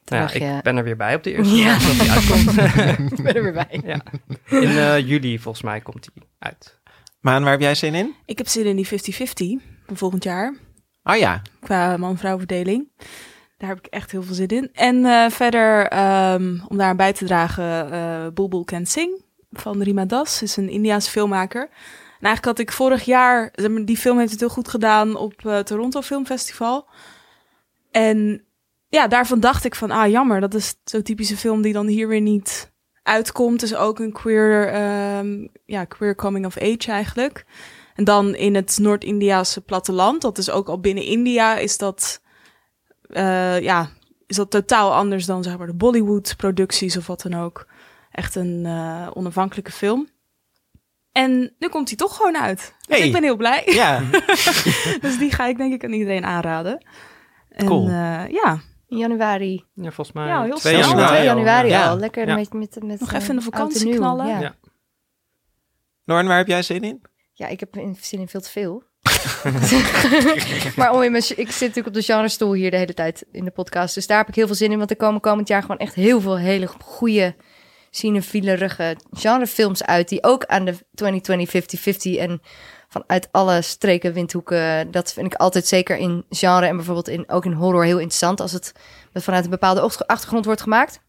[0.06, 1.74] Nou ja, je- ik ben er weer bij op de eerste Ja.
[1.78, 3.12] dag dat hij uitkomt.
[3.20, 3.82] Ik ben er weer bij.
[3.86, 4.02] ja.
[4.60, 6.80] In eh, juli volgens mij komt hij uit.
[7.20, 8.16] Maan, waar heb jij zin in?
[8.26, 10.56] Ik heb zin in die 50-50 van volgend jaar.
[11.04, 12.88] Oh ja, Qua man-vrouw verdeling.
[13.58, 14.70] Daar heb ik echt heel veel zin in.
[14.74, 19.22] En eh, verder, ehm, om daar aan bij te dragen, eh Bulbul Can Sing
[19.52, 20.42] van Rima Das.
[20.42, 21.62] is een Indiaanse filmmaker.
[21.62, 23.54] En eigenlijk had ik vorig jaar,
[23.86, 26.88] die film heeft het heel goed gedaan op eh, Toronto Film Festival.
[27.92, 28.44] En
[28.92, 32.08] ja, daarvan dacht ik van, ah jammer, dat is zo'n typische film die dan hier
[32.08, 32.72] weer niet
[33.04, 33.64] uitkomt.
[33.64, 37.46] Is ook een queer, ehm, ja, queer coming of age eigenlijk.
[37.96, 42.22] En dan in het Noord-Indiaanse platteland, dat is ook al binnen India, is dat,
[43.02, 43.90] eh, ja,
[44.28, 47.68] is dat totaal anders dan zeg maar de Bollywood-producties of wat dan ook.
[48.12, 50.08] Echt een eh, onafhankelijke film.
[51.12, 52.76] En nu komt hij toch gewoon uit.
[52.88, 53.08] Dus Hey.
[53.08, 53.64] ik ben heel blij.
[53.66, 54.00] ja.
[55.02, 56.86] dus die ga ik denk ik aan iedereen aanraden.
[57.50, 57.88] En, Cool.
[57.88, 58.60] eh, ja,
[58.92, 59.64] In januari.
[59.74, 60.88] Ja, volgens mij Ja, heel 2 snel.
[60.88, 61.08] januari.
[61.16, 61.36] 2 al.
[61.36, 61.90] januari Ja.
[61.90, 61.98] al.
[61.98, 62.36] Lekker Ja.
[62.36, 63.96] met, met, met Nog eh, even in de vakantie nieuw.
[63.98, 64.28] knallen.
[64.28, 64.40] Ja.
[64.40, 64.56] Ja.
[66.06, 67.02] Noorn, waar heb jij zin in?
[67.34, 68.84] Ja, ik heb in- zin in veel te veel.
[70.78, 73.46] maar om in mijn, ik zit natuurlijk op de genrestoel hier de hele tijd in
[73.46, 73.96] de podcast.
[73.96, 74.78] Dus daar heb ik heel veel zin in.
[74.78, 77.36] Want er komen komend jaar gewoon echt heel veel hele goede,
[77.90, 80.10] cinefielerige genrefilms uit.
[80.10, 82.42] Die ook aan de 2020 50-50 en
[82.92, 84.92] vanuit alle streken, windhoeken.
[84.92, 88.40] Dat vind ik altijd zeker in genre en bijvoorbeeld in, ook in horror heel interessant.
[88.40, 88.74] Als het
[89.14, 91.00] vanuit een bepaalde ach- achtergrond wordt gemaakt.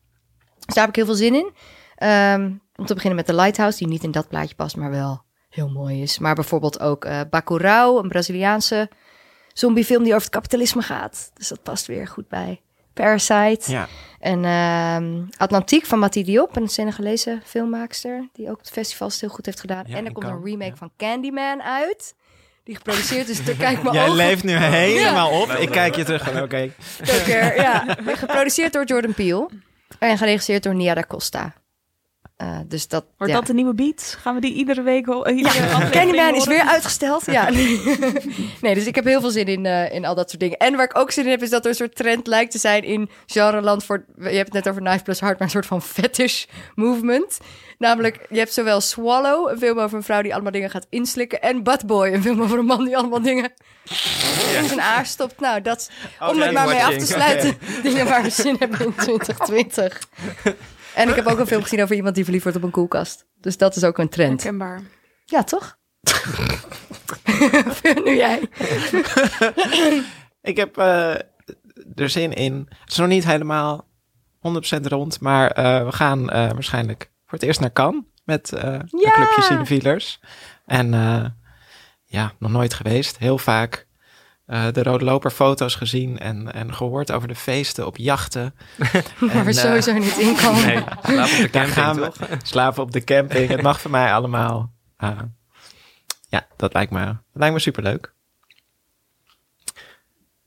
[0.67, 1.51] Dus daar heb ik heel veel zin in.
[1.97, 5.23] Ehm, om te beginnen met The Lighthouse, die niet in dat plaatje past, maar wel
[5.49, 6.19] heel mooi is.
[6.19, 8.91] Maar bijvoorbeeld ook eh Bacurau, een Braziliaanse
[9.53, 11.31] zombiefilm die over het kapitalisme gaat.
[11.35, 12.61] Dus dat past weer goed bij.
[12.95, 13.71] Parasite.
[13.71, 13.89] Ja.
[14.19, 18.29] En ehm Atlantiek van Mati Diop, een Senegalese filmmaakster...
[18.33, 19.85] die ook het festival heel goed heeft gedaan.
[19.87, 20.77] Ja, en er komt een remake ja.
[20.77, 22.15] van Candyman uit...
[22.65, 24.17] Die geproduceerd is door Kijk mijn Jij ogen.
[24.17, 25.51] leeft nu helemaal op.
[25.51, 26.71] Ik kijk je terug oké.
[27.57, 27.97] Ja.
[28.07, 29.49] Geproduceerd door Jordan Peele.
[29.99, 31.53] En geregisseerd door Nia da Costa.
[32.43, 33.39] Eh, dus dat, wordt ja.
[33.39, 34.17] dat de nieuwe beat?
[34.21, 37.27] Gaan we die iedere week iedere aflevering Candyman is weer uitgesteld.
[37.27, 37.49] Ja.
[38.61, 40.59] nee, dus ik heb heel veel zin in, eh, in al dat soort dingen.
[40.59, 42.59] En waar ik ook zin in heb, is dat er een soort trend lijkt te
[42.59, 44.05] zijn in genreland voor...
[44.17, 47.39] Je hebt het net over Knife Plus Heart, maar een soort van fetish movement.
[47.79, 51.43] Namelijk, je hebt zowel Swallow, een film over een vrouw die allemaal dingen gaat inslikken...
[51.43, 53.53] en Bad Boy, een film over een man die allemaal dingen
[54.59, 55.41] in zijn aar stopt.
[55.41, 55.91] Nou, dat
[56.21, 57.59] om Oké, het maar mee af te sluiten.
[57.83, 60.01] Dingen waar we zin hebben in 2020.
[60.95, 63.27] En ik heb ook een film gezien over iemand die verliefd wordt op een koelkast.
[63.41, 64.43] Dus dat is ook een trend.
[64.43, 64.83] Herkenbaar.
[65.25, 65.79] Ja, toch?
[68.05, 68.49] nu jij.
[70.43, 71.15] Ik heb eh,
[71.95, 72.67] er zin in.
[72.81, 73.87] Het is nog niet helemaal
[74.49, 74.51] 100%
[74.83, 78.89] rond, maar eh, we gaan eh, waarschijnlijk voor het eerst naar Cannes met eh een
[79.01, 79.15] Ja!
[79.15, 80.21] clubje cinefielers.
[80.67, 81.25] En eh,
[82.05, 83.19] ja, nog nooit geweest.
[83.19, 83.87] Heel vaak
[84.53, 88.55] eh, de Rode Loper foto's gezien en, en gehoord over de feesten op jachten.
[88.79, 90.67] Waar En, we eh, sowieso niet in komen.
[90.67, 92.29] Nee, slaap op de Daar camping, gaan we toch?
[92.43, 93.49] slapen op de camping.
[93.49, 94.73] Het mag voor mij allemaal.
[94.97, 95.19] Ah,
[96.29, 98.15] ja, dat lijkt me, dat lijkt me superleuk.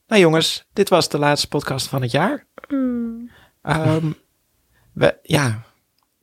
[0.06, 2.46] Nou jongens, dit was de laatste podcast van het jaar.
[3.62, 4.10] Ehm,
[4.92, 5.62] we, ja,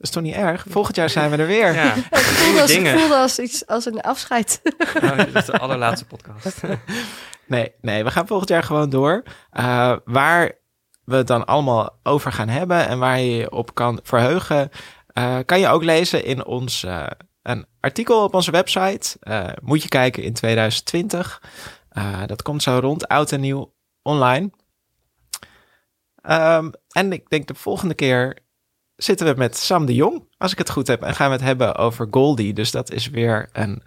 [0.04, 0.66] is toch niet erg?
[0.70, 1.74] Volgend jaar zijn we er weer.
[1.74, 3.00] Ja, Het voelde als, het dingen.
[3.00, 4.62] voelde als, iets, als een afscheid.
[5.02, 6.62] Nou, dit is de allerlaatste podcast.
[7.46, 9.24] Nee, nee, we gaan volgend jaar gewoon door.
[9.52, 10.52] Eh, waar
[11.06, 14.70] we het dan allemaal over gaan hebben en waar je je op kan verheugen,
[15.08, 17.06] eh, kan je ook lezen in ons eh,
[17.42, 19.18] een artikel op onze website.
[19.20, 21.42] Eh, moet je kijken in 2020.
[21.90, 24.52] Eh, dat komt zo rond oud en nieuw online.
[26.22, 28.38] Ehm, en ik denk de volgende keer
[28.96, 31.44] zitten we met Sam de Jong, als ik het goed heb, en gaan we het
[31.44, 32.54] hebben over Goldie.
[32.54, 33.84] Dus dat is weer een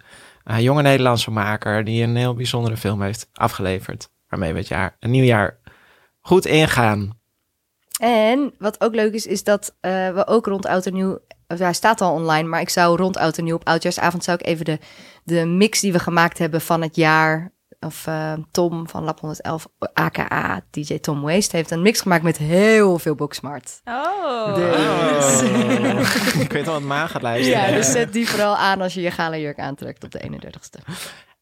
[0.57, 4.09] jonge Nederlandse maker die een heel bijzondere film heeft afgeleverd.
[4.27, 5.59] Waarmee we het jaar, een nieuw jaar
[6.21, 7.19] goed ingaan.
[7.99, 11.19] En wat ook leuk is, is dat eh, we ook rond Oud en Nieuw...
[11.47, 13.55] Hij staat al online, maar ik zou rond Oud en Nieuw...
[13.55, 14.79] op Oudjaarsavond zou ik even de,
[15.23, 17.51] de mix die we gemaakt hebben van het jaar...
[17.79, 21.55] of eh, Tom van Lab 111, aka DJ Tom Waste...
[21.55, 23.81] heeft een mix gemaakt met heel veel Booksmart.
[23.85, 24.55] Oh.
[24.55, 25.41] Dus-
[26.45, 27.69] ik weet wel wat gaat luisteren.
[27.69, 30.93] Ja, dus zet die vooral aan als je je gala jurk aantrekt op de 31ste.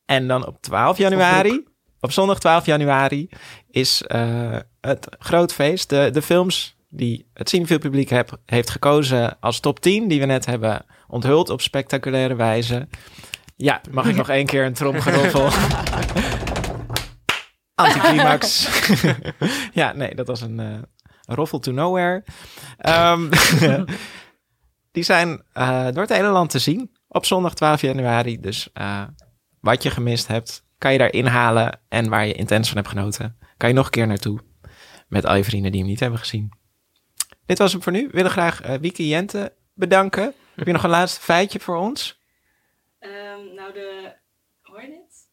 [0.06, 1.64] En dan op 12 januari,
[2.00, 3.30] op zondag 12 januari,
[3.70, 5.90] is eh, het groot feest.
[5.90, 10.26] De, de films die het Cineville publiek heb, heeft gekozen als top 10, die we
[10.26, 12.88] net hebben onthuld op spectaculaire wijze.
[13.56, 15.50] Ja, mag ik nog één keer een tromgeroffel?
[17.76, 18.68] Anticlimax.
[19.74, 20.86] ja, nee, dat was een
[21.26, 22.24] een roffel to nowhere.
[22.78, 23.30] Ehm,
[24.92, 28.40] die zijn eh, door het hele land te zien op zondag 12 januari.
[28.40, 29.04] Dus eh,
[29.60, 31.80] wat je gemist hebt, kan je daar inhalen.
[31.88, 34.40] En waar je intens van hebt genoten, kan je nog een keer naartoe.
[35.08, 36.52] Met al je vrienden die hem niet hebben gezien.
[37.46, 38.02] dit was hem voor nu.
[38.02, 40.34] We willen graag Wieke Jente bedanken.
[40.56, 42.24] Heb je nog een laatste feitje voor ons?
[43.74, 44.12] Nou, de...
[44.62, 45.24] Hoor je dit?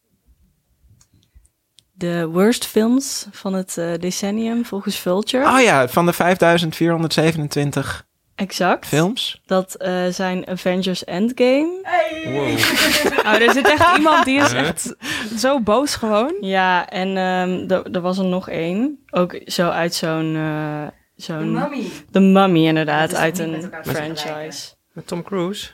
[1.95, 5.45] De worst films van het eh, decennium volgens Vulture.
[5.47, 8.05] Oh ja, van de 5427
[8.35, 8.85] Exact.
[8.87, 9.41] films.
[9.45, 11.81] Dat eh, zijn Avengers Endgame.
[12.25, 12.47] Wow.
[13.25, 14.95] Oh, er zit echt iemand die is echt
[15.37, 16.35] zo boos gewoon.
[16.41, 19.03] Ja, en ehm, er- er was er nog één.
[19.11, 20.35] Ook zo uit zo'n...
[20.35, 21.91] eh, zo'n The Mummy.
[22.11, 23.15] The Mummy, inderdaad.
[23.15, 24.73] Uit een franchise.
[24.93, 25.69] Met Tom Cruise.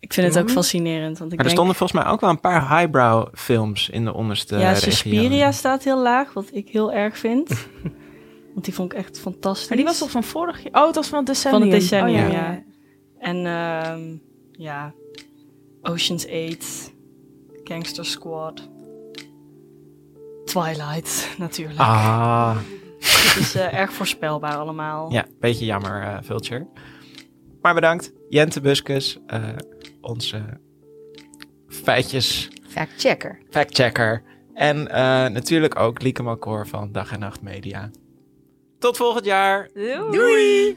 [0.00, 1.18] Ik vind het ook fascinerend.
[1.18, 4.04] Want ik Maar er denk, stonden volgens mij ook wel een paar highbrow films in
[4.04, 4.74] de onderste ja.
[4.74, 7.48] Suspiria staat heel laag, wat ik heel erg vind.
[8.54, 9.68] want die vond ik echt fantastisch.
[9.68, 10.72] Maar die was toch van vorig jaar?
[10.82, 11.60] Oh, het was van het decennium.
[11.62, 12.62] Van het decennium, Oh, ja.
[13.18, 14.16] En ehm,
[14.52, 14.92] ja,
[15.82, 16.92] Ocean's 8,
[17.64, 18.68] Gangster Squad,
[20.44, 21.78] Twilight natuurlijk.
[21.80, 22.56] Ah,
[23.00, 25.12] Het is eh, erg voorspelbaar allemaal.
[25.12, 26.66] ja, beetje jammer, eh Vulture.
[27.62, 29.42] Maar bedankt, Jente Buskus, eh,
[30.08, 30.60] onze
[31.68, 33.42] feitjes Fact-checker.
[33.50, 34.22] factchecker.
[34.54, 34.98] En eh,
[35.28, 37.90] natuurlijk ook Lieke Malkoor van Dag en Nacht Media.
[38.78, 39.70] Tot volgend jaar.
[40.10, 40.76] Doei.